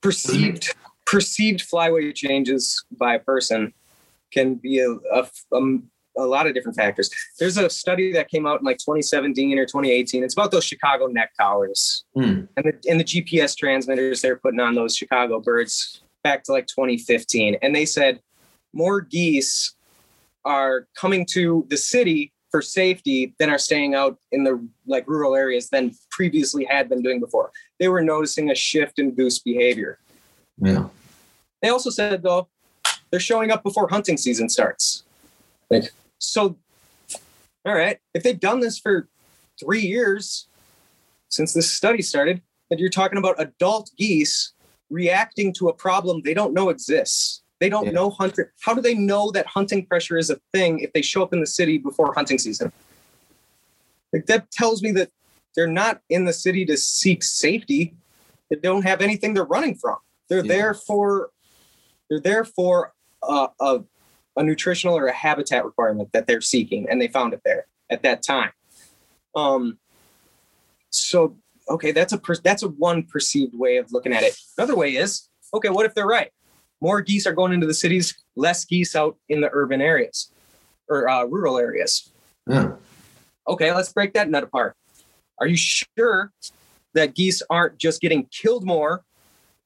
[0.01, 0.75] perceived
[1.11, 3.73] perceived flyway changes by a person
[4.31, 5.85] can be a, a, um,
[6.19, 7.09] a lot of different factors.
[7.39, 10.23] There's a study that came out in like 2017 or 2018.
[10.23, 12.43] It's about those Chicago neck collars Hmm.
[12.57, 16.67] and the and the GPS transmitters they're putting on those Chicago birds back to like
[16.67, 18.21] 2015, and they said
[18.75, 19.75] more geese
[20.45, 25.35] are coming to the city for safety than are staying out in the like rural
[25.37, 27.51] areas than previously had been doing before.
[27.79, 29.99] They were noticing a shift in goose behavior.
[30.61, 30.89] yeah,
[31.63, 32.49] They also said though
[33.11, 35.05] they're showing up before hunting season starts.
[35.71, 36.57] Like, so,
[37.65, 39.09] all right, if they've done this for
[39.59, 40.47] three years
[41.29, 44.53] since this study started, and you're talking about adult geese
[44.91, 47.43] reacting to a problem they don't know exists.
[47.61, 47.93] They don't Yeah.
[47.93, 48.47] know hunting.
[48.61, 51.41] How do they know that hunting pressure is a thing if they show up in
[51.41, 52.73] the city before hunting season?
[54.13, 55.11] Like that tells me that
[55.55, 57.95] they're not in the city to seek safety.
[58.49, 59.97] They don't have anything they're running from.
[60.29, 60.49] They're Yeah.
[60.55, 61.31] there for
[62.09, 63.81] they're there for a, a,
[64.37, 68.03] a nutritional or a habitat requirement that they're seeking, and they found it there at
[68.03, 68.51] that time.
[69.35, 69.79] Um,
[70.91, 71.37] so
[71.69, 74.37] okay, that's a per, that's a one perceived way of looking at it.
[74.57, 76.31] Another way is okay, what if they're right?
[76.81, 80.31] More geese are going into the cities, less geese out in the urban areas
[80.89, 82.13] or uh, rural areas.
[82.49, 82.73] yeah,
[83.49, 84.77] Okay, let's break that nut apart.
[85.41, 86.33] Are you sure
[86.95, 89.05] that geese aren't just getting killed more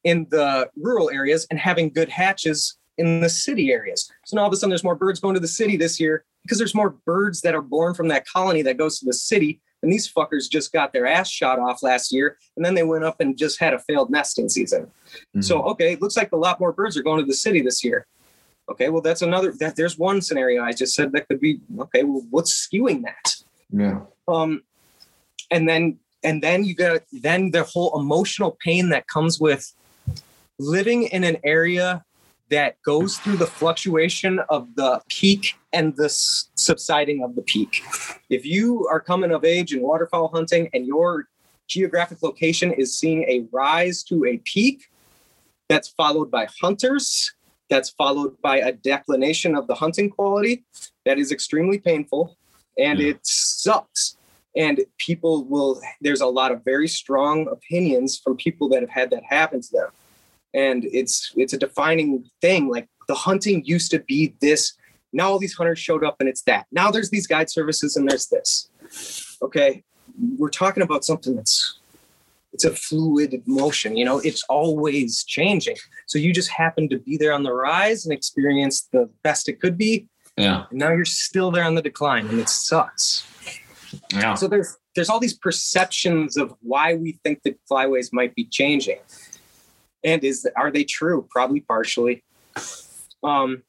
[0.04, 4.10] in the rural areas and having good hatches in the city areas?
[4.26, 6.24] So now all of a sudden there's more birds going to the city this year
[6.42, 9.60] because there's more birds that are born from that colony that goes to the city
[9.82, 13.02] And these fuckers just got their ass shot off last year, and then they went
[13.02, 14.88] up and just had a failed nesting season.
[15.34, 15.42] Mhm.
[15.42, 17.82] So okay, it looks like a lot more birds are going to the city this
[17.82, 18.06] year.
[18.68, 22.04] Okay, well that's another that there's one scenario I just said that could be okay.
[22.04, 23.34] Well, what's skewing that?
[23.72, 24.62] yeah, um
[25.50, 29.64] and then and then you got then the whole emotional pain that comes with
[30.62, 32.05] living in an area
[32.51, 37.82] that goes through the fluctuation of the peak and the subsiding of the peak.
[38.28, 41.28] If you are coming of age in waterfowl hunting and your
[41.66, 44.90] geographic location is seeing a rise to a peak
[45.68, 47.32] that's followed by hunters
[47.70, 50.62] that's followed by a declination of the hunting quality
[51.06, 52.36] that is extremely painful
[52.78, 54.18] and it sucks.
[54.55, 59.09] And people will there's a lot of very strong opinions from people that have had
[59.10, 59.89] that happen to them
[60.54, 64.74] and it's it's a defining thing like the hunting used to be this
[65.12, 66.66] now all these hunters showed up and it's that.
[66.72, 68.68] Now there's these guide services and there's this.
[69.42, 69.82] Okay?
[70.38, 71.78] We're talking about something that's
[72.52, 75.76] it's a fluid motion you know it's always changing.
[76.06, 79.58] So you just happen to be there on the rise and experience the best it
[79.60, 80.06] could be.
[80.36, 83.26] Yeah, and now you're still there on the decline and it sucks.
[84.12, 84.34] Yeah.
[84.34, 88.98] so there's there's all these perceptions of why we think that flyways might be changing
[90.04, 92.22] and is are they true probably partially
[93.22, 93.62] um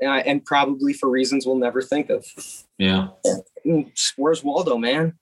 [0.00, 2.26] and, and probably for reasons we'll never think of
[2.78, 3.08] yeah.
[3.66, 5.14] Mm, where's waldo man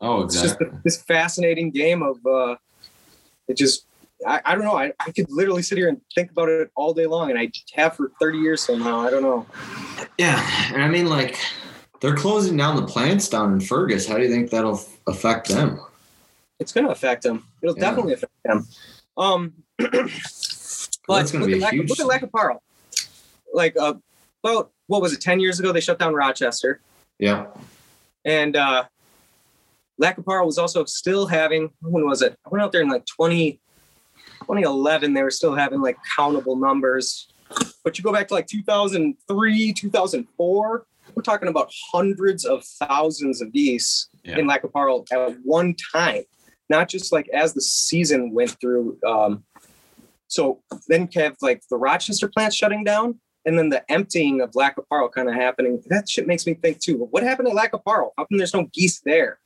[0.00, 0.78] Oh, it's just exactly.
[0.84, 2.56] this fascinating game of uh
[3.48, 3.86] it just
[4.26, 6.92] I, I don't know I, I could literally sit here and think about it all
[6.92, 9.46] day long and i have for 30 years somehow i don't know
[10.18, 10.44] Yeah,
[10.74, 11.38] and I mean, like,
[12.00, 14.06] they're closing down the plants down in Fergus.
[14.06, 15.80] How do you think that'll affect them?
[16.58, 17.44] it's going to affect them.
[17.62, 17.82] It'll Yeah.
[17.88, 18.66] definitely affect them.
[19.16, 19.90] Um, but
[21.08, 22.62] that's gonna look, at a Lac- huge- look at Lac qui Parle.
[23.52, 23.94] Like, uh,
[24.44, 25.20] about what was it?
[25.20, 26.80] Ten years ago, they shut down Rochester,
[27.18, 27.46] Yeah,
[28.24, 28.84] and uh,
[29.98, 31.70] Lac qui Parle was also still having.
[31.82, 32.36] When was it?
[32.46, 33.60] I went out there in like 20,
[34.40, 35.14] 2011.
[35.14, 37.28] They were still having like countable numbers.
[37.82, 40.86] But you go back to like 2003, 2004.
[41.14, 44.38] We're talking about hundreds of thousands of geese Yeah.
[44.38, 46.22] in Lac qui Parle at one time,
[46.70, 48.98] not just like as the season went through.
[49.06, 49.44] Um,
[50.28, 54.76] so then have like the Rochester plant shutting down, and then the emptying of Lac
[54.76, 55.82] qui Parle kind of happening.
[55.86, 57.08] That shit makes me think too.
[57.10, 58.12] What happened at Lac qui Parle?
[58.16, 59.38] How come there's no geese there?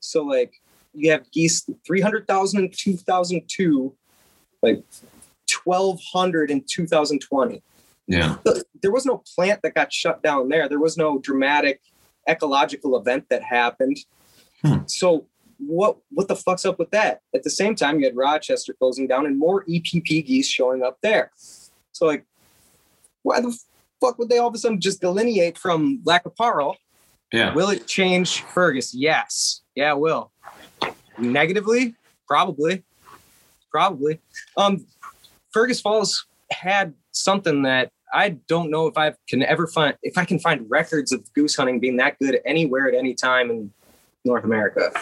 [0.00, 0.52] So like
[0.92, 3.94] you have geese 300,000 in 2002,
[4.62, 4.84] like
[5.64, 7.62] 1,200 in 2020
[8.06, 8.36] yeah,
[8.82, 10.68] there was no plant that got shut down there.
[10.68, 11.80] There was no dramatic
[12.28, 13.98] ecological event that happened.
[14.62, 14.78] Hmm.
[14.86, 15.26] So
[15.66, 17.20] what what the fuck's up with that?
[17.34, 20.98] At the same time, you had Rochester closing down and more EPP geese showing up
[21.02, 21.30] there.
[21.92, 22.24] So like,
[23.22, 23.56] why the
[24.00, 26.76] fuck would they all of a sudden just delineate from Lac qui Parle?
[27.32, 27.54] yeah.
[27.54, 28.94] Will it change Fergus?
[28.94, 29.62] Yes.
[29.74, 30.30] Yeah, it will.
[31.18, 31.94] Negatively?
[32.28, 32.84] Probably.
[33.70, 34.20] Probably.
[34.56, 34.86] Um,
[35.50, 40.26] Fergus Falls had something that I don't know if I can ever find if I
[40.26, 43.72] can find records of goose hunting being that good anywhere at any time in
[44.24, 44.92] North America.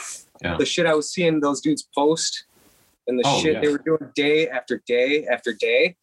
[0.43, 0.57] Yeah.
[0.57, 2.45] The shit I was seeing those dudes post
[3.07, 3.61] and the Oh, shit yeah.
[3.61, 5.97] they were doing day after day after day.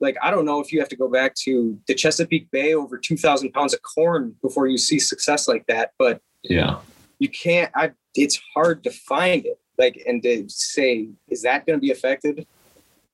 [0.00, 2.98] Like I don't know if you have to go back to the Chesapeake Bay over
[2.98, 6.78] 2,000 pounds of corn before you see success like that, but Yeah.
[7.18, 7.70] you can't.
[7.74, 9.58] I it's hard to find it.
[9.78, 12.46] Like and to say, is that going to be affected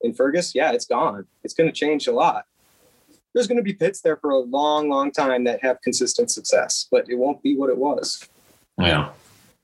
[0.01, 0.55] in Fergus?
[0.55, 1.27] Yeah, it's gone.
[1.43, 2.45] It's going to change a lot.
[3.35, 6.87] There's going to be pits there for a long, long time that have consistent success,
[6.91, 8.27] but it won't be what it was.
[8.79, 9.11] Yeah.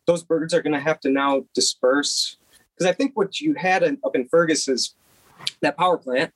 [0.06, 2.36] Those birds are going to have to now disperse
[2.76, 4.94] because I think what you had in, up in Fergus is
[5.62, 6.32] that power plant,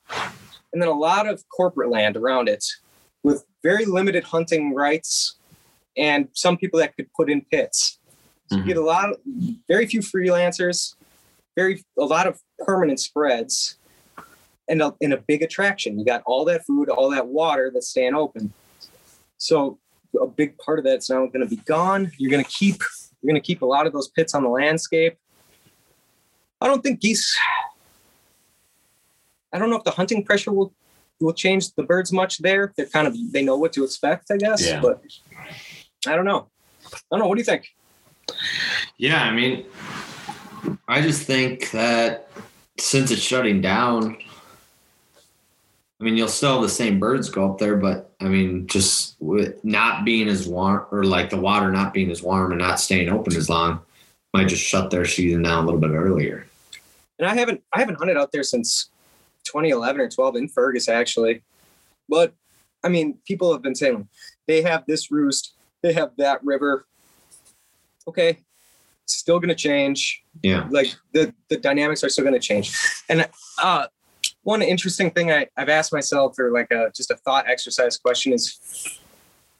[0.72, 2.64] and then a lot of corporate land around it
[3.22, 5.38] with very limited hunting rights,
[5.96, 7.98] and some people that could put in pits.
[8.50, 8.66] So you Mhm.
[8.66, 9.16] get a lot of
[9.66, 10.94] very few freelancers,
[11.56, 13.78] very a lot of permanent spreads,
[14.68, 15.98] and a, and a big attraction.
[15.98, 18.52] You got all that food, all that water that's staying open.
[19.38, 19.78] So
[20.20, 22.12] a big part of that's now going to be gone.
[22.18, 22.82] You're going to keep
[23.24, 25.16] you're going to keep a lot of those pits on the landscape.
[26.60, 27.34] I don't think geese.
[29.50, 30.74] I don't know if the hunting pressure will
[31.20, 32.74] will change the birds much there.
[32.76, 34.66] They're kind of they know what to expect, I guess.
[34.66, 34.80] Yeah.
[34.80, 35.02] But
[36.06, 36.48] I don't know.
[36.86, 37.26] I don't know.
[37.26, 37.74] What do you think?
[38.98, 39.64] Yeah, I mean,
[40.86, 42.28] I just think that
[42.78, 44.18] since it's shutting down,
[46.00, 49.16] I mean, you'll still have the same birds go up there, but I mean, just
[49.20, 52.80] with not being as warm or like the water not being as warm and not
[52.80, 53.80] staying open as long,
[54.32, 56.46] might just shut their season down a little bit earlier.
[57.18, 58.90] and I haven't I haven't hunted out there since
[59.44, 61.42] 2011 or 12 in Fergus actually.
[62.08, 62.34] But
[62.82, 64.08] I mean, people have been saying
[64.46, 66.86] they have this roost, they have that river.
[68.08, 68.38] okay,
[69.06, 70.22] still going to change.
[70.42, 70.66] Yeah.
[70.70, 72.76] Like the the dynamics are still going to change.
[73.08, 73.28] And
[73.62, 73.86] uh,
[74.44, 78.32] one interesting thing I, I've asked myself, or like a just a thought exercise question,
[78.32, 79.00] is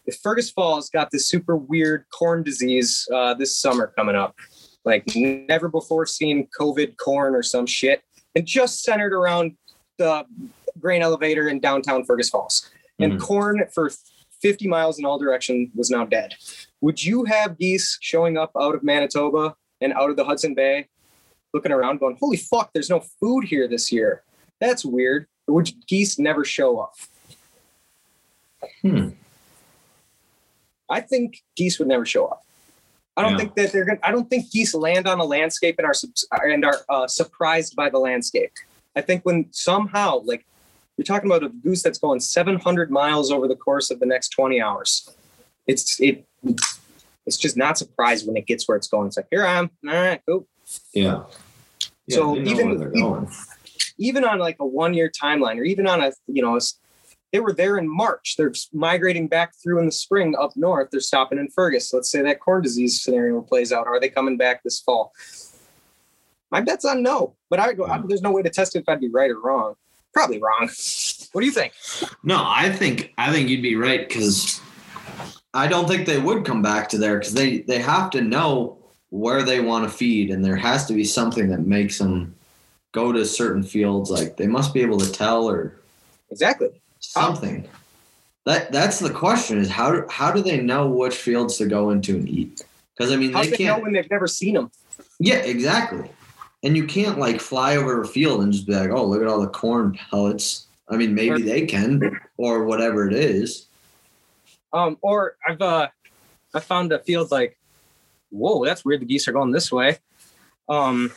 [0.06, 4.36] if Fergus Falls got this super weird corn disease uh, this summer coming up,
[4.84, 8.02] like never before seen COVID corn or some shit,
[8.34, 9.56] and just centered around
[9.98, 10.24] the
[10.78, 13.20] grain elevator in downtown Fergus Falls, and Mhm.
[13.20, 13.90] corn for
[14.42, 16.34] 50 miles in all direction was now dead.
[16.82, 20.88] Would you have geese showing up out of Manitoba and out of the Hudson Bay,
[21.54, 24.22] looking around, going, "Holy fuck, there's no food here this year"?
[24.60, 25.26] That's weird.
[25.46, 26.94] Would geese never show up?
[28.82, 29.10] Hmm.
[30.88, 32.44] I think geese would never show up.
[33.16, 33.38] I don't Yeah.
[33.38, 34.00] think that they're gonna.
[34.02, 37.88] I don't think geese land on a landscape and are and are uh, surprised by
[37.88, 38.52] the landscape.
[38.96, 40.44] I think when somehow, like
[40.96, 44.28] you're talking about a goose that's going 700 miles over the course of the next
[44.30, 45.10] 20 hours,
[45.66, 46.24] it's it.
[47.26, 49.06] It's just not surprised when it gets where it's going.
[49.06, 49.70] It's like here I am.
[49.88, 50.46] All right, cool.
[50.92, 51.22] Yeah.
[52.06, 53.30] Yeah, So even- where they're even- going.
[53.98, 56.60] Even on like a one year timeline or even on a you know a
[57.32, 58.36] they were there in march.
[58.38, 60.90] They're migrating back through in the spring up north.
[60.92, 61.92] They're stopping in fergus.
[61.92, 63.88] Let's say that corn disease scenario plays out.
[63.88, 65.12] Are they coming back this fall?
[66.52, 68.08] My bet's on no but i go I, mm.
[68.08, 69.74] there's no way to test if i'd be right or wrong.
[70.12, 70.68] Probably wrong.
[71.32, 71.72] What do you think?
[72.22, 74.60] No, I think I think you'd be right because
[75.52, 78.78] I don't think they would come back to there because they they have to know
[79.10, 82.34] where they want to feed, and there has to be something that makes them
[82.94, 84.10] go to certain fields.
[84.10, 85.74] Like they must be able to tell or
[86.30, 86.68] exactly
[87.00, 87.68] something.
[88.46, 91.90] That that's the question: is how do, how do they know which fields to go
[91.90, 92.62] into and eat?
[92.96, 93.82] Because I mean, how they they can't.
[93.82, 94.70] when they've never seen them
[95.18, 96.08] Yeah, exactly.
[96.62, 99.28] And you can't like fly over a field and just be like, "Oh, look at
[99.28, 103.66] all the corn pellets." I mean, maybe Or- they can, or whatever it is.
[104.72, 105.86] um or i've uh
[106.52, 107.56] i found a field like
[108.30, 109.98] whoa that's weird the geese are going this way
[110.68, 111.12] um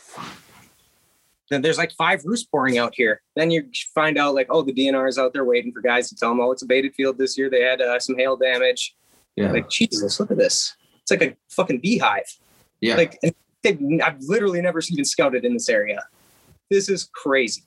[1.50, 3.22] then there's like five roosts pouring out here.
[3.36, 6.16] Then you find out like oh the dnr is out there waiting for guys to
[6.16, 7.50] tell them oh it's a baited field this year.
[7.50, 8.94] They had uh, some hail damage.
[9.36, 10.74] Yeah, like jesus look at this.
[11.02, 12.26] It's like a fucking beehive.
[12.80, 12.96] Yeah.
[12.96, 13.18] like
[13.62, 16.04] they've, i've literally never even scouted in this area.
[16.70, 17.62] This is crazy.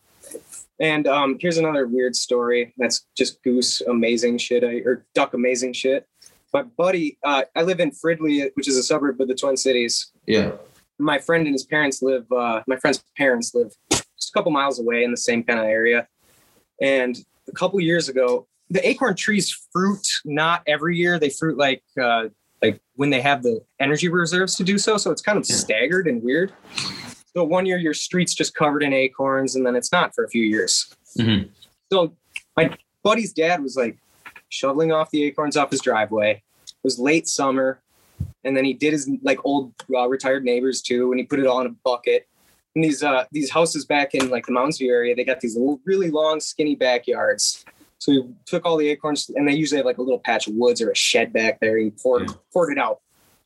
[0.79, 5.73] And um, here's another weird story that's just goose amazing shit I, or duck amazing
[5.73, 6.07] shit.
[6.53, 10.11] My buddy uh, i live in fridley which is a suburb of the twin cities.
[10.27, 10.51] Yeah.
[11.01, 14.79] My friend and his parents live uh, my friend's parents live just a couple miles
[14.79, 16.07] away in the same kind of area.
[16.81, 17.17] And
[17.47, 21.19] a couple years ago the acorn trees fruit not every year.
[21.19, 22.25] They fruit like uh,
[22.61, 24.97] like when they have the energy reserves to do so.
[24.97, 25.55] So it's kind of Yeah.
[25.55, 26.53] staggered and weird.
[27.35, 30.29] So one year your street's just covered in acorns and then it's not for a
[30.29, 30.93] few years.
[31.17, 31.49] Mhm.
[31.91, 32.15] so
[32.55, 32.73] my
[33.03, 33.97] buddy's dad was like
[34.47, 36.41] shoveling off the acorns off his driveway.
[36.65, 37.81] It was late summer
[38.43, 41.47] and then he did his like old uh, retired neighbors too and he put it
[41.47, 42.27] all in a bucket.
[42.75, 45.55] And these uh these houses back in like the Mounds View area they got these
[45.55, 47.65] little, really long skinny backyards.
[47.99, 50.55] So he took all the acorns and they usually have like a little patch of
[50.55, 52.35] woods or a shed back there he poured Yeah.
[52.53, 53.01] poured it out.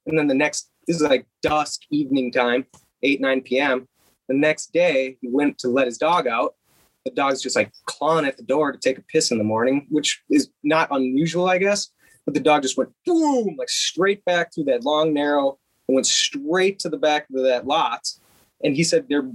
[0.06, 2.66] And then the next this is like dusk evening time
[3.04, 3.88] 8 9 p.m
[4.28, 6.56] the next day he went to let his dog out.
[7.06, 9.86] The dog's just like clawing at the door to take a piss in the morning
[9.90, 11.90] which is not unusual i guess
[12.26, 15.58] but the dog just went boom, like straight back through that long narrow
[15.88, 18.02] and went straight to the back of that lot.
[18.64, 19.30] And he said there,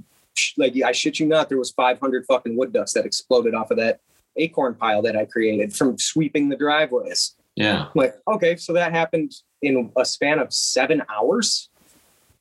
[0.57, 3.77] like I shit you not, there was 500 fucking wood ducks that exploded off of
[3.79, 4.01] that
[4.37, 7.37] acorn pile that I created from sweeping the driveways.
[7.57, 7.85] Yeah.
[7.85, 11.69] I'm like, okay, so that happened in a span of seven hours.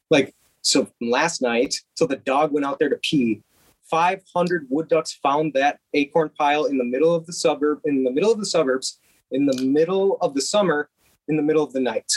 [0.10, 3.44] Like, so from last night till the dog went out there to pee,
[3.90, 8.12] 500 wood ducks found that acorn pile in the middle of the suburb, in the
[8.12, 9.00] middle of the suburbs,
[9.32, 10.90] in the middle of the summer,
[11.28, 12.12] in the middle of the night.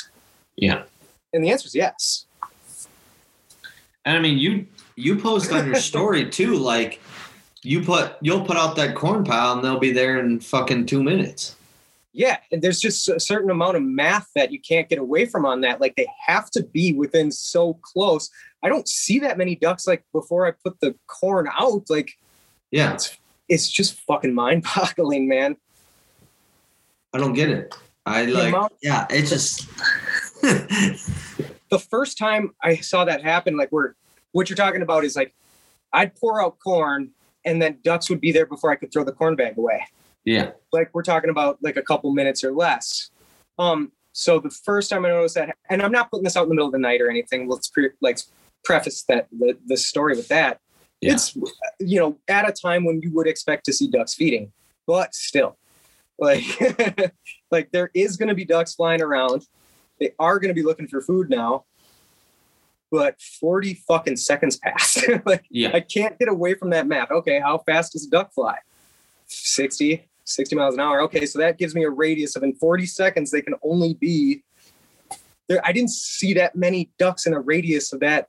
[0.57, 0.83] Yeah.
[1.33, 2.27] And the answer is yes.
[4.05, 4.67] And I mean, you
[4.97, 7.01] you post on your story too, like
[7.63, 11.03] you put you'll put out that corn pile and they'll be there in fucking two
[11.03, 11.57] minutes.
[12.15, 15.47] Yeah, and there's just a certain amount of math that you can't get away from
[15.47, 15.81] on that.
[15.81, 18.29] Like they have to be within so close.
[18.63, 21.89] I don't see that many ducks like before I put the corn out.
[21.89, 22.13] Like
[22.71, 22.93] Yeah.
[22.95, 23.17] it's
[23.49, 25.57] it's just fucking mind-boggling, man.
[27.15, 27.75] I don't get it.
[28.07, 29.69] I like amount- yeah, it's just
[30.43, 33.95] The first time I saw that happen, like where
[34.33, 35.35] what you're talking about is like
[35.93, 37.11] I'd pour out corn
[37.45, 39.87] and then ducks would be there before I could throw the corn bag away.
[40.25, 40.51] Yeah.
[40.73, 43.11] like we're talking about like a couple minutes or less.
[43.59, 46.49] Um, so the first time I noticed that, and I'm not putting this out in
[46.51, 47.49] the middle of the night or anything.
[47.49, 48.19] Let's pre- like
[48.65, 50.61] preface that the, the story with that.
[51.01, 51.15] Yeah.
[51.15, 51.35] It's
[51.81, 54.53] you know at a time when you would expect to see ducks feeding,
[54.87, 55.57] but still,
[56.19, 56.45] like
[57.51, 59.47] like there is going to be ducks flying around.
[60.01, 61.65] They are going to be looking for food now.
[62.91, 65.05] but 40 fucking seconds passed.
[65.27, 65.71] like Yeah.
[65.73, 67.11] I can't get away from that map.
[67.11, 68.57] Okay, how fast does a duck fly?
[69.27, 71.01] 60, 60 miles an hour.
[71.03, 74.43] Okay, so that gives me a radius of in 40 seconds, they can only be
[75.49, 75.61] there.
[75.67, 78.29] I didn't see that many ducks in a radius of that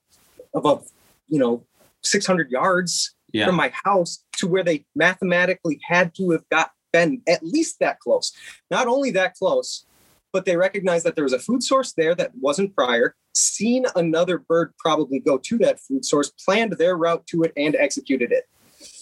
[0.53, 0.79] of a
[1.27, 1.63] you know
[2.03, 3.45] 600 yards Yeah.
[3.47, 7.99] from my house to where they mathematically had to have got been at least that
[7.99, 8.31] close.
[8.71, 9.85] Not only that close,
[10.31, 14.37] but they recognized that there was a food source there that wasn't prior, seen another
[14.37, 18.47] bird probably go to that food source, planned their route to it, and executed it.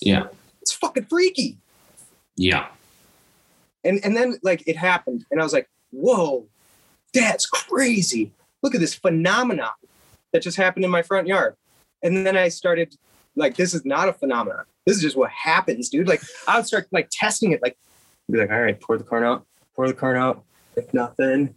[0.02, 0.28] Yeah.
[0.62, 1.58] It's fucking freaky.
[2.36, 2.68] Yeah.
[3.84, 6.48] And and then like it happened, and I was like, whoa,
[7.14, 8.32] that's crazy.
[8.62, 9.72] Look at this phenomenon
[10.32, 11.56] that just happened in my front yard.
[12.04, 12.96] And then I started
[13.36, 14.66] like, this is not a phenomenon.
[14.86, 16.08] This is just what happens, dude.
[16.08, 17.78] Like I would start like testing it, like
[18.30, 19.46] be like, all right, pour the corn out,
[19.76, 20.44] pour the corn out.
[20.76, 21.54] Like nothing,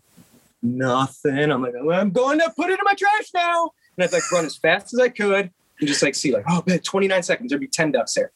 [0.62, 1.50] nothing.
[1.52, 3.70] I'm like, I'm going to put it in my trash now.
[3.96, 6.62] And I'd like run as fast as I could and just like see like, oh
[6.66, 8.32] man, 29 seconds, there'd be 10 ducks there.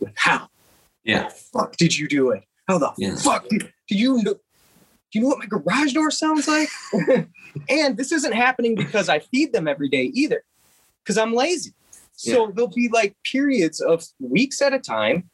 [0.00, 0.48] Like, how?
[1.04, 1.22] Yeah.
[1.22, 2.44] How the fuck did you do it?
[2.68, 3.16] How the Yeah.
[3.16, 4.34] fuck did, do you know?
[5.12, 6.68] Do you know what my garage door sounds like?
[7.68, 10.44] and this isn't happening because I feed them every day either,
[11.02, 11.72] because I'm lazy.
[12.20, 15.30] So there'll be like periods of weeks at a time.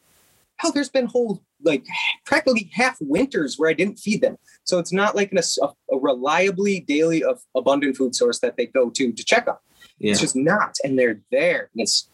[0.59, 1.85] Hell, there's been whole like
[2.25, 4.37] practically half winters where I didn't feed them.
[4.65, 8.67] So it's not like an, a, a reliably daily of abundant food source that they
[8.67, 9.57] go to to check on.
[9.99, 10.13] Yeah.
[10.13, 11.71] It's just not, and they're there.
[11.75, 12.09] And it's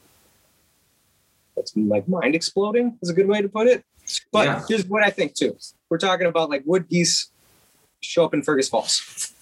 [1.57, 3.85] it's like mind exploding is a good way to put it.
[4.32, 4.62] But Yeah.
[4.69, 5.57] here's what I think too.
[5.90, 7.31] We're talking about like wood geese
[8.01, 9.32] show up in Fergus Falls.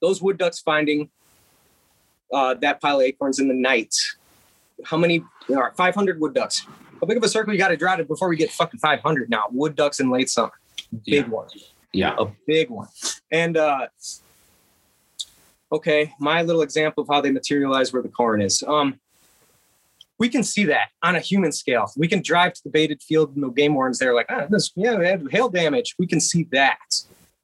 [0.00, 1.10] Those wood ducks finding
[2.32, 3.94] uh, that pile of acorns in the night.
[4.84, 5.24] How many?
[5.50, 6.66] All right, 500 wood ducks.
[7.00, 9.28] How big of a circle you got to draw to before we get fucking 500
[9.30, 9.44] now?
[9.50, 10.52] Wood ducks in late summer.
[11.04, 11.28] Big Yeah.
[11.28, 11.48] one
[11.92, 12.14] Yeah.
[12.18, 12.88] a big one.
[13.30, 13.86] And uh
[15.70, 18.62] okay, my little example of how they materialize where the corn is.
[18.62, 18.98] Um
[20.18, 21.90] we can see that on a human scale.
[21.96, 24.70] We can drive to the baited field and the game wardens there like, ah, this
[24.76, 25.94] yeah, they had hail damage.
[25.98, 26.78] We can see that.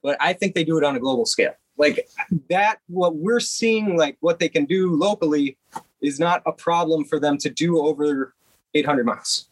[0.01, 1.55] But I think they do it on a global scale.
[1.79, 2.07] Like
[2.49, 5.57] that, what we're seeing, like what they can do locally,
[6.01, 8.35] is not a problem for them to do over
[8.75, 9.47] 800 miles.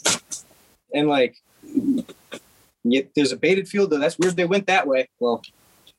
[0.94, 1.38] And like,
[2.84, 3.98] yet there's a baited field though.
[3.98, 4.36] That's weird.
[4.36, 5.10] They went that way.
[5.20, 5.42] Well,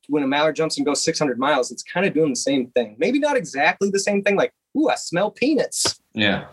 [0.08, 2.96] when a mallard jumps and goes 600 miles, it's kind of doing the same thing.
[2.98, 4.36] Maybe not exactly the same thing.
[4.36, 6.46] Like, ooh, I smell peanuts, Yeah.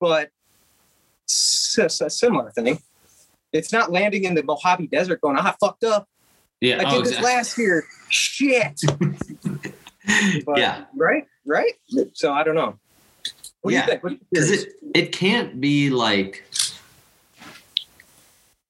[0.00, 0.30] but
[1.28, 2.80] s- s- a similar thing.
[3.52, 6.08] It's not landing in the Mojave Desert going, ah, I fucked up.
[6.60, 6.82] Yeah.
[6.82, 7.32] I Oh, did this exactly.
[7.32, 7.84] last year.
[8.08, 8.80] Shit.
[10.46, 10.84] But, yeah.
[10.94, 11.24] Right.
[11.44, 11.72] Right.
[12.12, 12.78] So I don't know.
[13.62, 14.20] What Yeah, do you think?
[14.30, 16.44] Because it it can't be like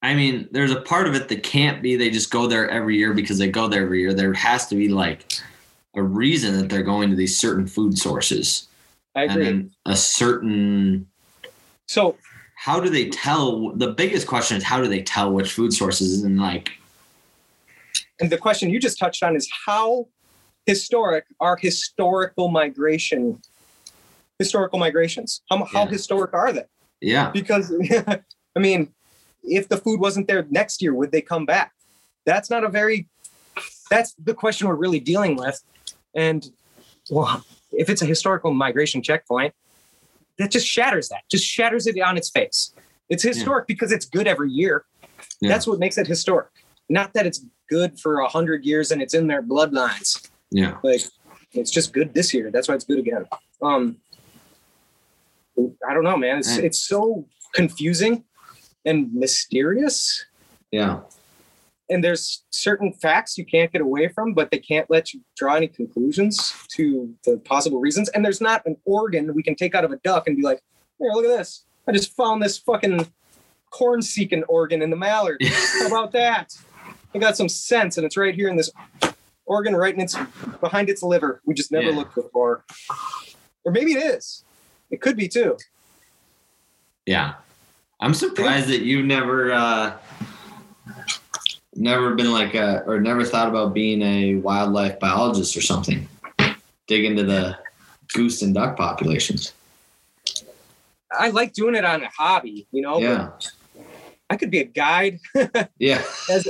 [0.03, 2.97] i mean there's a part of it that can't be they just go there every
[2.97, 5.33] year because they go there every year there has to be like
[5.95, 8.69] a reason that they're going to these certain food sources
[9.15, 9.45] I and agree.
[9.45, 11.07] then a certain
[11.87, 12.17] so
[12.57, 16.23] how do they tell the biggest question is how do they tell which food sources
[16.23, 16.73] and like
[18.21, 20.09] and the question you just touched on is how
[20.67, 23.41] historic are historical migration
[24.39, 25.41] historical migrations?
[25.49, 25.91] How, how Yeah.
[25.91, 26.65] historic are they?
[27.01, 27.31] Yeah.
[27.31, 27.73] Because
[28.57, 28.93] i mean
[29.43, 31.73] if the food wasn't there next year would they come back?
[32.25, 33.09] That's not a very
[33.91, 35.63] that's the question we're really dealing with.
[36.15, 36.51] And
[37.11, 39.55] well if it's a historical migration checkpoint
[40.39, 42.73] that just shatters that just shatters it on its face.
[43.09, 44.85] It's historic because it's good every year.
[45.41, 45.51] Yeah.
[45.51, 46.49] that's what makes it historic.
[46.89, 50.31] Not that it's good for a hundred years and it's in their bloodlines.
[50.51, 50.79] Yeah.
[50.83, 51.03] Like
[51.53, 52.51] it's just good this year.
[52.51, 53.27] That's why it's good again.
[53.63, 53.97] Um
[55.89, 56.39] i don't know man.
[56.39, 58.25] It's it's so confusing
[58.85, 60.25] and mysterious.
[60.71, 61.01] Yeah.
[61.89, 65.55] And there's certain facts you can't get away from but they can't let you draw
[65.55, 68.09] any conclusions to the possible reasons.
[68.11, 70.61] And there's not an organ we can take out of a duck and be like
[70.99, 71.65] here look at this.
[71.89, 73.07] I just found this fucking
[73.71, 75.41] corn seeking organ in the mallard.
[75.45, 76.53] How about that
[77.17, 78.71] i got some sense and it's right here in this
[79.47, 80.17] organ right in its
[80.61, 81.97] behind its liver we just never Yeah.
[81.97, 82.65] looked before
[83.65, 84.45] or maybe it is
[84.91, 85.57] it could be too
[87.07, 87.35] Yeah.
[88.01, 89.93] I'm surprised that you've never uh
[91.75, 96.07] never been like a or never thought about being a wildlife biologist or something.
[96.87, 97.57] Dig into the
[98.15, 99.53] goose and duck populations.
[101.11, 103.31] i like doing it on a hobby you know Yeah.
[104.31, 105.19] i could be a guide
[105.79, 106.03] Yeah.
[106.31, 106.47] as,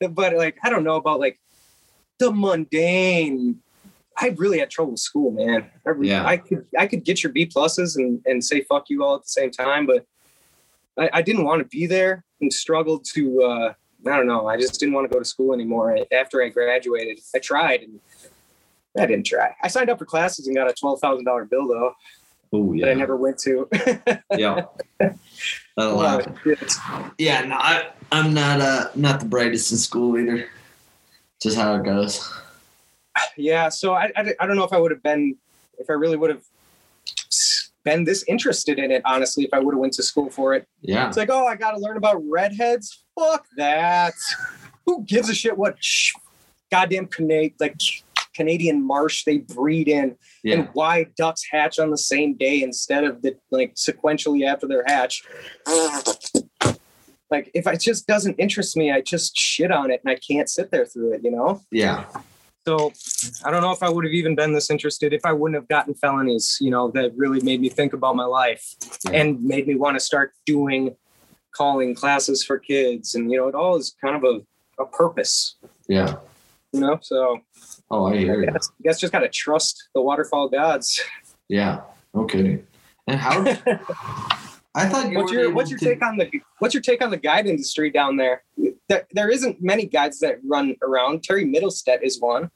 [0.00, 1.38] but like I don't know about like
[2.18, 3.60] the mundane.
[4.16, 5.70] I really had trouble with school, man.
[5.84, 6.24] I, re- Yeah.
[6.24, 9.22] I could I could get your B pluses and and say fuck you all at
[9.22, 10.06] the same time, but
[10.98, 13.42] I, I didn't want to be there and struggled to.
[13.42, 13.72] uh
[14.06, 14.46] I don't know.
[14.46, 17.20] I just didn't want to go to school anymore after I graduated.
[17.34, 18.00] I tried and
[18.98, 19.54] I didn't try.
[19.62, 21.92] I signed up for classes and got a twelve thousand dollar bill though
[22.54, 23.68] Oh that I never went to.
[24.36, 24.64] Yeah.
[25.76, 26.36] That'll happen.
[27.18, 30.48] Yeah, no, I, I'm not uh not the brightest in school either.
[31.42, 32.32] Just how it goes.
[33.36, 35.36] yeah, so I, I I don't know if I would have been
[35.78, 36.42] if I really would have
[37.84, 39.02] been this interested in it.
[39.04, 41.08] Honestly, if I would have went to school for it, Yeah.
[41.08, 43.04] it's like, oh, I got to learn about redheads.
[43.18, 44.14] Fuck that.
[44.86, 46.12] Who gives a shit what sh-
[46.70, 47.76] goddamn Canadian like
[48.34, 50.16] Canadian marsh they breed in?
[50.42, 50.56] Yeah.
[50.56, 54.84] and why ducks hatch on the same day instead of the like sequentially after their
[54.86, 55.22] hatch.
[57.30, 60.48] Like if it just doesn't interest me, I just shit on it and I can't
[60.48, 61.62] sit there through it, you know?
[61.70, 62.04] Yeah.
[62.66, 62.92] So
[63.44, 65.68] I don't know if I would have even been this interested if I wouldn't have
[65.68, 68.74] gotten felonies, you know, that really made me think about my life
[69.04, 69.20] Yeah.
[69.20, 70.96] and made me want to start doing
[71.54, 73.14] calling classes for kids.
[73.14, 75.56] And, you know, it all is kind of a, a purpose,
[75.88, 76.16] Yeah.
[76.74, 76.98] You know?
[77.02, 77.38] So
[77.90, 78.46] Oh, I hear I you.
[78.52, 81.00] guess, I guess just got to trust the waterfowl gods.
[81.48, 81.82] Yeah.
[82.14, 82.62] Okay.
[83.06, 83.40] And how?
[84.76, 86.28] I thought you what's were your what's your to- take on the
[86.58, 88.42] what's your take on the guide industry down there?
[88.88, 91.22] There, there isn't many guides that run around.
[91.22, 92.50] Terry Middlestead is one.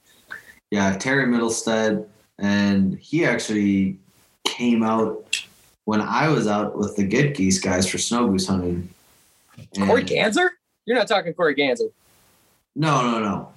[0.73, 2.07] Yeah, Terry Middlestead,
[2.39, 3.99] and he actually
[4.47, 5.45] came out
[5.85, 8.89] when I was out with the Get Geese guys for snow goose hunting.
[9.77, 10.49] And- Corey Ganser?
[10.87, 11.91] You're not talking Corey Ganser.
[12.75, 13.53] No, no, no.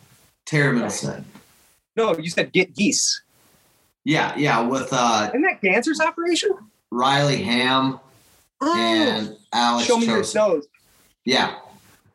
[0.52, 1.24] Terry Middlestead.
[1.96, 3.22] No, you said get geese.
[4.04, 6.52] Yeah, yeah, with uh, Isn't that Ganser's operation?
[6.92, 8.00] Riley Ham
[8.60, 9.88] and Alex.
[9.88, 10.32] Show me your Chosen.
[10.32, 10.68] snows.
[11.24, 11.56] Yeah,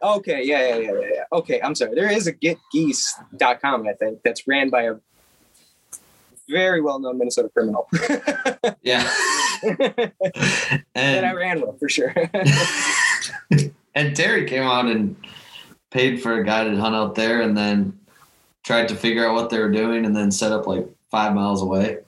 [0.03, 1.25] Okay, yeah, yeah, yeah, yeah.
[1.33, 1.95] Okay, I'm sorry.
[1.95, 4.97] There is a getgeese.com, I think, that's ran by a
[6.51, 7.89] very well-known Minnesota criminal
[8.83, 9.03] yeah.
[9.63, 12.15] that I ran with for sure.
[13.95, 15.17] and Terry came out and
[15.91, 17.99] paid for a guided hunt out there, and then
[18.67, 21.63] tried to figure out what they were doing, and then set up like five miles
[21.63, 21.99] away.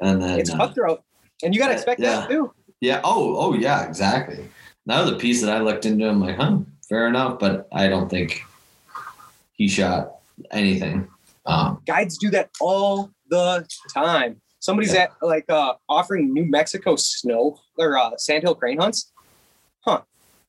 [0.00, 1.02] And then it's uh, cutthroat,
[1.42, 2.20] and you got to expect Yeah.
[2.20, 2.52] that too.
[2.80, 3.00] Yeah.
[3.04, 4.48] Oh, oh, yeah, exactly.
[4.86, 6.08] That was a piece that I looked into.
[6.08, 6.58] I'm like, huh,
[6.88, 7.38] fair enough.
[7.38, 8.44] But I don't think
[9.52, 10.16] he shot
[10.50, 11.08] anything.
[11.46, 14.40] Um, guides do that all the time.
[14.58, 15.02] Somebody's Yeah.
[15.04, 19.11] at like uh offering New Mexico snow or uh sandhill crane hunts.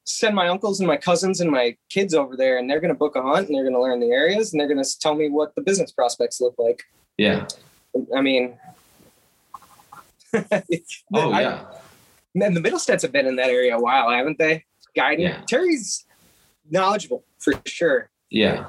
[0.05, 3.15] Send my uncles and my cousins and my kids over there and they're gonna book
[3.15, 5.61] a hunt and they're gonna learn the areas and they're gonna tell me what the
[5.61, 6.84] business prospects look like.
[7.17, 7.47] yeah.
[8.15, 8.57] I mean
[11.13, 11.65] Oh, I- yeah.
[12.35, 14.65] Man, the Middlesteads have been in that area a while, haven't they?
[14.95, 15.25] Guiding.
[15.25, 15.41] Yeah.
[15.47, 16.05] Terry's
[16.71, 18.09] knowledgeable for sure.
[18.31, 18.65] Yeah.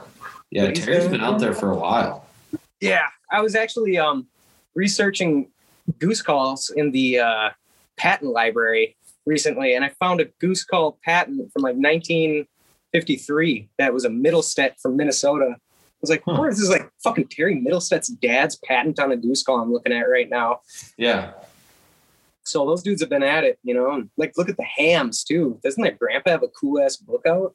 [0.50, 0.68] Yeah.
[0.68, 2.26] He's Terry's been- been out there for a while.
[2.80, 4.26] Yeah, I was actually um,
[4.74, 5.48] researching
[5.98, 7.50] goose calls in the uh,
[7.96, 14.04] patent library recently, and I found a goose call patent from like 1953 that was
[14.04, 15.56] a Middlestead from Minnesota.
[15.56, 15.60] I
[16.00, 16.36] was like, Huh.
[16.38, 19.92] "Where is this like fucking Terry Middlestead's dad's patent on a goose call I'm looking
[19.92, 20.60] at right now?
[20.96, 21.32] Yeah.
[22.44, 23.92] So those dudes have been at it, you know.
[23.92, 25.58] And like, look at the hams too.
[25.64, 27.54] Doesn't their grandpa have a cool ass book out?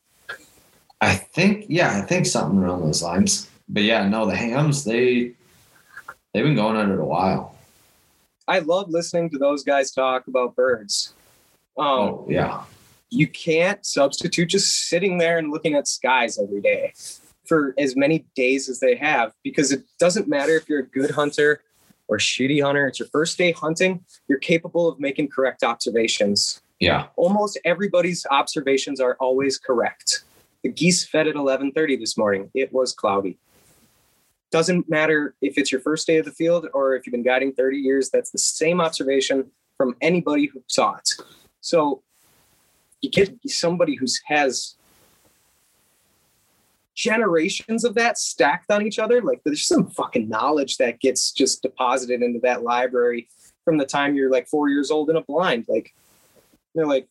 [1.02, 3.50] I think, yeah, I think something around those lines.
[3.70, 5.34] But yeah, no, the hams, they,
[6.34, 7.56] they've been going at it a while.
[8.48, 11.14] I love listening to those guys talk about birds.
[11.78, 12.64] Um, Oh, yeah.
[13.10, 16.94] you can't substitute just sitting there and looking at skies every day
[17.46, 21.12] for as many days as they have because it doesn't matter if you're a good
[21.12, 21.62] hunter
[22.08, 22.88] or shitty hunter.
[22.88, 24.04] It's your first day hunting.
[24.28, 26.62] You're capable of making correct observations.
[26.80, 27.08] Yeah.
[27.18, 30.24] almost everybody's observations are always correct.
[30.64, 32.50] The geese fed at 11:30 this morning.
[32.54, 33.38] It was cloudy.
[34.52, 37.52] Doesn't matter if it's your first day of the field or if you've been guiding
[37.54, 41.10] 30 years that's the same observation from anybody who saw it
[41.62, 42.04] so
[43.02, 44.76] you get somebody who has
[46.96, 51.62] generations of that stacked on each other like there's some fucking knowledge that gets just
[51.62, 53.30] deposited into that library
[53.64, 55.94] from the time you're like four years old in a blind like
[56.76, 57.08] they're like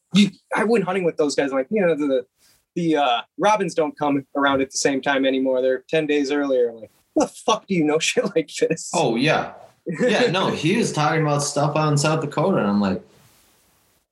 [0.54, 2.26] i went hunting with those guys I'm like you know the
[2.74, 6.68] the uh robins don't come around at the same time anymore they're 10 days earlier
[6.68, 9.54] I'm like what the fuck do you know shit like this Oh, yeah.
[9.86, 10.30] Yeah.
[10.30, 12.58] No, he was talking about stuff out in South Dakota.
[12.58, 13.02] And I'm like,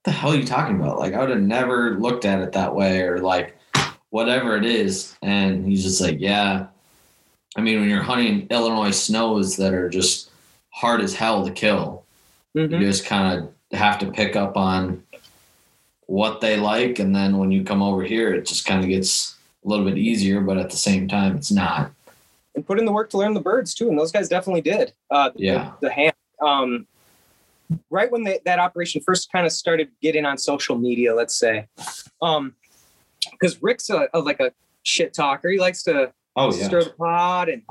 [0.07, 0.97] the hell are you talking about?
[0.99, 3.57] Like, I would have never looked at it that way or like
[4.09, 5.17] whatever it is.
[5.21, 6.67] And he's just like, yeah.
[7.57, 10.29] I mean, when you're hunting Illinois snows that are just
[10.69, 12.05] hard as hell to kill,
[12.55, 12.71] Mhm.
[12.79, 13.37] you just kind
[13.71, 15.03] of have to pick up on
[16.05, 16.99] what they like.
[16.99, 19.35] And then when you come over here, it just kind of gets
[19.65, 21.91] a little bit easier, but at the same time, it's not.
[22.55, 24.91] and put in the work to learn the birds too and those guys definitely did
[25.11, 25.71] uh the, Yeah.
[25.79, 26.11] the, ham
[26.41, 26.87] um
[27.89, 31.67] right when they, that operation first kind of started getting on social media let's say
[32.21, 32.53] um
[33.31, 34.51] because rick's a, a like a
[34.83, 37.63] shit talker he likes to Oh, stir the pot and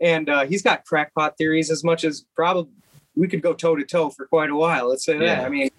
[0.00, 2.70] and uh, he's got crackpot theories as much as probably
[3.16, 4.88] we could go toe to toe for quite a while.
[4.90, 5.36] Let's say Yeah.
[5.38, 5.44] that.
[5.44, 5.70] I mean,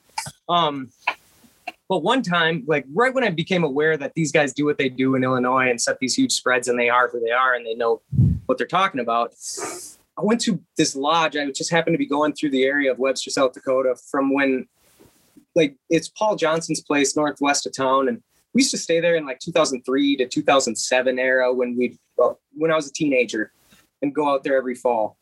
[0.49, 0.89] um,
[1.87, 4.89] but one time, like right when I became aware that these guys do what they
[4.89, 7.65] do in Illinois and set these huge spreads, and they are who they are, and
[7.65, 8.01] they know
[8.47, 9.33] what they're talking about.
[10.17, 11.37] I went to this lodge.
[11.37, 14.67] I just happened to be going through the area of Webster, South Dakota, from when,
[15.55, 18.21] like, it's Paul Johnson's place northwest of town, and
[18.53, 22.71] we used to stay there in like 2003 to 2007 era when we, well, when
[22.71, 23.51] I was a teenager,
[24.01, 25.17] and go out there every fall.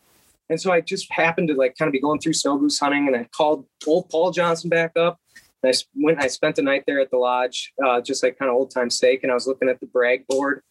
[0.49, 3.07] And so I just happened to like kind of be going through snow goose hunting,
[3.07, 5.19] and I called old Paul Johnson back up.
[5.63, 6.21] And I went.
[6.21, 8.89] I spent the night there at the lodge, uh, just like kind of old time
[8.89, 9.23] sake.
[9.23, 10.61] And I was looking at the brag board,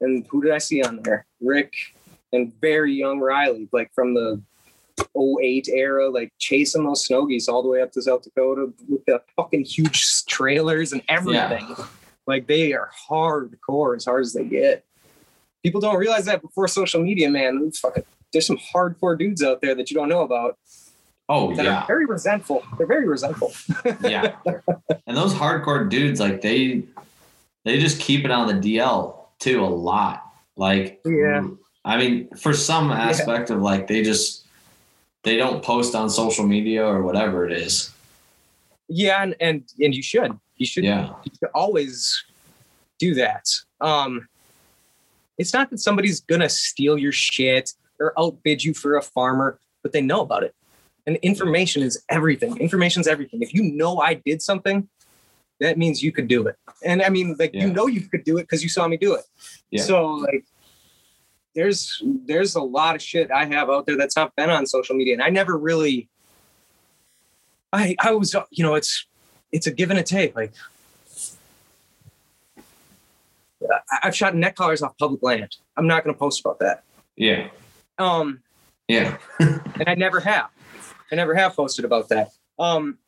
[0.00, 1.26] and who did I see on there?
[1.40, 1.72] Rick
[2.32, 4.40] and very young Riley, like from the
[5.16, 9.04] 08 era, like chasing those snow geese all the way up to South Dakota with
[9.06, 11.74] the fucking huge trailers and everything.
[12.26, 14.84] Like they are hardcore as hard as they get.
[15.62, 17.70] People don't realize that before social media, man.
[17.72, 20.58] Fucking, there's some hardcore dudes out there that you don't know about
[21.30, 22.64] Oh yeah, very resentful.
[22.76, 23.52] They're very resentful.
[24.02, 24.34] yeah.
[25.06, 26.82] And those hardcore dudes, like they,
[27.64, 30.24] they just keep it on the DL too a lot.
[30.56, 31.46] Like Yeah.
[31.84, 34.44] I mean, for some aspect of like they just
[35.22, 37.92] they don't post on social media or whatever it is.
[38.88, 40.38] Yeah, and and, and you should.
[40.56, 41.14] You should Yeah.
[41.24, 42.24] you should always
[42.98, 43.48] do that.
[43.80, 44.28] Um,
[45.38, 49.92] it's not that somebody's gonna steal your shit or outbid you for a farmer, but
[49.92, 50.54] they know about it.
[51.06, 52.56] And information is everything.
[52.58, 53.40] Information is everything.
[53.42, 54.86] If you know I did something,
[55.60, 56.56] that means you could do it.
[56.84, 57.66] And I mean, like Yeah.
[57.66, 59.24] you know you could do it because you saw me do it.
[59.70, 59.82] Yeah.
[59.82, 60.44] So like
[61.54, 64.94] there's there's a lot of shit I have out there that's not been on social
[64.94, 65.14] media.
[65.14, 66.08] And I never really
[67.72, 69.06] I I was you know, it's
[69.52, 70.34] it's a give and a take.
[70.36, 70.52] Like
[73.70, 75.56] I- I've shot neck collars off public land.
[75.76, 76.82] I'm not going to post about that.
[77.16, 77.48] Yeah.
[77.98, 78.40] Um,
[78.88, 79.18] Yeah.
[79.40, 80.48] and I never have.
[81.12, 82.30] I never have posted about that.
[82.58, 82.98] Um,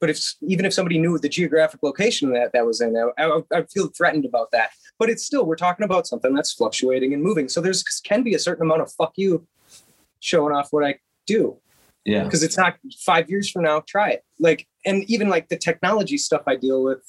[0.00, 3.40] but if even if somebody knew the geographic location that that was in, I, I,
[3.54, 4.70] I'd feel threatened about that.
[4.98, 7.48] But it's still we're talking about something that's fluctuating and moving.
[7.48, 9.46] So there's can be a certain amount of fuck you
[10.20, 11.56] showing off what I do
[12.04, 12.24] Yeah.
[12.24, 13.82] because it's not five years from now.
[13.86, 14.24] Try it.
[14.40, 17.02] Like and even like the technology stuff I deal with.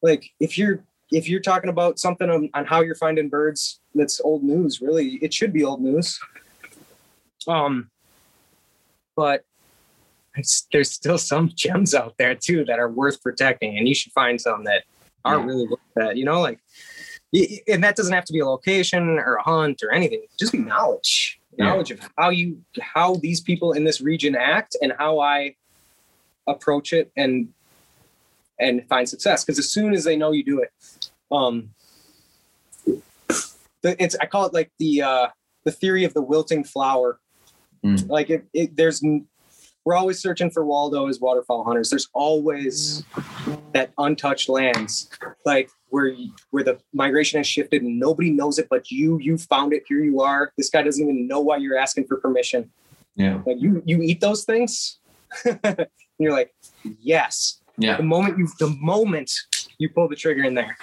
[0.00, 0.82] Like if you're
[1.12, 5.16] if you're talking about something on, on how you're finding birds that's old news really
[5.20, 6.18] it should be old news
[7.46, 7.90] um
[9.14, 9.44] but
[10.34, 14.12] it's, there's still some gems out there too that are worth protecting and you should
[14.12, 14.84] find some that
[15.26, 15.44] are Yeah.
[15.44, 16.58] really worth that you know like
[17.66, 20.58] and that doesn't have to be a location or a hunt or anything just be
[20.58, 21.66] knowledge Yeah.
[21.66, 25.54] knowledge of how you how these people in this region act and how i
[26.46, 27.48] approach it and
[28.58, 30.70] and find success because as soon as they know you do it
[31.30, 31.70] um
[33.82, 35.26] the, it's i call it like the uh
[35.64, 37.18] the theory of the wilting flower
[37.84, 38.08] Mm.
[38.08, 39.02] like it, it there's
[39.84, 41.90] we're always searching for waldo as waterfowl hunters.
[41.90, 43.04] There's always
[43.72, 45.10] that untouched lands
[45.44, 46.14] like where
[46.50, 50.02] where the migration has shifted and nobody knows it but you you found it here
[50.02, 50.52] you are.
[50.56, 52.70] This guy doesn't even know why you're asking for permission.
[53.16, 53.42] Yeah.
[53.46, 54.98] like you you eat those things?
[56.18, 56.54] And you're like
[57.00, 57.60] yes.
[57.78, 57.96] Yeah.
[57.96, 59.32] the moment you the moment
[59.78, 60.76] you pull the trigger in there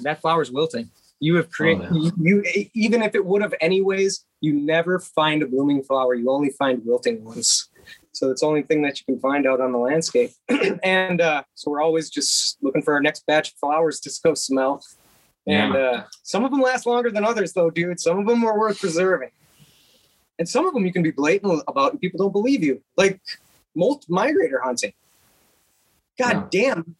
[0.00, 0.90] that flower's wilting.
[1.20, 5.42] You have created Oh, you, you even if it would have anyways you never find
[5.42, 6.14] a blooming flower.
[6.14, 7.68] You only find wilting ones
[8.12, 10.32] so it's the only thing that you can find out on the landscape.
[10.84, 14.34] And uh, so we're always just looking for our next batch of flowers to go
[14.34, 14.82] smell.
[15.46, 18.00] And uh, some of them last longer than others though dude.
[18.00, 19.30] Some of them are worth preserving.
[20.38, 22.82] And some of them you can be blatant about and people don't believe you.
[22.96, 23.20] Like
[23.74, 24.92] molt migrator hunting.
[26.18, 26.96] God damn.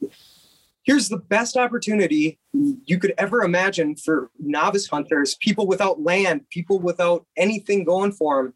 [0.85, 6.79] Here's the best opportunity you could ever imagine for novice hunters people without land people
[6.79, 8.55] without anything going for them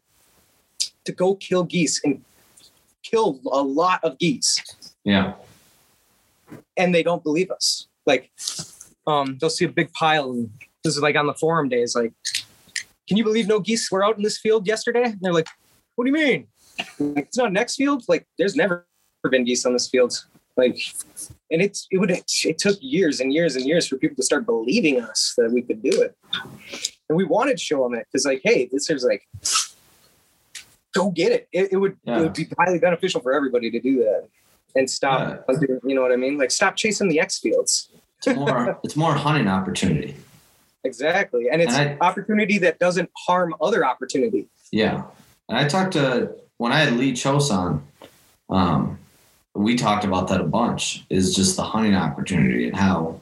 [1.05, 2.23] to go kill geese and
[3.09, 4.57] kill a lot of geese
[5.03, 5.33] Yeah.
[6.75, 7.87] and they don't believe us.
[8.05, 8.31] Like,
[9.05, 10.49] um, they'll see a big pile, and
[10.83, 11.95] this is like on the forum days.
[11.95, 12.13] Like,
[13.07, 15.03] can you believe no geese were out in this field yesterday?
[15.03, 15.47] And they're like,
[15.95, 16.47] what do you mean?
[16.99, 18.03] Like, it's not next field.
[18.07, 18.85] Like, there's never
[19.29, 20.13] been geese on this field.
[20.55, 20.77] Like,
[21.51, 24.45] and it's it would it took years and years and years for people to start
[24.45, 26.15] believing us that we could do it,
[27.09, 29.23] and we wanted to show them it because like, hey, this is like.
[30.97, 31.47] Go get it.
[31.51, 34.27] It, it would it would be highly beneficial for everybody to do that
[34.75, 35.45] and stop.
[35.49, 36.37] You know what I mean?
[36.37, 37.89] Like stop chasing the X fields.
[38.19, 40.15] It's more it's more hunting opportunity.
[40.83, 41.49] Exactly.
[41.51, 44.47] And it's And opportunity that doesn't harm other opportunity.
[44.71, 45.03] Yeah.
[45.49, 47.85] And I talked to when I had Lee Chose on,
[48.49, 48.97] um,
[49.53, 53.19] we talked about that a bunch, is just the hunting opportunity and how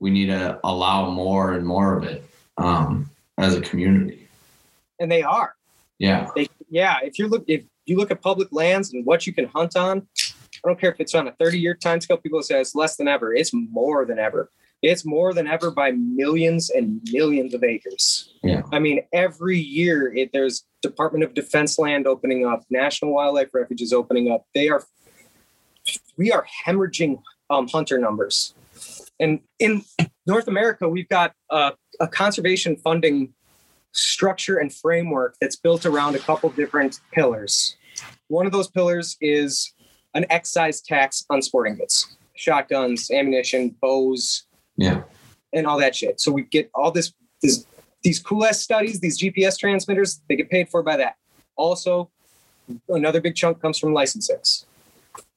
[0.00, 2.24] we need to allow more and more of it.
[2.58, 4.28] Um, as a community.
[5.00, 5.54] and they are.
[5.98, 6.28] Yeah.
[6.34, 9.46] They, yeah, if you look if you look at public lands and what you can
[9.46, 10.08] hunt on,
[10.64, 12.16] I don't care if it's on a 30 year time scale.
[12.16, 13.34] People say it's less than ever.
[13.34, 14.50] It's more than ever.
[14.80, 18.32] It's more than ever by millions and millions of acres.
[18.42, 18.62] Yeah.
[18.72, 23.92] I mean, every year it, there's Department of Defense land opening up, National Wildlife Refuges
[23.92, 24.46] opening up.
[24.54, 24.82] They are,
[26.16, 28.54] we are hemorrhaging um, hunter numbers.
[29.20, 29.84] And in
[30.26, 33.34] North America, we've got uh, a conservation funding
[33.92, 37.76] structure and framework that's built around a couple different pillars.
[38.28, 39.72] One of those pillars is
[40.14, 44.44] an excise tax on sporting goods, shotguns, ammunition, bows,
[44.76, 45.02] Yeah.
[45.52, 46.20] and all that shit.
[46.20, 47.12] So we get all this,
[47.42, 47.66] this
[48.02, 51.14] these cool ass studies, these GPS transmitters, they get paid for by that.
[51.54, 52.10] Also,
[52.88, 54.64] another big chunk comes from licensings.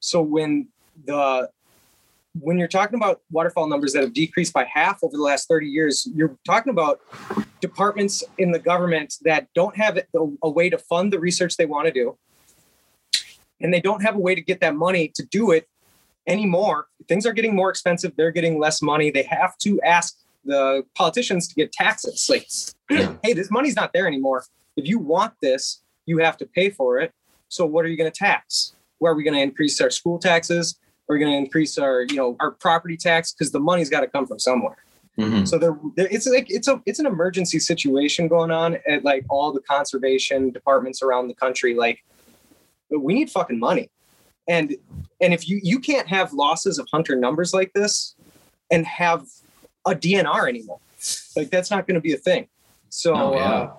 [0.00, 0.68] So when
[1.04, 1.48] the
[2.40, 5.68] when you're talking about waterfowl numbers that have decreased by half over the last 30
[5.68, 7.00] years, you're talking about
[7.60, 9.98] departments in the government that don't have
[10.42, 12.16] a, way to fund the research they want to do.
[13.60, 15.68] And they don't have a way to get that money to do it
[16.26, 16.86] anymore.
[17.08, 18.12] Things are getting more expensive.
[18.16, 19.10] They're getting less money.
[19.10, 22.28] They have to ask the politicians to get taxes.
[22.28, 22.48] Like,
[23.22, 24.44] hey, this money's not there anymore.
[24.76, 27.12] If you want this, you have to pay for it.
[27.48, 28.74] So what are you going to tax?
[28.98, 30.78] Where are we going to increase our school taxes?
[31.08, 33.32] Are we going to increase our, you know, our property tax?
[33.32, 34.76] Because the money's got to come from somewhere.
[35.18, 35.48] Mhm.
[35.48, 39.24] So there, there, it's like it's a it's an emergency situation going on at like
[39.30, 41.74] all the conservation departments around the country.
[41.74, 42.04] Like,
[42.90, 43.90] we need fucking money,
[44.46, 44.76] and
[45.20, 48.14] and if you you can't have losses of hunter numbers like this,
[48.70, 49.24] and have
[49.86, 50.80] a DNR anymore,
[51.34, 52.48] like that's not going to be a thing.
[52.90, 53.52] So Oh, yeah.
[53.52, 53.74] uh,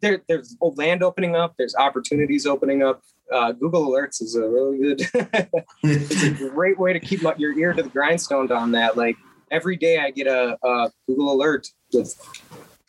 [0.00, 1.54] there there's land opening up.
[1.56, 3.02] There's opportunities opening up.
[3.32, 5.00] Uh, Google Alerts is a really good.
[5.84, 8.96] it's a great way to keep your ear to the grindstone on that.
[8.96, 9.16] Like
[9.50, 12.14] every day, I get a, a Google alert with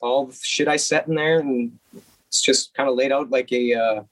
[0.01, 1.77] all the shit I set in there, and
[2.27, 4.03] it's just kind of laid out like a uh,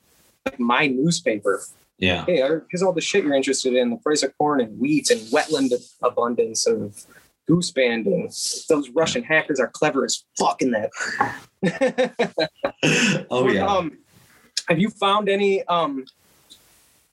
[0.45, 1.63] like my newspaper.
[1.97, 2.26] Yeah.
[2.26, 2.38] Hey,
[2.69, 5.73] here's all the shit you're interested in: the price of corn and wheat and wetland
[6.01, 7.05] abundance of
[7.47, 8.31] goose banding.
[8.69, 10.91] Those Russian hackers are clever as fuck in that.
[13.30, 13.65] oh yeah.
[13.65, 13.97] Um,
[14.67, 16.05] have you found any um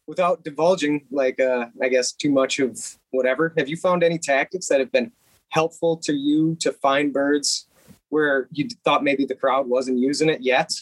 [0.07, 2.79] without divulging like uh I guess too much of
[3.11, 5.11] whatever, have you found any tactics that have been
[5.51, 7.67] helpful to you to find birds
[8.09, 10.73] where you thought maybe the crowd wasn't using it yet?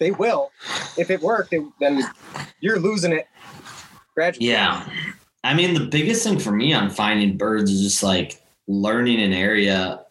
[0.00, 0.50] They will.
[0.98, 2.02] If it worked, it, then
[2.60, 3.28] you're losing it
[4.14, 4.48] gradually.
[4.48, 4.88] Yeah.
[5.44, 9.32] I mean, the biggest thing for me on finding birds is just like learning an
[9.32, 10.04] area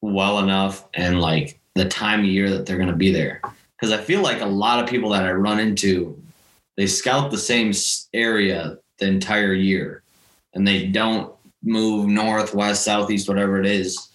[0.00, 3.40] well enough and like the time of year that they're going to be there.
[3.78, 6.20] Because I feel like a lot of people that I run into,
[6.76, 7.72] they scout the same
[8.14, 10.02] area the entire year
[10.54, 11.34] and they don't
[11.66, 14.08] move north, west, southeast, whatever it is.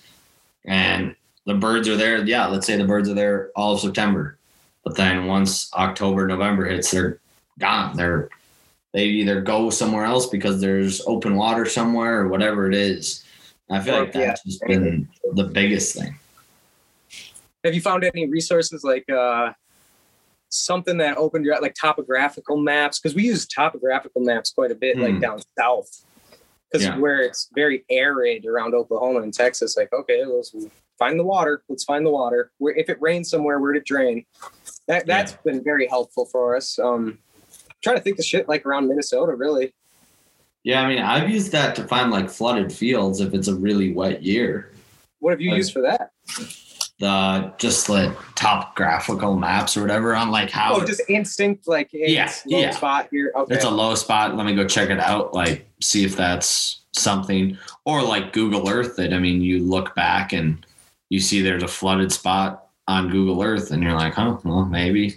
[0.65, 1.15] And
[1.45, 2.23] the birds are there.
[2.25, 4.37] Yeah, let's say the birds are there all of September.
[4.83, 7.19] But then once October, November hits, they're
[7.59, 7.95] gone.
[7.95, 8.29] They're
[8.93, 13.23] they either go somewhere else because there's open water somewhere or whatever it is.
[13.69, 14.27] I feel like Yeah.
[14.27, 16.15] that's just been the biggest thing.
[17.63, 19.53] Have you found any resources like uh
[20.49, 22.99] something that opened your like topographical maps?
[22.99, 25.03] Because we use topographical maps quite a bit, Hmm.
[25.03, 26.05] like down south.
[26.72, 26.98] Because Yeah.
[26.98, 30.56] where it's very arid around Oklahoma and Texas, like okay, let's
[30.98, 31.64] find the water.
[31.68, 32.52] Let's find the water.
[32.60, 34.26] Where if it rains somewhere, where to drain.
[34.88, 36.80] That that's been very helpful for us.
[36.80, 37.19] Um,
[37.84, 39.73] trying to think the shit like around Minnesota, really.
[40.64, 43.93] Yeah, I mean, I've used that to find like flooded fields if it's a really
[43.93, 44.72] wet year.
[45.19, 46.11] What have you Like- used for that?
[47.01, 52.11] The just like topographical maps or whatever on like how Oh, just instinct, like hey,
[52.13, 52.69] Yeah, yeah.
[52.69, 53.31] spot here.
[53.35, 53.55] Okay.
[53.55, 54.37] it's a low spot.
[54.37, 55.33] Let me go check it out.
[55.33, 59.13] Like see if that's something or like Google Earth it.
[59.13, 60.63] I mean, you look back and
[61.09, 65.15] you see there's a flooded spot on Google Earth and you're like, huh, well, maybe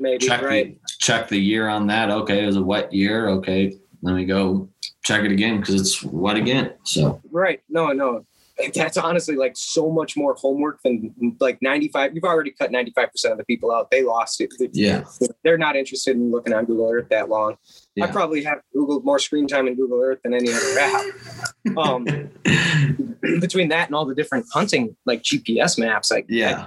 [0.00, 0.76] Maybe check right.
[0.82, 2.10] the, check the year on that.
[2.10, 3.28] Okay, it was a wet year.
[3.28, 4.68] Okay, let me go
[5.04, 6.72] check it again because it's wet again.
[6.82, 7.62] So Right.
[7.68, 8.26] No, no.
[8.74, 12.14] That's honestly like so much more homework than like 95.
[12.14, 13.90] You've already cut 95% of the people out.
[13.90, 14.50] They lost it.
[14.72, 15.04] yeah,
[15.42, 17.56] They're not interested in looking on Google Earth that long.
[18.00, 21.76] I probably have Google more screen time in Google Earth than any other app.
[21.76, 22.04] Um,
[23.40, 26.66] between that and all the different hunting like GPS maps, like yeah,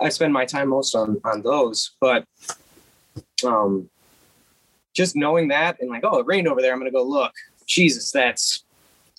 [0.00, 1.96] I spend my time most on on those.
[2.00, 2.24] But
[3.44, 3.90] um,
[4.94, 6.72] just knowing that and like, oh, it rained over there.
[6.72, 7.32] I'm gonna go look.
[7.66, 8.64] Jesus, that's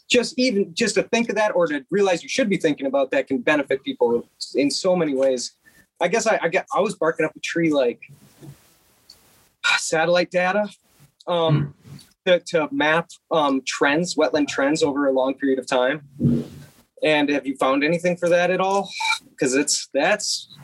[0.10, 3.12] just even just to think of that or to realize you should be thinking about
[3.12, 5.54] that can benefit people in so many ways.
[6.02, 8.02] I guess I I, get, I was barking up a tree like
[9.78, 10.70] satellite data
[11.28, 11.74] um,
[12.26, 16.08] to, to map um, trends, wetland trends over a long period of time.
[17.04, 18.90] And have you found anything for that at all?
[19.30, 20.56] Because it's that's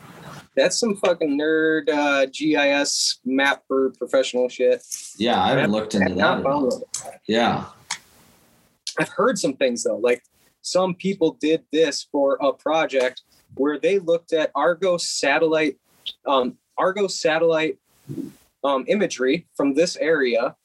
[0.56, 4.82] that's some fucking nerd uh, GIS map for professional shit.
[5.18, 6.16] Yeah, I haven't looked into that.
[6.16, 6.70] not at all.
[6.70, 7.20] found it.
[7.26, 7.66] Yeah.
[8.98, 10.22] I've heard some things though, like
[10.62, 13.22] some people did this for a project
[13.54, 15.78] where they looked at Argo satellite,
[16.26, 17.78] um, Argo satellite
[18.62, 20.56] um, imagery from this area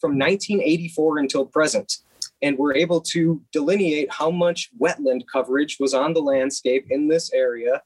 [0.00, 1.98] from 1984 until present,
[2.42, 7.32] and were able to delineate how much wetland coverage was on the landscape in this
[7.32, 7.80] area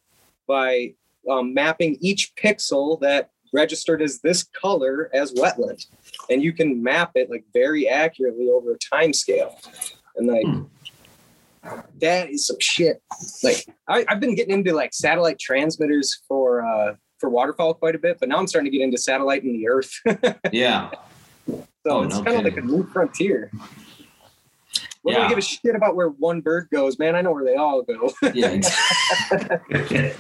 [0.49, 0.95] by
[1.31, 5.87] um, mapping each pixel that registered as this color as wetland.
[6.31, 9.59] And you can map it like very accurately over a time scale
[10.17, 10.63] and like Hmm.
[12.01, 13.03] that is some shit.
[13.43, 17.99] Like I, i've been getting into like satellite transmitters for uh for waterfowl quite a
[17.99, 19.93] bit but now i'm starting to get into satellite in the earth.
[20.53, 20.91] Yeah.
[21.49, 23.51] so Oh, it's no kind of like a new frontier
[25.07, 25.27] what do Yeah.
[25.27, 27.15] I give a shit about where one bird goes, man?
[27.15, 28.13] I know where they all go.
[28.35, 28.61] Yeah.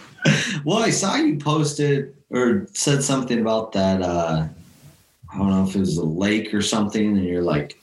[0.64, 4.00] well, I saw you posted or said something about that.
[4.00, 4.46] Uh,
[5.32, 7.80] I don't know if it was a lake or something, and you're like,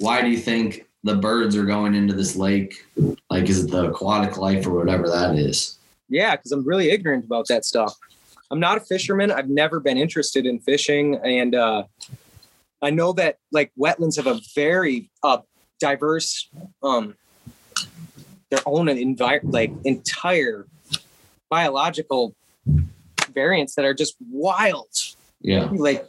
[0.00, 2.84] "Why do you think the birds are going into this lake?
[3.30, 5.78] Like, is it the aquatic life or whatever that is?"
[6.10, 7.96] Yeah, because I'm really ignorant about that stuff.
[8.50, 9.30] I'm not a fisherman.
[9.30, 11.84] I've never been interested in fishing, and uh,
[12.82, 15.38] I know that like wetlands have a very uh,
[15.80, 16.48] diverse,
[16.82, 17.14] um,
[18.50, 20.66] their own envi- like entire
[21.50, 22.34] biological
[23.32, 24.88] variants that are just wild.
[25.40, 25.68] Yeah.
[25.72, 26.06] Like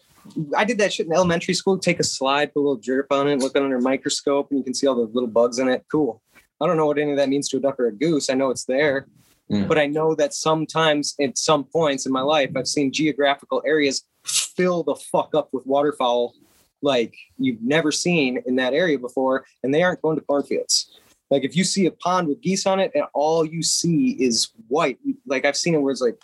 [0.55, 1.77] I did that shit in elementary school.
[1.77, 4.63] Take a slide, put a little drip on it, look under a microscope, and you
[4.63, 5.85] can see all the little bugs in it.
[5.91, 6.21] Cool.
[6.61, 8.29] I don't know what any of that means to a duck or a goose.
[8.29, 9.07] I know it's there,
[9.49, 9.65] Yeah.
[9.65, 14.03] but I know that sometimes at some points in my life, I've seen geographical areas
[14.23, 16.33] fill the fuck up with waterfowl
[16.81, 20.99] like you've never seen in that area before, and they aren't going to cornfields.
[21.31, 24.49] Like if you see a pond with geese on it, and all you see is
[24.67, 26.19] white, like I've seen it where it's like,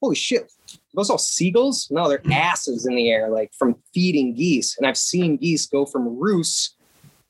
[0.00, 0.50] holy shit,
[0.94, 1.88] those all seagulls?
[1.90, 2.32] No, they're hmm.
[2.32, 4.76] asses in the air, like from feeding geese.
[4.78, 6.76] And I've seen geese go from roost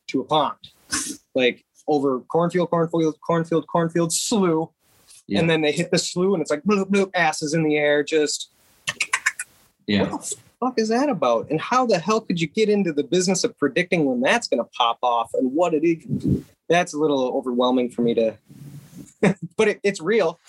[0.09, 0.57] to a pond,
[1.35, 4.71] like over cornfield, cornfield, cornfield, cornfield, slough.
[5.27, 5.41] Yeah.
[5.41, 8.03] And then they hit the slough and it's like bloop, bloop, asses in the air.
[8.03, 8.51] Just
[9.87, 10.11] Yeah.
[10.11, 11.51] what the fuck is that about?
[11.51, 14.63] And how the hell could you get into the business of predicting when that's going
[14.63, 16.43] to pop off and what it is?
[16.69, 18.37] That's a little overwhelming for me to,
[19.57, 20.41] but it, it's real.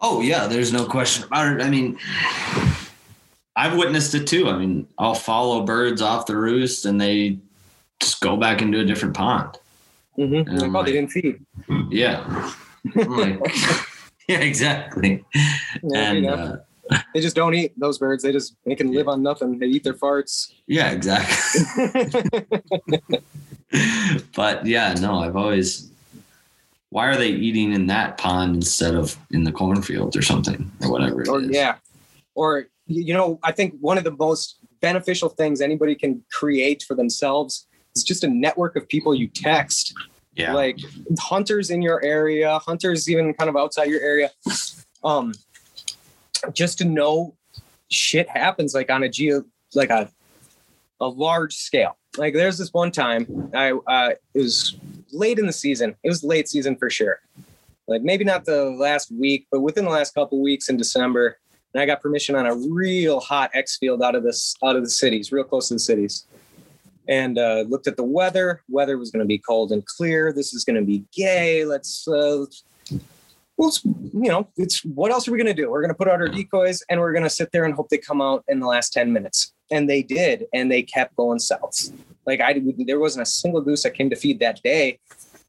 [0.00, 1.62] Oh yeah, there's no question about it.
[1.62, 1.98] I mean,
[3.56, 4.48] I've witnessed it too.
[4.48, 7.38] I mean, I'll follow birds off the roost and they
[8.00, 9.58] just go back into a different pond.
[10.18, 10.48] Mm-hmm.
[10.48, 11.44] And Like, oh, like- they didn't feed.
[11.90, 12.52] Yeah.
[12.94, 13.40] Like,
[14.28, 15.24] yeah, exactly.
[15.82, 16.56] Yeah, And uh,
[17.14, 18.22] they just don't eat those birds.
[18.22, 19.58] They just they can live on nothing.
[19.58, 20.52] They eat their farts.
[20.66, 22.04] yeah, exactly.
[24.36, 25.90] but yeah, no, I've always.
[26.90, 30.90] Why are they eating in that pond instead of in the cornfield or something or
[30.90, 31.28] whatever it is?
[31.28, 31.76] or yeah,
[32.34, 36.84] or you you know, I think one of the most beneficial things anybody can create
[36.86, 39.94] for themselves is just a network of people you text.
[40.34, 40.78] yeah, like
[41.18, 44.30] hunters in your area, hunters even kind of outside your area.
[45.02, 45.32] Um,
[46.52, 47.34] just to know
[47.88, 49.44] shit happens like on a geo,
[49.74, 50.10] like a
[51.00, 51.96] a large scale.
[52.16, 54.76] Like there's this one time I uh, it was
[55.12, 55.94] late in the season.
[56.02, 57.20] It was late season for sure.
[57.86, 61.38] Like maybe not the last week, but within the last couple weeks in December,
[61.72, 64.82] and I got permission on a real hot X field out of this out of
[64.82, 66.26] the cities, real close to the cities
[67.08, 68.62] and uh, looked at the weather.
[68.68, 70.32] Weather was going to be cold and clear.
[70.32, 71.64] This is going to be gay.
[71.64, 72.46] Let's, uh,
[73.56, 75.70] well, you know, it's what else are we going to do?
[75.70, 77.88] We're going to put out our decoys and we're going to sit there and hope
[77.88, 79.54] they come out in the last 10 minutes.
[79.70, 80.44] And they did.
[80.52, 81.90] And they kept going south.
[82.26, 84.98] Like I, there wasn't a single goose that came to feed that day.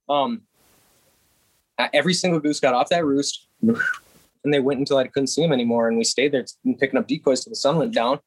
[0.08, 0.44] Um,
[1.94, 5.52] every single goose got off that roost and they went until I couldn't see them
[5.52, 5.90] anymore.
[5.90, 6.46] And we stayed there
[6.80, 8.20] picking up decoys till the sun went down.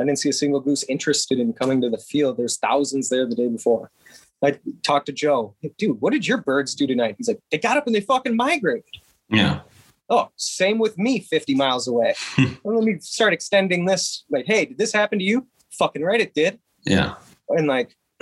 [0.00, 2.36] I didn't see a single goose interested in coming to the field.
[2.38, 3.90] There's thousands there the day before.
[4.42, 7.16] I talked to Joe, hey, dude, what did your birds do tonight?
[7.18, 8.84] He's like, they got up and they fucking migrated.
[9.30, 9.60] Yeah,
[10.10, 12.14] Oh, same with me 50 miles away.
[12.64, 14.24] let me start extending this.
[14.30, 15.46] Like, hey, did this happen to you?
[15.72, 16.58] Fucking right, it did.
[16.84, 17.16] yeah,
[17.50, 17.94] And like,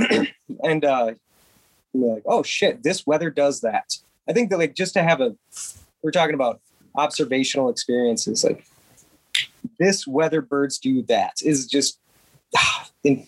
[0.64, 1.12] and uh,
[1.92, 3.84] you're like, oh shit, this weather does that.
[4.28, 5.36] I think that like just to have a,
[6.02, 6.60] we're talking about
[6.96, 8.42] observational experiences.
[8.42, 8.66] Like,
[9.78, 12.00] this weather birds do that is just
[12.56, 13.26] ah, in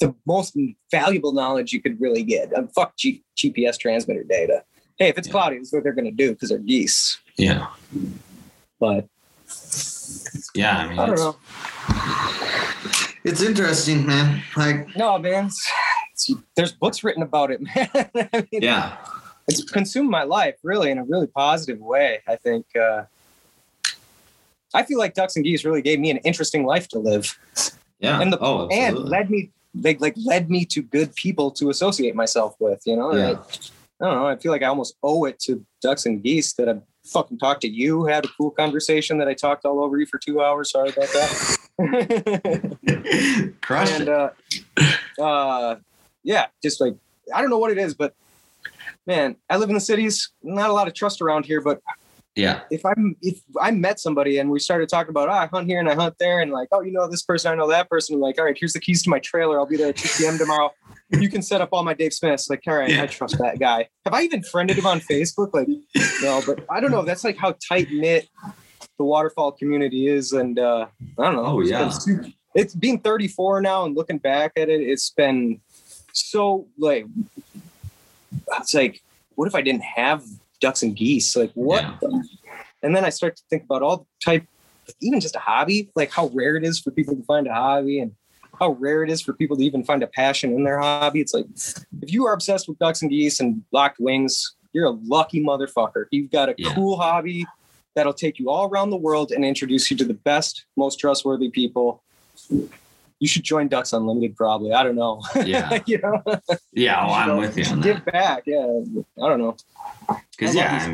[0.00, 0.56] the most
[0.90, 2.52] valuable knowledge you could really get.
[2.54, 4.64] Um, fuck G- GPS transmitter data.
[5.00, 5.32] Hey, if it's Yeah.
[5.32, 7.18] cloudy, that's what they're gonna do because they're geese.
[7.38, 7.68] yeah,
[8.78, 9.06] But
[10.54, 10.76] yeah.
[10.76, 11.36] I mean, I don't it's, know.
[13.24, 14.42] it's interesting, man.
[14.58, 15.46] Like, No, man.
[15.46, 17.88] It's, it's- there's books written about it, man.
[17.94, 18.98] I mean, yeah,
[19.48, 22.20] it's consumed my life really in a really positive way.
[22.28, 23.04] I think uh,
[24.74, 27.38] I feel like ducks and geese really gave me an interesting life to live,
[28.00, 28.20] Yeah.
[28.20, 32.14] and the oh, and led me they like led me to good people to associate
[32.14, 32.82] myself with.
[32.84, 33.28] You know, Yeah.
[33.30, 33.38] Like,
[34.00, 34.26] I don't know.
[34.26, 37.62] I feel like I almost owe it to ducks and geese that I fucking talked
[37.62, 40.70] to you, had a cool conversation that I talked all over you for two hours.
[40.70, 41.58] Sorry about that.
[43.60, 44.30] Crushed and uh,
[45.20, 45.76] uh,
[46.22, 46.94] yeah, just like
[47.34, 48.14] I don't know what it is, but
[49.06, 50.30] man, I live in the cities.
[50.42, 51.80] Not a lot of trust around here, but
[52.36, 52.60] yeah.
[52.70, 55.80] if I'm if I met somebody and we started talking about oh, I hunt here
[55.80, 58.14] and I hunt there and like oh you know this person I know that person
[58.14, 60.22] I'm like all right here's the keys to my trailer I'll be there at 2
[60.22, 60.38] p.m.
[60.38, 60.72] tomorrow
[61.12, 62.48] you can set up all my Dave Smiths.
[62.50, 63.02] Like all right Yeah.
[63.02, 63.88] I trust that guy.
[64.04, 65.52] Have I even friended him on Facebook?
[65.54, 65.68] Like
[66.22, 67.02] no but I don't know.
[67.02, 68.28] That's like how tight knit
[68.98, 70.86] the waterfowl community is and uh
[71.18, 71.46] I don't know.
[71.46, 71.90] Oh, It's yeah.
[72.06, 75.60] been it's being 34 now and looking back at it it's been
[76.12, 77.06] so like
[78.58, 79.00] it's like
[79.34, 80.24] what if I didn't have
[80.60, 81.34] ducks and geese?
[81.36, 81.96] Like what Yeah.
[82.00, 82.28] the-
[82.82, 84.44] and then I start to think about all the type,
[85.02, 87.98] even just a hobby, like how rare it is for people to find a hobby
[88.00, 88.12] and
[88.60, 91.20] how rare it is for people to even find a passion in their hobby.
[91.20, 91.46] It's like
[92.02, 96.04] if you are obsessed with ducks and geese and locked wings, you're a lucky motherfucker.
[96.10, 96.74] You've got a Yeah.
[96.74, 97.46] cool hobby
[97.96, 101.50] that'll take you all around the world and introduce you to the best, most trustworthy
[101.50, 102.02] people.
[103.18, 104.72] You should join Ducks Unlimited, probably.
[104.72, 105.20] I don't know.
[105.44, 105.78] Yeah.
[105.86, 106.22] you know,
[106.72, 107.04] Yeah.
[107.04, 108.12] Oh, I'm with you on give that.
[108.12, 108.42] back.
[108.46, 108.58] Yeah,
[109.22, 109.56] I don't know.
[110.38, 110.92] Because yeah,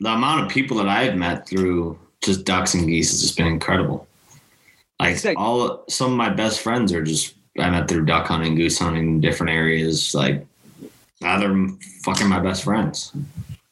[0.00, 3.46] the amount of people that I've met through just ducks and geese has just been
[3.46, 4.07] incredible.
[5.00, 8.78] Like all some of my best friends are just I met through duck hunting, goose
[8.78, 10.14] hunting, different areas.
[10.14, 10.44] Like
[11.20, 11.68] now they're
[12.04, 13.12] fucking my best friends.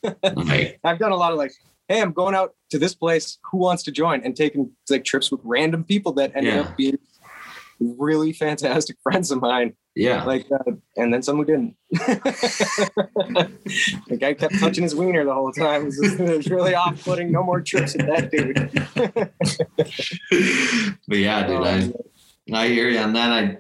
[0.35, 1.53] like I've done a lot of like,
[1.89, 3.39] hey, I'm going out to this place.
[3.51, 4.23] Who wants to join?
[4.23, 6.61] And taking like trips with random people that ended Yeah.
[6.63, 6.99] up being
[7.81, 9.75] really fantastic friends of mine.
[9.97, 11.75] Yeah, Like, uh, and then some who didn't.
[11.91, 13.49] the
[14.21, 15.83] guy kept touching his wiener the whole time.
[15.83, 17.33] It was, it was really off-putting.
[17.33, 18.71] No more trips with that dude.
[21.09, 21.93] but yeah, dude, I
[22.53, 23.33] I hear you on that.
[23.33, 23.57] I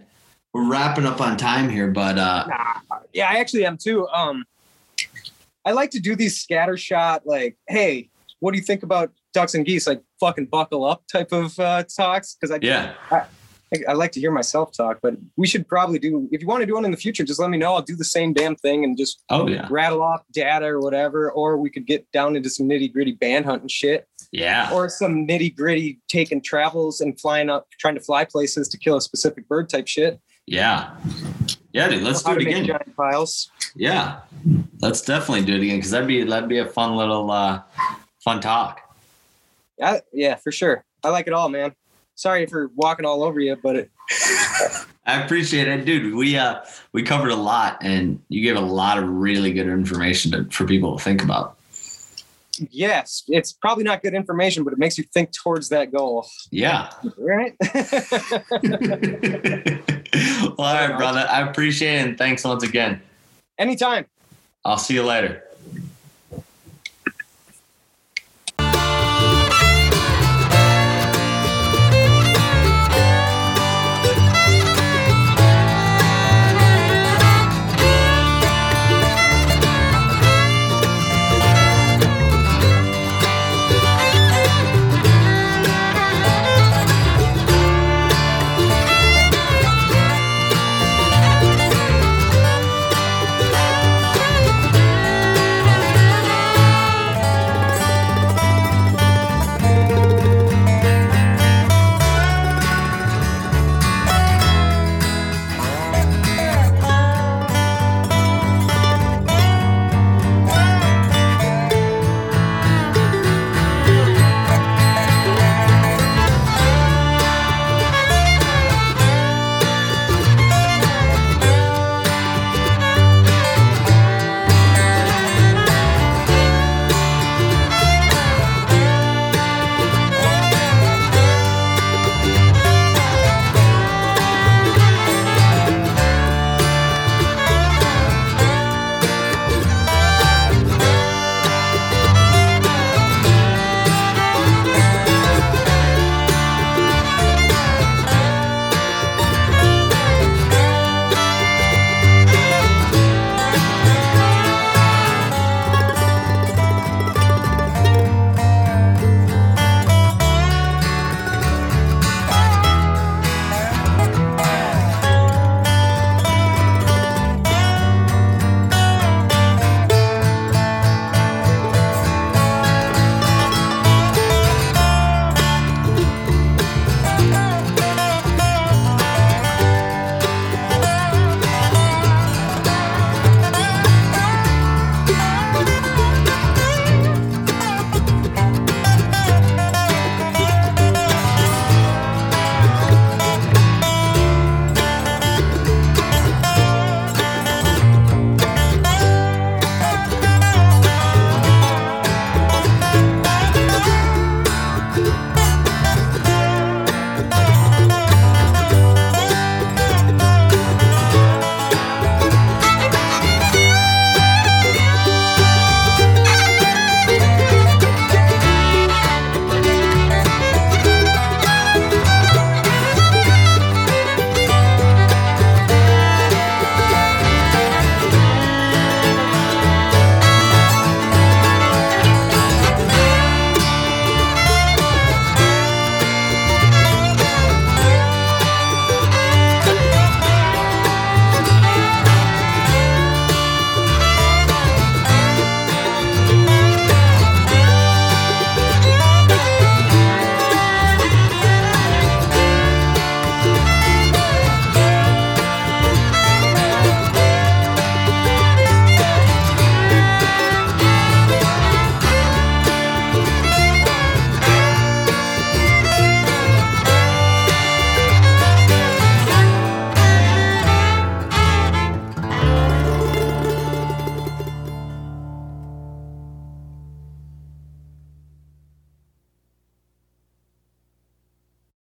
[0.53, 4.07] we're wrapping up on time here, but uh Nah, yeah, I actually am too.
[4.09, 4.45] Um,
[5.65, 8.11] I like to do these scatter shot, like, hey,
[8.41, 9.87] what do you think about ducks and geese?
[9.87, 13.25] Like, fucking buckle up type of uh, talks because I yeah, I,
[13.89, 16.29] I like to hear myself talk, but we should probably do.
[16.31, 17.75] If you want to do one in the future, just let me know.
[17.75, 21.33] I'll do the same damn thing and just oh yeah, rattle off data or whatever.
[21.33, 25.27] Or we could get down into some nitty gritty band hunting shit, yeah, or some
[25.27, 29.49] nitty gritty taking travels and flying up, trying to fly places to kill a specific
[29.49, 30.21] bird type shit.
[30.47, 30.95] yeah,
[31.73, 32.05] yeah, dude.
[32.05, 32.67] Let's do it again.
[32.67, 33.51] Giant piles.
[33.75, 34.21] Yeah,
[34.81, 37.63] let's definitely do it again because that'd be that'd be a fun little uh
[38.23, 38.81] fun talk.
[39.77, 40.85] Yeah, yeah, for sure.
[41.03, 41.75] I like it all, man.
[42.17, 43.91] Sorry for walking all over you, but it,
[45.07, 46.15] I appreciate it, dude.
[46.15, 46.63] We uh
[46.93, 50.65] we covered a lot, and you gave a lot of really good information to, for
[50.67, 51.57] people to think about.
[52.71, 56.91] yes, it's probably not good information, but it makes you think towards that goal, Yeah.
[57.19, 57.55] right?
[60.57, 61.27] well, all right, brother.
[61.29, 63.03] I appreciate it, and thanks once again.
[63.59, 64.07] Anytime.
[64.65, 65.45] I'll see you later.